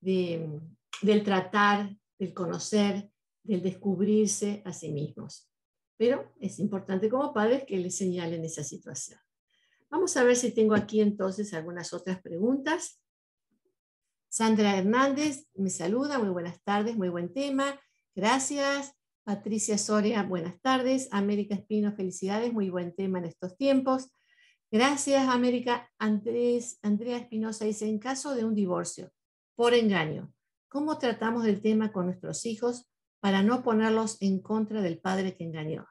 de, 0.00 0.60
del 1.00 1.22
tratar, 1.22 1.96
del 2.18 2.34
conocer, 2.34 3.08
del 3.44 3.62
descubrirse 3.62 4.62
a 4.64 4.72
sí 4.72 4.90
mismos. 4.90 5.48
Pero 5.96 6.34
es 6.40 6.58
importante 6.58 7.08
como 7.08 7.32
padres 7.32 7.62
que 7.64 7.78
les 7.78 7.96
señalen 7.96 8.44
esa 8.44 8.64
situación. 8.64 9.20
Vamos 9.88 10.16
a 10.16 10.24
ver 10.24 10.34
si 10.34 10.50
tengo 10.50 10.74
aquí 10.74 11.00
entonces 11.00 11.54
algunas 11.54 11.92
otras 11.92 12.20
preguntas. 12.20 13.00
Sandra 14.28 14.76
Hernández 14.76 15.46
me 15.54 15.70
saluda, 15.70 16.18
muy 16.18 16.30
buenas 16.30 16.60
tardes, 16.64 16.96
muy 16.96 17.10
buen 17.10 17.32
tema, 17.32 17.80
gracias. 18.16 18.99
Patricia 19.30 19.78
Soria, 19.78 20.24
buenas 20.24 20.60
tardes. 20.60 21.08
América 21.12 21.54
Espino, 21.54 21.92
felicidades, 21.92 22.52
muy 22.52 22.68
buen 22.68 22.92
tema 22.96 23.20
en 23.20 23.26
estos 23.26 23.56
tiempos. 23.56 24.12
Gracias, 24.72 25.28
América. 25.28 25.88
Andrés, 26.00 26.80
Andrea 26.82 27.16
Espinosa 27.16 27.64
dice, 27.64 27.86
en 27.86 28.00
caso 28.00 28.34
de 28.34 28.44
un 28.44 28.56
divorcio 28.56 29.12
por 29.54 29.72
engaño, 29.72 30.34
¿cómo 30.68 30.98
tratamos 30.98 31.46
el 31.46 31.62
tema 31.62 31.92
con 31.92 32.06
nuestros 32.06 32.44
hijos 32.44 32.90
para 33.20 33.44
no 33.44 33.62
ponerlos 33.62 34.20
en 34.20 34.40
contra 34.40 34.82
del 34.82 34.98
padre 34.98 35.36
que 35.36 35.44
engañó? 35.44 35.86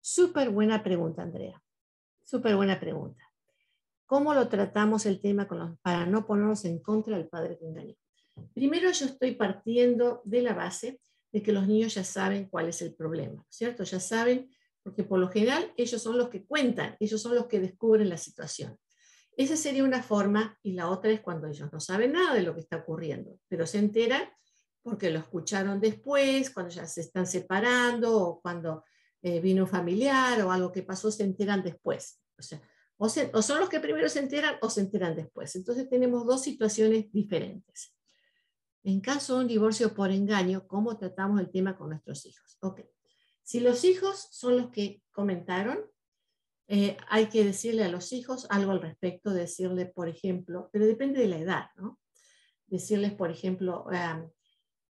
Súper 0.00 0.50
buena 0.50 0.82
pregunta, 0.82 1.22
Andrea. 1.22 1.62
Súper 2.24 2.56
buena 2.56 2.80
pregunta. 2.80 3.22
¿Cómo 4.04 4.34
lo 4.34 4.48
tratamos 4.48 5.06
el 5.06 5.20
tema 5.20 5.46
con 5.46 5.60
los, 5.60 5.78
para 5.78 6.06
no 6.06 6.26
ponernos 6.26 6.64
en 6.64 6.80
contra 6.80 7.16
del 7.16 7.28
padre 7.28 7.56
que 7.56 7.68
engañó? 7.68 7.94
Primero 8.52 8.90
yo 8.90 9.06
estoy 9.06 9.36
partiendo 9.36 10.22
de 10.24 10.42
la 10.42 10.54
base 10.54 10.98
de 11.32 11.42
que 11.42 11.52
los 11.52 11.66
niños 11.66 11.94
ya 11.94 12.04
saben 12.04 12.46
cuál 12.48 12.68
es 12.68 12.82
el 12.82 12.94
problema, 12.94 13.44
¿cierto? 13.48 13.84
Ya 13.84 14.00
saben 14.00 14.50
porque 14.82 15.04
por 15.04 15.18
lo 15.18 15.28
general 15.28 15.72
ellos 15.76 16.02
son 16.02 16.18
los 16.18 16.28
que 16.28 16.44
cuentan, 16.44 16.96
ellos 17.00 17.22
son 17.22 17.34
los 17.34 17.46
que 17.46 17.60
descubren 17.60 18.08
la 18.08 18.18
situación. 18.18 18.78
Esa 19.36 19.56
sería 19.56 19.84
una 19.84 20.02
forma 20.02 20.58
y 20.62 20.72
la 20.72 20.90
otra 20.90 21.10
es 21.10 21.20
cuando 21.20 21.46
ellos 21.48 21.72
no 21.72 21.80
saben 21.80 22.12
nada 22.12 22.34
de 22.34 22.42
lo 22.42 22.54
que 22.54 22.60
está 22.60 22.78
ocurriendo, 22.78 23.38
pero 23.48 23.66
se 23.66 23.78
enteran 23.78 24.28
porque 24.82 25.10
lo 25.10 25.20
escucharon 25.20 25.80
después, 25.80 26.50
cuando 26.50 26.70
ya 26.70 26.86
se 26.86 27.00
están 27.00 27.26
separando 27.26 28.20
o 28.20 28.40
cuando 28.42 28.84
eh, 29.22 29.40
vino 29.40 29.62
un 29.62 29.68
familiar 29.68 30.42
o 30.42 30.50
algo 30.50 30.72
que 30.72 30.82
pasó, 30.82 31.10
se 31.10 31.22
enteran 31.22 31.62
después. 31.62 32.20
O 32.36 32.42
sea, 32.42 32.60
o, 32.98 33.06
o 33.06 33.42
son 33.42 33.60
los 33.60 33.68
que 33.68 33.80
primero 33.80 34.08
se 34.08 34.18
enteran 34.18 34.56
o 34.60 34.68
se 34.68 34.80
enteran 34.80 35.14
después. 35.14 35.54
Entonces 35.54 35.88
tenemos 35.88 36.26
dos 36.26 36.42
situaciones 36.42 37.10
diferentes. 37.12 37.94
En 38.84 39.00
caso 39.00 39.36
de 39.36 39.42
un 39.42 39.48
divorcio 39.48 39.94
por 39.94 40.10
engaño, 40.10 40.66
¿cómo 40.66 40.96
tratamos 40.96 41.40
el 41.40 41.50
tema 41.50 41.76
con 41.76 41.90
nuestros 41.90 42.26
hijos? 42.26 42.58
Okay. 42.60 42.86
Si 43.42 43.60
los 43.60 43.84
hijos 43.84 44.28
son 44.30 44.56
los 44.56 44.70
que 44.70 45.02
comentaron, 45.12 45.78
eh, 46.68 46.96
hay 47.08 47.26
que 47.26 47.44
decirle 47.44 47.84
a 47.84 47.88
los 47.88 48.12
hijos 48.12 48.46
algo 48.50 48.72
al 48.72 48.80
respecto, 48.80 49.30
decirle, 49.30 49.86
por 49.86 50.08
ejemplo, 50.08 50.70
pero 50.72 50.86
depende 50.86 51.20
de 51.20 51.28
la 51.28 51.38
edad, 51.38 51.66
¿no? 51.76 51.98
Decirles, 52.66 53.12
por 53.12 53.30
ejemplo, 53.30 53.86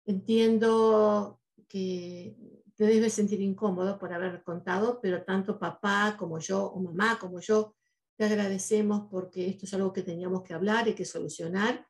entiendo 0.06 1.42
que 1.68 2.38
te 2.76 2.86
debes 2.86 3.14
sentir 3.14 3.42
incómodo 3.42 3.98
por 4.00 4.14
haber 4.14 4.44
contado, 4.44 5.00
pero 5.02 5.24
tanto 5.24 5.60
papá 5.60 6.16
como 6.18 6.40
yo, 6.40 6.66
o 6.66 6.80
mamá 6.80 7.18
como 7.20 7.40
yo, 7.40 7.76
te 8.16 8.26
agradecemos 8.26 9.08
porque 9.12 9.48
esto 9.48 9.66
es 9.66 9.74
algo 9.74 9.92
que 9.92 10.04
teníamos 10.04 10.44
que 10.44 10.54
hablar 10.54 10.88
y 10.88 10.96
que 10.96 11.04
solucionar. 11.04 11.86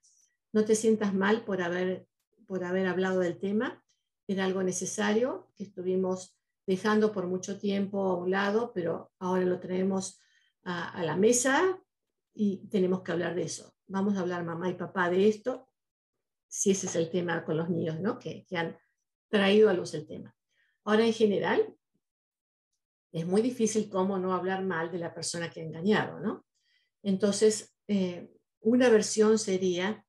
No 0.56 0.64
te 0.64 0.76
sientas 0.76 1.14
mal 1.14 1.44
por 1.44 1.62
haber, 1.62 2.08
por 2.48 2.64
haber 2.64 2.88
hablado 2.88 3.20
del 3.20 3.38
tema. 3.38 3.84
Era 4.26 4.46
algo 4.46 4.64
necesario 4.64 5.52
que 5.54 5.66
estuvimos 5.66 6.40
dejando 6.66 7.12
por 7.12 7.28
mucho 7.28 7.60
tiempo 7.60 8.02
a 8.06 8.16
un 8.16 8.32
lado, 8.32 8.72
pero 8.74 9.12
ahora 9.20 9.44
lo 9.44 9.60
traemos 9.60 10.18
a, 10.64 11.04
la 11.04 11.18
mesa 11.18 11.78
y 12.34 12.70
tenemos 12.70 13.02
que 13.02 13.12
hablar 13.12 13.36
de 13.36 13.44
eso. 13.44 13.76
Vamos 13.88 14.16
a 14.16 14.22
hablar 14.22 14.46
mamá 14.46 14.70
y 14.70 14.76
papá 14.76 15.10
de 15.10 15.28
esto, 15.28 15.68
si 16.48 16.72
ese 16.72 16.86
es 16.86 16.96
el 16.96 17.10
tema 17.10 17.44
con 17.44 17.58
los 17.58 17.70
niños, 17.70 18.00
¿no? 18.00 18.18
Que, 18.18 18.46
han 18.52 18.78
traído 19.28 19.70
a 19.70 19.74
luz 19.74 19.94
el 19.94 20.08
tema. 20.08 20.34
Ahora, 20.86 21.06
en 21.06 21.12
general, 21.12 21.76
es 23.12 23.28
muy 23.28 23.42
difícil 23.42 23.90
cómo 23.90 24.18
no 24.20 24.34
hablar 24.34 24.64
mal 24.64 24.90
de 24.90 25.00
la 25.00 25.14
persona 25.14 25.50
que 25.50 25.60
ha 25.60 25.66
engañado, 25.66 26.22
¿no? 26.22 26.46
Entonces, 27.04 27.76
eh, 27.90 28.32
una 28.62 28.88
versión 28.88 29.38
sería, 29.38 30.05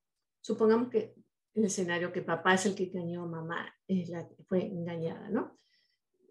supongamos 0.46 0.90
que 0.90 1.12
el 1.54 1.64
escenario 1.64 2.12
que 2.12 2.22
papá 2.22 2.54
es 2.54 2.66
el 2.66 2.76
que 2.76 2.84
engañó 2.84 3.26
mamá, 3.26 3.74
es 3.88 4.08
la 4.10 4.28
que 4.28 4.36
fue 4.44 4.64
engañada, 4.64 5.28
¿no? 5.28 5.58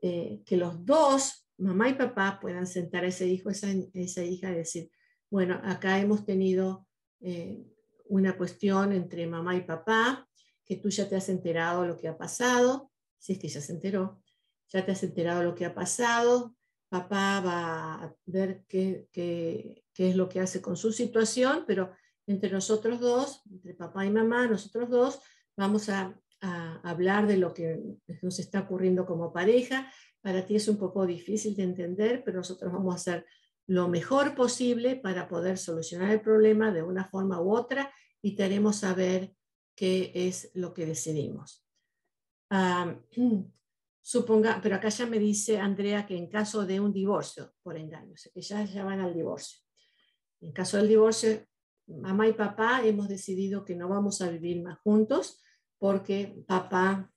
Eh, 0.02 0.42
que 0.46 0.56
los 0.56 0.86
dos, 0.86 1.50
mamá 1.58 1.90
y 1.90 1.96
papá, 1.96 2.40
puedan 2.42 2.66
sentar 2.66 3.04
a 3.04 3.08
ese 3.08 3.28
hijo, 3.28 3.50
esa, 3.50 3.68
esa 3.94 4.24
hija 4.24 4.52
y 4.52 4.56
decir, 4.56 4.90
bueno, 5.30 5.60
acá 5.66 6.00
hemos 6.00 6.26
tenido 6.26 6.88
eh, 7.20 7.62
una 8.06 8.38
cuestión 8.38 8.94
entre 8.94 9.28
mamá 9.28 9.58
y 9.58 9.62
papá, 9.62 10.30
que 10.64 10.78
tú 10.78 10.90
ya 10.90 11.10
te 11.10 11.18
has 11.18 11.28
enterado 11.28 11.86
lo 11.86 11.98
que 11.98 12.08
ha 12.08 12.18
pasado, 12.18 12.92
si 13.20 13.34
es 13.34 13.40
que 13.40 13.50
ya 13.50 13.60
se 13.60 13.74
enteró, 13.74 14.22
ya 14.70 14.86
te 14.86 14.94
has 14.94 15.04
enterado 15.04 15.44
lo 15.44 15.56
que 15.56 15.66
ha 15.66 15.76
pasado, 15.76 16.56
papá 16.88 17.42
va 17.42 17.96
a 17.96 18.16
ver 18.26 18.64
qué, 18.70 19.10
qué, 19.12 19.84
qué 19.94 20.10
es 20.10 20.16
lo 20.16 20.30
que 20.30 20.40
hace 20.40 20.62
con 20.62 20.78
su 20.78 20.94
situación, 20.94 21.66
pero 21.68 21.92
entre 22.28 22.52
nosotros 22.52 23.00
dos, 23.00 23.42
entre 23.52 23.74
papá 23.74 24.06
y 24.06 24.10
mamá, 24.10 24.48
nosotros 24.48 24.90
dos, 24.90 25.20
vamos 25.56 25.90
a 25.90 26.20
hablar 26.84 27.26
de 27.28 27.38
lo 27.38 27.54
que 27.54 27.82
nos 28.22 28.40
está 28.40 28.62
ocurriendo 28.62 29.06
como 29.06 29.34
pareja. 29.34 29.92
Para 30.22 30.46
ti 30.46 30.56
es 30.56 30.68
un 30.68 30.78
poco 30.78 31.06
difícil 31.06 31.56
de 31.56 31.64
entender, 31.64 32.24
pero 32.24 32.38
nosotros 32.38 32.72
vamos 32.72 32.94
a 32.94 32.98
hacer 32.98 33.26
lo 33.68 33.88
mejor 33.88 34.36
posible 34.36 34.96
para 34.96 35.28
poder 35.28 35.58
solucionar 35.58 36.12
el 36.12 36.22
problema 36.22 36.72
de 36.72 36.84
una 36.84 37.06
forma 37.06 37.42
u 37.42 37.56
otra 37.56 37.92
y 38.22 38.36
te 38.36 38.44
haremos 38.44 38.78
saber 38.78 39.36
qué 39.76 40.12
es 40.14 40.52
lo 40.54 40.74
que 40.74 40.86
decidimos. 40.86 41.66
suponga, 44.02 44.60
pero 44.62 44.76
acá 44.76 44.90
ya 44.90 45.08
me 45.08 45.18
dice 45.18 45.58
Andrea 45.58 46.06
que 46.06 46.16
en 46.16 46.30
caso 46.30 46.66
de 46.66 46.80
un 46.80 46.94
divorcio 46.94 47.56
por 47.64 47.76
engaño, 47.76 48.14
que 48.34 48.42
ya, 48.42 48.64
ya 48.64 48.86
van 48.86 49.00
al 49.00 49.16
divorcio. 49.16 49.60
En 50.42 50.52
caso 50.52 50.78
del 50.78 50.88
divorcio, 50.88 51.44
mamá 51.88 52.28
y 52.28 52.34
papá 52.34 52.86
hemos 52.86 53.08
decidido 53.08 53.66
que 53.66 53.76
no 53.76 53.88
vamos 53.88 54.22
a 54.22 54.30
vivir 54.30 54.62
más 54.64 54.80
juntos, 54.80 55.42
porque 55.78 56.44
papá, 56.48 57.12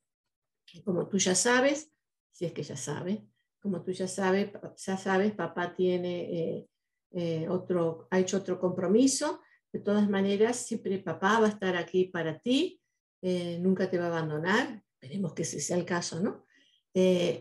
como 0.84 1.08
tú 1.08 1.18
ya 1.18 1.34
sabes, 1.34 1.92
si 2.32 2.44
es 2.44 2.52
que 2.52 2.62
ya 2.62 2.76
sabe, 2.76 3.26
como 3.60 3.82
tú 3.82 3.92
ya 3.92 4.08
sabes, 4.08 4.50
ya 4.76 4.96
sabes, 4.96 5.32
papá 5.32 5.74
tiene 5.74 6.20
eh, 6.30 6.68
eh, 7.12 7.48
otro, 7.48 8.06
ha 8.10 8.18
hecho 8.18 8.38
otro 8.38 8.58
compromiso. 8.60 9.40
De 9.72 9.80
todas 9.80 10.08
maneras, 10.08 10.56
siempre 10.56 10.98
papá 10.98 11.40
va 11.40 11.46
a 11.46 11.50
estar 11.50 11.76
aquí 11.76 12.06
para 12.06 12.38
ti, 12.38 12.80
eh, 13.20 13.58
nunca 13.60 13.90
te 13.90 13.98
va 13.98 14.04
a 14.04 14.08
abandonar. 14.08 14.82
Esperemos 15.00 15.34
que 15.34 15.42
ese 15.42 15.60
sea 15.60 15.76
el 15.76 15.84
caso, 15.84 16.20
¿no? 16.20 16.44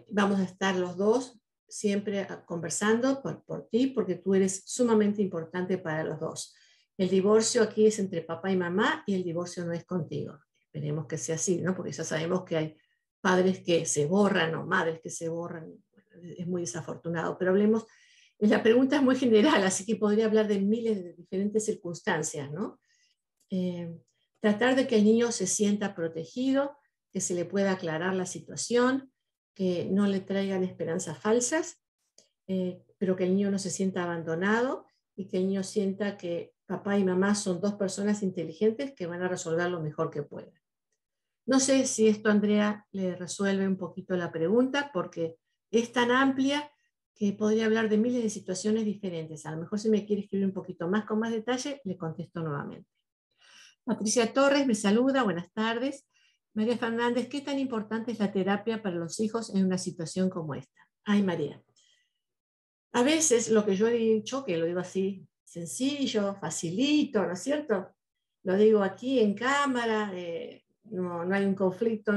vamos 0.09 0.39
a 0.39 0.43
estar 0.43 0.75
los 0.75 0.97
dos 0.97 1.39
siempre 1.67 2.27
conversando 2.45 3.23
por, 3.23 3.43
por 3.43 3.67
ti, 3.67 3.87
porque 3.87 4.13
tú 4.13 4.35
eres 4.35 4.61
sumamente 4.67 5.23
importante 5.23 5.79
para 5.79 6.03
los 6.03 6.19
dos. 6.19 6.53
El 6.97 7.09
divorcio 7.09 7.61
aquí 7.61 7.85
es 7.85 7.99
entre 7.99 8.23
papá 8.23 8.51
y 8.51 8.57
mamá 8.57 9.03
y 9.05 9.13
el 9.13 9.23
divorcio 9.23 9.63
no 9.65 9.73
es 9.73 9.85
contigo. 9.85 10.39
Esperemos 10.59 11.05
que 11.05 11.17
sea 11.17 11.35
así, 11.35 11.61
¿no? 11.61 11.75
Porque 11.75 11.91
ya 11.91 12.03
sabemos 12.03 12.43
que 12.43 12.57
hay 12.57 12.77
padres 13.21 13.59
que 13.59 13.85
se 13.85 14.05
borran 14.05 14.55
o 14.55 14.65
madres 14.65 14.99
que 15.01 15.09
se 15.09 15.29
borran. 15.29 15.71
es 16.37 16.47
muy 16.47 16.61
desafortunado. 16.61 17.37
Pero 17.37 17.51
hablemos, 17.51 17.85
la 18.39 18.63
pregunta 18.63 18.95
es 18.95 19.03
muy 19.03 19.15
general, 19.15 19.63
así 19.63 19.85
que 19.85 19.95
podría 19.95 20.25
hablar 20.25 20.47
de 20.47 20.59
miles 20.59 21.03
de 21.03 21.13
diferentes 21.13 21.65
circunstancias, 21.65 22.51
¿no? 22.51 22.79
Eh, 23.49 23.95
tratar 24.39 24.75
de 24.75 24.87
que 24.87 24.97
el 24.97 25.03
niño 25.03 25.31
se 25.31 25.47
sienta 25.47 25.95
protegido, 25.95 26.77
que 27.11 27.21
se 27.21 27.33
le 27.33 27.45
pueda 27.45 27.73
aclarar 27.73 28.15
la 28.15 28.25
situación, 28.25 29.11
que 29.53 29.85
no 29.85 30.07
le 30.07 30.19
traigan 30.19 30.63
esperanzas 30.63 31.17
falsas, 31.17 31.81
eh, 32.47 32.81
pero 32.97 33.15
que 33.15 33.23
el 33.23 33.35
niño 33.35 33.51
no 33.51 33.59
se 33.59 33.69
sienta 33.69 34.03
abandonado 34.03 34.85
y 35.15 35.27
que 35.27 35.37
el 35.37 35.47
niño 35.47 35.63
sienta 35.63 36.17
que 36.17 36.53
papá 36.67 36.99
y 36.99 37.03
mamá 37.03 37.33
son 37.33 37.59
dos 37.59 37.73
personas 37.75 38.21
inteligentes 38.21 38.93
que 38.93 39.07
van 39.07 39.23
a 39.23 39.27
resolver 39.27 39.69
lo 39.71 39.81
mejor 39.81 40.11
que 40.11 40.21
puedan. 40.21 40.53
No 41.45 41.61
sé 41.61 41.87
si 41.87 42.07
esto, 42.07 42.29
Andrea, 42.29 42.85
le 42.91 43.15
resuelve 43.15 43.65
un 43.65 43.77
poquito 43.77 44.15
la 44.17 44.31
pregunta, 44.31 44.91
porque 44.93 45.37
es 45.71 45.93
tan 45.93 46.11
amplia 46.11 46.69
que 47.15 47.31
podría 47.33 47.65
hablar 47.65 47.89
de 47.89 47.97
miles 47.97 48.21
de 48.21 48.29
situaciones 48.29 48.83
diferentes. 48.83 49.45
A 49.45 49.51
lo 49.51 49.57
mejor 49.57 49.79
si 49.79 49.89
me 49.89 50.05
quiere 50.05 50.23
escribir 50.23 50.45
un 50.45 50.53
poquito 50.53 50.87
más 50.89 51.05
con 51.05 51.19
más 51.19 51.31
detalle, 51.31 51.81
le 51.85 51.97
contesto 51.97 52.41
nuevamente. 52.41 52.89
Patricia 53.85 54.31
Torres 54.33 54.67
me 54.67 54.75
saluda, 54.75 55.23
buenas 55.23 55.51
tardes. 55.53 56.05
María 56.53 56.77
Fernández, 56.77 57.29
¿qué 57.29 57.39
tan 57.39 57.57
importante 57.59 58.11
es 58.11 58.19
la 58.19 58.31
terapia 58.31 58.83
para 58.83 58.97
los 58.97 59.19
hijos 59.21 59.55
en 59.55 59.65
una 59.65 59.77
situación 59.77 60.29
como 60.29 60.53
esta? 60.53 60.81
Ay, 61.05 61.23
María. 61.23 61.63
A 62.91 63.03
veces 63.03 63.49
lo 63.49 63.65
que 63.65 63.75
yo 63.75 63.87
he 63.87 63.93
dicho, 63.93 64.43
que 64.43 64.57
lo 64.57 64.65
digo 64.65 64.81
así 64.81 65.26
sencillo, 65.47 66.35
facilito, 66.35 67.25
¿no 67.25 67.33
es 67.33 67.39
cierto? 67.39 67.95
Lo 68.43 68.55
digo 68.57 68.83
aquí 68.83 69.19
en 69.19 69.33
cámara, 69.33 70.11
eh, 70.13 70.65
no, 70.91 71.23
no, 71.23 71.35
hay 71.35 71.45
un 71.45 71.55
conflicto 71.55 72.11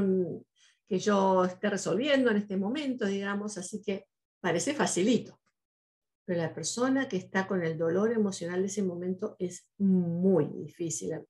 que 0.87 0.99
yo 0.99 1.45
esté 1.45 1.71
resolviendo 1.71 2.31
en 2.31 2.39
este 2.39 2.57
momento, 2.57 3.07
digamos, 3.07 3.57
así 3.57 3.81
que 3.81 4.07
parece 4.41 4.75
facilito. 4.75 5.41
Pero 6.25 6.41
la 6.41 6.53
persona 6.53 7.09
que 7.09 7.17
está 7.19 7.47
con 7.47 7.63
el 7.63 7.79
dolor 7.79 8.13
emocional 8.13 8.61
de 8.61 8.67
ese 8.67 8.83
momento 8.83 9.37
es 9.39 9.69
muy 9.79 10.47
difícil. 10.47 11.21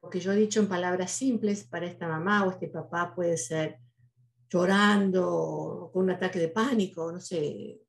Lo 0.00 0.10
que 0.10 0.20
yo 0.20 0.32
he 0.32 0.36
dicho 0.36 0.60
en 0.60 0.68
palabras 0.68 1.12
simples 1.12 1.64
para 1.64 1.86
esta 1.86 2.08
mamá 2.08 2.44
o 2.44 2.50
este 2.50 2.68
papá 2.68 3.14
puede 3.14 3.36
ser 3.36 3.78
llorando, 4.48 5.90
con 5.92 6.04
un 6.04 6.10
ataque 6.10 6.38
de 6.40 6.48
pánico, 6.48 7.12
no 7.12 7.20
sé, 7.20 7.80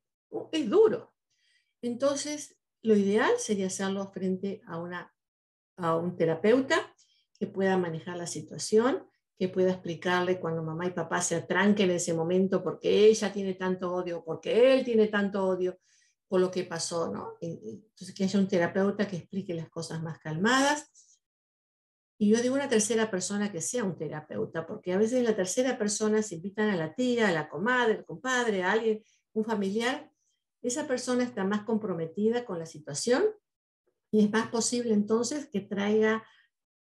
es 0.52 0.70
duro. 0.70 1.13
Entonces, 1.84 2.58
lo 2.82 2.96
ideal 2.96 3.34
sería 3.38 3.68
hacerlo 3.68 4.12
frente 4.12 4.62
a, 4.66 4.80
una, 4.80 5.14
a 5.78 5.96
un 5.98 6.16
terapeuta 6.16 6.76
que 7.40 7.46
pueda 7.46 7.78
manejar 7.78 8.18
la 8.18 8.26
situación, 8.26 9.08
que 9.38 9.50
pueda 9.50 9.72
explicarle 9.72 10.40
cuando 10.40 10.64
mamá 10.64 10.88
y 10.88 10.92
papá 10.92 11.22
se 11.22 11.36
atranquen 11.36 11.90
en 11.92 11.98
ese 11.98 12.14
momento 12.14 12.64
porque 12.64 13.08
ella 13.08 13.32
tiene 13.32 13.54
tanto 13.54 13.94
odio, 13.94 14.24
porque 14.24 14.74
él 14.74 14.84
tiene 14.84 15.08
tanto 15.08 15.46
odio 15.46 15.78
por 16.28 16.40
lo 16.42 16.50
que 16.50 16.64
pasó, 16.64 17.12
¿no? 17.12 17.34
Entonces, 17.42 18.16
que 18.16 18.24
haya 18.24 18.40
un 18.40 18.48
terapeuta 18.48 19.08
que 19.08 19.18
explique 19.18 19.54
las 19.54 19.70
cosas 19.70 20.02
más 20.02 20.18
calmadas 20.20 20.90
y 22.18 22.30
yo 22.30 22.42
digo 22.42 22.56
una 22.56 22.70
tercera 22.70 23.12
persona 23.12 23.52
que 23.52 23.60
sea 23.60 23.84
un 23.84 23.98
terapeuta, 23.98 24.66
porque 24.66 24.94
a 24.94 24.98
veces 24.98 25.22
la 25.24 25.36
tercera 25.36 25.78
persona 25.78 26.22
se 26.22 26.36
invitan 26.36 26.70
a 26.70 26.78
la 26.78 26.96
tía, 26.96 27.28
a 27.28 27.32
la 27.34 27.50
comadre, 27.50 27.96
al 27.96 28.06
compadre, 28.06 28.64
a 28.64 28.72
alguien, 28.72 29.04
un 29.34 29.44
familiar, 29.44 30.10
esa 30.64 30.88
persona 30.88 31.24
está 31.24 31.44
más 31.44 31.64
comprometida 31.64 32.46
con 32.46 32.58
la 32.58 32.66
situación 32.66 33.24
y 34.12 34.24
es 34.24 34.32
más 34.32 34.48
posible 34.48 34.94
entonces 34.94 35.48
que 35.48 35.60
traiga 35.60 36.24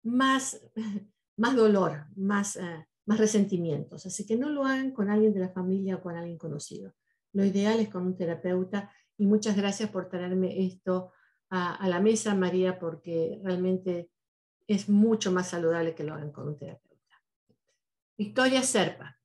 más, 0.03 0.61
más 1.37 1.55
dolor, 1.55 2.05
más, 2.15 2.55
uh, 2.55 2.83
más 3.05 3.19
resentimientos. 3.19 4.05
Así 4.05 4.25
que 4.25 4.37
no 4.37 4.49
lo 4.49 4.65
hagan 4.65 4.91
con 4.91 5.09
alguien 5.09 5.33
de 5.33 5.41
la 5.41 5.49
familia 5.49 5.97
o 5.97 6.01
con 6.01 6.15
alguien 6.15 6.37
conocido. 6.37 6.93
Lo 7.33 7.43
ideal 7.43 7.79
es 7.79 7.89
con 7.89 8.05
un 8.05 8.15
terapeuta 8.15 8.91
y 9.17 9.25
muchas 9.25 9.57
gracias 9.57 9.89
por 9.89 10.09
traerme 10.09 10.65
esto 10.65 11.11
a, 11.49 11.75
a 11.75 11.87
la 11.87 11.99
mesa, 11.99 12.35
María, 12.35 12.79
porque 12.79 13.39
realmente 13.43 14.09
es 14.67 14.87
mucho 14.87 15.31
más 15.31 15.49
saludable 15.49 15.93
que 15.93 16.03
lo 16.03 16.13
hagan 16.13 16.31
con 16.31 16.47
un 16.47 16.57
terapeuta. 16.57 16.93
Victoria 18.17 18.61
Serpa 18.61 19.19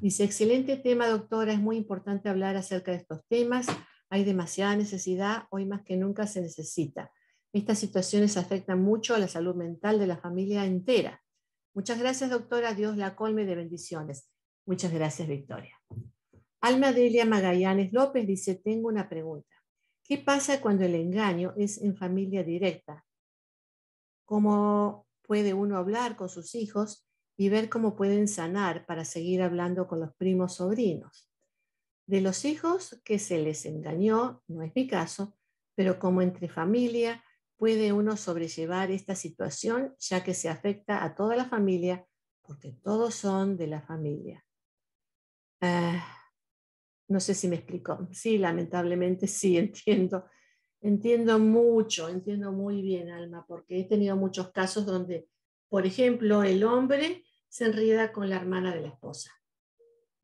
dice, 0.00 0.24
excelente 0.24 0.76
tema, 0.76 1.08
doctora, 1.08 1.52
es 1.52 1.58
muy 1.58 1.76
importante 1.76 2.28
hablar 2.28 2.56
acerca 2.56 2.92
de 2.92 2.98
estos 2.98 3.24
temas, 3.26 3.66
hay 4.10 4.24
demasiada 4.24 4.76
necesidad, 4.76 5.44
hoy 5.50 5.66
más 5.66 5.82
que 5.82 5.96
nunca 5.96 6.26
se 6.26 6.40
necesita. 6.40 7.10
Estas 7.52 7.78
situaciones 7.78 8.36
afectan 8.36 8.82
mucho 8.82 9.14
a 9.14 9.18
la 9.18 9.28
salud 9.28 9.54
mental 9.54 9.98
de 9.98 10.06
la 10.06 10.16
familia 10.16 10.64
entera. 10.64 11.22
Muchas 11.74 11.98
gracias, 11.98 12.30
doctora, 12.30 12.74
Dios 12.74 12.96
la 12.96 13.16
colme 13.16 13.44
de 13.44 13.56
bendiciones. 13.56 14.30
Muchas 14.66 14.92
gracias, 14.92 15.28
Victoria. 15.28 15.80
Alma 16.60 16.92
Delia 16.92 17.24
Magallanes 17.24 17.92
López 17.92 18.26
dice, 18.26 18.54
tengo 18.54 18.88
una 18.88 19.08
pregunta. 19.08 19.54
¿Qué 20.02 20.18
pasa 20.18 20.60
cuando 20.60 20.84
el 20.84 20.94
engaño 20.94 21.52
es 21.56 21.80
en 21.82 21.96
familia 21.96 22.42
directa? 22.42 23.04
cómo 24.24 25.06
puede 25.22 25.54
uno 25.54 25.76
hablar 25.76 26.16
con 26.16 26.28
sus 26.28 26.54
hijos 26.54 27.06
y 27.36 27.48
ver 27.48 27.68
cómo 27.68 27.96
pueden 27.96 28.28
sanar 28.28 28.86
para 28.86 29.04
seguir 29.04 29.42
hablando 29.42 29.86
con 29.86 30.00
los 30.00 30.14
primos 30.14 30.54
sobrinos. 30.54 31.30
De 32.06 32.20
los 32.20 32.44
hijos 32.44 33.00
que 33.04 33.18
se 33.18 33.38
les 33.38 33.64
engañó, 33.66 34.42
no 34.46 34.62
es 34.62 34.72
mi 34.74 34.86
caso, 34.86 35.36
pero 35.74 35.98
como 35.98 36.22
entre 36.22 36.48
familia 36.48 37.24
puede 37.56 37.92
uno 37.92 38.16
sobrellevar 38.16 38.90
esta 38.90 39.14
situación 39.14 39.94
ya 39.98 40.22
que 40.22 40.34
se 40.34 40.48
afecta 40.48 41.02
a 41.04 41.14
toda 41.14 41.36
la 41.36 41.46
familia 41.46 42.06
porque 42.42 42.72
todos 42.82 43.14
son 43.14 43.56
de 43.56 43.66
la 43.66 43.80
familia. 43.80 44.44
Ah, 45.60 46.04
no 47.08 47.20
sé 47.20 47.34
si 47.34 47.48
me 47.48 47.56
explico. 47.56 48.06
Sí, 48.12 48.38
lamentablemente 48.38 49.26
sí, 49.26 49.56
entiendo 49.58 50.26
Entiendo 50.84 51.38
mucho, 51.38 52.10
entiendo 52.10 52.52
muy 52.52 52.82
bien, 52.82 53.08
Alma, 53.08 53.46
porque 53.48 53.80
he 53.80 53.84
tenido 53.84 54.16
muchos 54.16 54.52
casos 54.52 54.84
donde, 54.84 55.30
por 55.70 55.86
ejemplo, 55.86 56.42
el 56.42 56.62
hombre 56.62 57.24
se 57.48 57.64
enreda 57.64 58.12
con 58.12 58.28
la 58.28 58.36
hermana 58.36 58.74
de 58.74 58.82
la 58.82 58.88
esposa. 58.88 59.30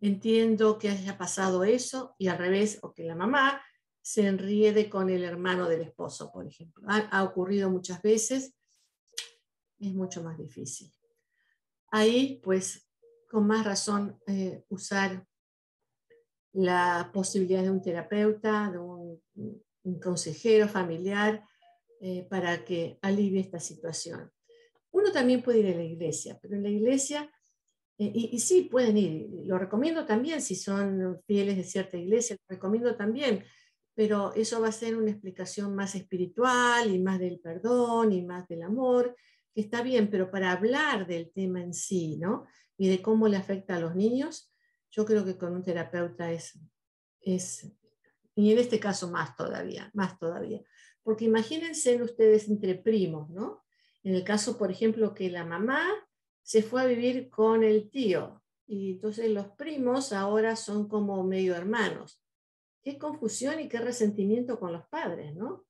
Entiendo 0.01 0.78
que 0.78 0.88
haya 0.88 1.18
pasado 1.18 1.64
eso 1.64 2.14
y 2.18 2.28
al 2.28 2.38
revés, 2.38 2.78
o 2.82 2.92
que 2.92 3.05
la 3.05 3.14
mamá 3.14 3.62
se 4.03 4.26
enriede 4.26 4.88
con 4.88 5.11
el 5.11 5.24
hermano 5.24 5.68
del 5.68 5.82
esposo, 5.82 6.30
por 6.32 6.46
ejemplo. 6.46 6.82
Ha, 6.88 7.22
ocurrido 7.22 7.70
muchas 7.70 8.01
veces, 8.01 8.55
es 9.78 9.94
mucho 9.94 10.22
más 10.22 10.38
difícil. 10.38 10.90
Ahí, 11.90 12.40
pues, 12.42 12.88
con 13.28 13.46
más 13.46 13.64
razón, 13.64 14.18
eh, 14.26 14.64
usar 14.68 15.26
la 16.53 17.11
posibilidad 17.12 17.62
de 17.62 17.70
un 17.70 17.82
terapeuta, 17.82 18.70
de 18.70 18.78
un 18.78 19.22
un 19.82 20.01
consejero 20.01 20.68
familiar 20.68 21.44
eh, 22.01 22.26
para 22.28 22.64
que 22.64 22.98
alivie 23.03 23.40
esta 23.40 23.61
situación. 23.61 24.30
Uno 24.92 25.12
también 25.12 25.42
puede 25.42 25.61
ir 25.61 25.74
a 25.74 25.76
la 25.76 25.84
iglesia, 25.84 26.38
pero 26.40 26.57
en 26.57 26.62
la 26.62 26.68
iglesia, 26.68 27.30
y, 28.03 28.30
y, 28.32 28.38
sí 28.38 28.62
pueden 28.62 28.96
ir, 28.96 29.28
lo 29.44 29.59
recomiendo 29.59 30.07
también 30.07 30.40
si 30.40 30.57
son 30.57 31.20
fieles 31.26 31.57
de 31.57 31.64
cierta 31.64 31.98
iglesia, 31.98 32.36
lo 32.48 32.55
recomiendo 32.55 32.96
también, 32.96 33.44
pero 33.94 34.32
eso 34.34 34.61
va 34.62 34.68
a 34.68 34.72
ser 34.72 34.96
una 34.96 35.11
explicación 35.11 35.74
más 35.74 35.94
espiritual 35.94 36.90
y 36.90 36.98
más 36.98 37.18
del 37.18 37.40
perdón 37.40 38.12
y 38.12 38.22
más 38.22 38.48
del 38.48 38.62
amor, 38.62 39.14
que 39.55 39.61
está 39.61 39.82
bien, 39.82 40.09
pero 40.09 40.30
para 40.30 40.53
hablar 40.53 41.07
del 41.07 41.30
tema 41.30 41.61
en 41.61 41.74
sí, 41.74 42.16
¿no? 42.16 42.46
Y 42.78 42.88
de 42.88 43.03
cómo 43.03 43.28
le 43.28 43.36
afecta 43.36 43.76
a 43.76 43.80
los 43.80 43.94
niños, 43.94 44.51
yo 44.90 45.05
creo 45.05 45.24
que 45.24 45.36
con 45.36 45.55
un 45.55 45.62
terapeuta 45.62 46.32
es, 46.32 46.59
es 47.20 47.70
y 48.34 48.53
en 48.53 48.59
este 48.59 48.80
caso 48.80 49.11
más 49.11 49.36
todavía, 49.36 49.90
más 49.92 50.18
todavía. 50.18 50.62
Porque 51.03 51.26
imagínense 51.26 52.03
ustedes 52.03 52.48
entre 52.48 52.76
primos, 52.76 53.28
¿no? 53.28 53.62
En 54.03 54.14
el 54.14 54.24
caso, 54.24 54.57
por 54.57 54.70
ejemplo, 54.70 55.12
que 55.12 55.30
la 55.30 55.44
mamá 55.44 55.86
se 56.51 56.64
fue 56.64 56.82
a 56.82 56.86
vivir 56.86 57.30
con 57.30 57.62
el 57.62 57.90
tío 57.90 58.42
y 58.66 58.94
entonces 58.94 59.30
los 59.30 59.51
primos 59.51 60.12
ahora 60.12 60.57
son 60.57 60.88
como 60.88 61.22
medio 61.22 61.55
hermanos. 61.55 62.20
Qué 62.82 62.98
confusión 62.98 63.61
y 63.61 63.68
qué 63.68 63.78
resentimiento 63.78 64.59
con 64.59 64.72
los 64.72 64.84
padres, 64.88 65.32
¿no? 65.36 65.64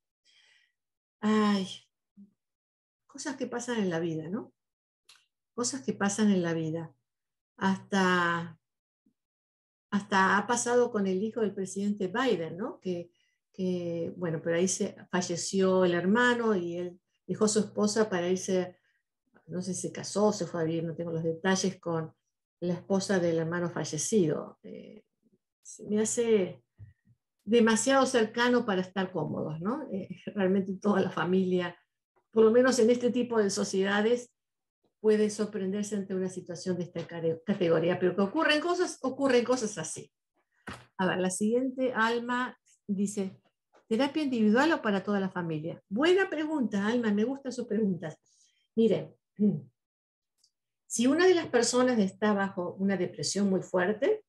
Ay, 1.20 1.68
cosas 3.06 3.36
que 3.36 3.46
pasan 3.46 3.80
en 3.80 3.90
la 3.90 4.00
vida, 4.00 4.30
¿no? 4.30 4.54
Cosas 5.52 5.82
que 5.82 5.92
pasan 5.92 6.30
en 6.30 6.42
la 6.42 6.54
vida. 6.54 6.94
Hasta 7.58 8.58
hasta 9.90 10.38
ha 10.38 10.46
pasado 10.46 10.90
con 10.90 11.06
el 11.06 11.22
hijo 11.22 11.42
del 11.42 11.52
presidente 11.52 12.08
Biden, 12.08 12.56
¿no? 12.56 12.80
Que, 12.80 13.10
bueno, 14.16 14.40
pero 14.42 14.56
ahí 14.56 14.66
se 14.66 14.96
falleció 15.10 15.84
el 15.84 15.92
hermano 15.92 16.56
y 16.56 16.78
él 16.78 17.00
dejó 17.26 17.48
su 17.48 17.58
esposa 17.58 18.08
para 18.08 18.30
irse, 18.30 18.79
no 19.50 19.62
sé 19.62 19.74
si 19.74 19.82
se 19.82 19.92
casó, 19.92 20.32
se 20.32 20.46
fue 20.46 20.60
a 20.60 20.64
vivir, 20.64 20.84
no 20.84 20.94
tengo 20.94 21.12
los 21.12 21.24
detalles, 21.24 21.78
con 21.80 22.12
la 22.60 22.74
esposa 22.74 23.18
del 23.18 23.38
hermano 23.38 23.70
fallecido. 23.70 24.58
Eh, 24.62 25.02
me 25.88 26.00
hace 26.00 26.62
demasiado 27.44 28.06
cercano 28.06 28.64
para 28.64 28.80
estar 28.80 29.12
cómodos, 29.12 29.60
¿no? 29.60 29.88
Eh, 29.92 30.08
realmente 30.34 30.74
toda 30.80 31.00
la 31.00 31.10
familia, 31.10 31.76
por 32.30 32.44
lo 32.44 32.50
menos 32.50 32.78
en 32.78 32.90
este 32.90 33.10
tipo 33.10 33.38
de 33.38 33.50
sociedades, 33.50 34.30
puede 35.00 35.30
sorprenderse 35.30 35.96
ante 35.96 36.14
una 36.14 36.28
situación 36.28 36.76
de 36.76 36.84
esta 36.84 37.06
categoría, 37.44 37.98
pero 37.98 38.14
que 38.14 38.22
ocurren 38.22 38.60
cosas, 38.60 38.98
ocurren 39.00 39.44
cosas 39.44 39.78
así. 39.78 40.12
A 40.98 41.06
ver, 41.06 41.18
la 41.18 41.30
siguiente, 41.30 41.94
Alma, 41.94 42.56
dice, 42.86 43.40
¿terapia 43.88 44.22
individual 44.22 44.72
o 44.72 44.82
para 44.82 45.02
toda 45.02 45.18
la 45.18 45.30
familia? 45.30 45.82
Buena 45.88 46.28
pregunta, 46.28 46.86
Alma, 46.86 47.10
me 47.12 47.24
gustan 47.24 47.50
sus 47.50 47.66
preguntas. 47.66 48.18
Miren, 48.76 49.14
si 50.86 51.06
una 51.06 51.26
de 51.26 51.34
las 51.34 51.46
personas 51.46 51.98
está 51.98 52.32
bajo 52.32 52.74
una 52.78 52.96
depresión 52.96 53.48
muy 53.48 53.62
fuerte, 53.62 54.24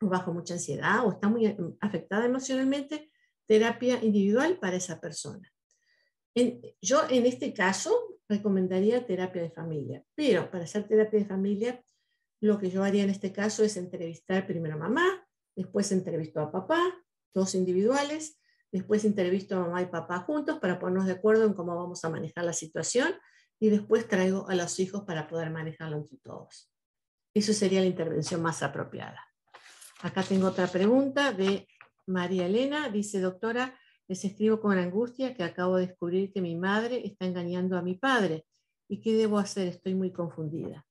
o 0.00 0.06
bajo 0.06 0.32
mucha 0.32 0.54
ansiedad, 0.54 1.04
o 1.06 1.12
está 1.12 1.28
muy 1.28 1.56
afectada 1.80 2.26
emocionalmente, 2.26 3.10
terapia 3.46 4.02
individual 4.02 4.58
para 4.58 4.76
esa 4.76 5.00
persona. 5.00 5.52
yo 6.80 7.02
en 7.10 7.26
este 7.26 7.52
caso 7.52 8.18
recomendaría 8.28 9.06
terapia 9.06 9.42
de 9.42 9.50
familia. 9.50 10.04
Pero 10.14 10.50
para 10.50 10.64
hacer 10.64 10.86
terapia 10.86 11.20
de 11.20 11.24
familia, 11.24 11.82
lo 12.40 12.58
que 12.58 12.70
yo 12.70 12.84
haría 12.84 13.04
en 13.04 13.10
este 13.10 13.32
caso 13.32 13.64
es 13.64 13.76
entrevistar 13.76 14.46
primero 14.46 14.74
a 14.74 14.78
mamá, 14.78 15.26
después 15.56 15.90
entrevisto 15.90 16.40
a 16.40 16.52
papá, 16.52 16.82
dos 17.34 17.54
individuales, 17.54 18.38
después 18.70 19.04
entrevisto 19.04 19.56
a 19.56 19.60
mamá 19.60 19.82
y 19.82 19.86
papá 19.86 20.20
juntos 20.20 20.58
para 20.58 20.78
ponernos 20.78 21.06
de 21.06 21.12
acuerdo 21.12 21.46
en 21.46 21.54
cómo 21.54 21.74
vamos 21.74 22.04
a 22.04 22.10
manejar 22.10 22.44
la 22.44 22.52
situación 22.52 23.14
y 23.60 23.70
después 23.70 24.08
traigo 24.08 24.48
a 24.48 24.54
los 24.54 24.78
hijos 24.80 25.04
para 25.04 25.26
poder 25.26 25.50
manejarlo 25.50 25.96
entre 25.96 26.18
todos. 26.18 26.70
Eso 27.34 27.52
sería 27.52 27.80
la 27.80 27.86
intervención 27.86 28.42
más 28.42 28.62
apropiada. 28.62 29.24
Acá 30.00 30.22
tengo 30.22 30.48
otra 30.48 30.66
pregunta 30.66 31.32
de 31.32 31.66
María 32.08 32.46
Elena 32.46 32.88
dice, 32.88 33.20
doctora, 33.20 33.78
les 34.08 34.24
escribo 34.24 34.60
con 34.60 34.78
angustia 34.78 35.34
que 35.34 35.44
acabo 35.44 35.76
de 35.76 35.86
descubrir 35.86 36.32
que 36.32 36.40
mi 36.40 36.56
madre 36.56 37.06
está 37.06 37.26
engañando 37.26 37.76
a 37.76 37.82
mi 37.82 37.94
padre. 37.94 38.46
¿Y 38.88 39.00
qué 39.00 39.12
debo 39.12 39.38
hacer? 39.38 39.68
Estoy 39.68 39.94
muy 39.94 40.10
confundida. 40.10 40.86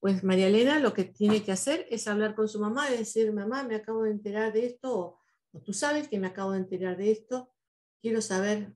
Pues 0.00 0.24
María 0.24 0.48
Elena 0.48 0.80
lo 0.80 0.92
que 0.92 1.04
tiene 1.04 1.44
que 1.44 1.52
hacer 1.52 1.86
es 1.88 2.08
hablar 2.08 2.34
con 2.34 2.48
su 2.48 2.58
mamá 2.58 2.90
y 2.90 2.98
decir, 2.98 3.32
mamá, 3.32 3.62
me 3.62 3.76
acabo 3.76 4.02
de 4.02 4.10
enterar 4.10 4.52
de 4.52 4.66
esto, 4.66 5.20
o, 5.52 5.60
tú 5.60 5.72
sabes 5.72 6.08
que 6.08 6.18
me 6.18 6.26
acabo 6.26 6.50
de 6.50 6.58
enterar 6.58 6.96
de 6.96 7.12
esto, 7.12 7.54
quiero 8.00 8.20
saber 8.20 8.74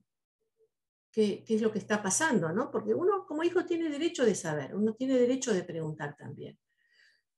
qué, 1.17 1.43
qué, 1.43 1.55
es 1.55 1.63
lo 1.63 1.71
que 1.71 1.79
está 1.79 2.03
pasando, 2.03 2.53
¿no? 2.53 2.69
Porque 2.69 2.93
uno 2.93 3.25
como 3.25 3.41
hijo 3.41 3.65
tiene 3.65 3.89
derecho 3.89 4.23
de 4.23 4.35
saber, 4.35 4.75
uno 4.75 4.93
tiene 4.93 5.17
derecho 5.17 5.51
de 5.51 5.63
preguntar 5.63 6.15
también. 6.15 6.59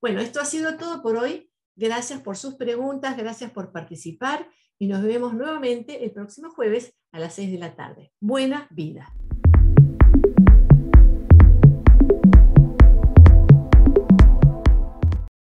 Bueno, 0.01 0.21
esto 0.21 0.41
ha 0.41 0.45
sido 0.45 0.77
todo 0.77 1.01
por 1.03 1.17
hoy. 1.17 1.49
Gracias 1.75 2.21
por 2.21 2.37
sus 2.37 2.57
preguntas, 2.57 3.17
gracias 3.17 3.51
por 3.51 3.73
participar 3.73 4.47
y 4.79 4.89
nos 4.89 5.03
vemos 5.03 5.33
nuevamente 5.33 6.05
el 6.05 6.13
próximo 6.13 6.51
jueves 6.51 6.95
a 7.13 7.21
las 7.21 7.33
6 7.35 7.53
de 7.53 7.59
la 7.59 7.77
tarde. 7.77 8.13
Buena 8.21 8.69
vida. 8.71 9.15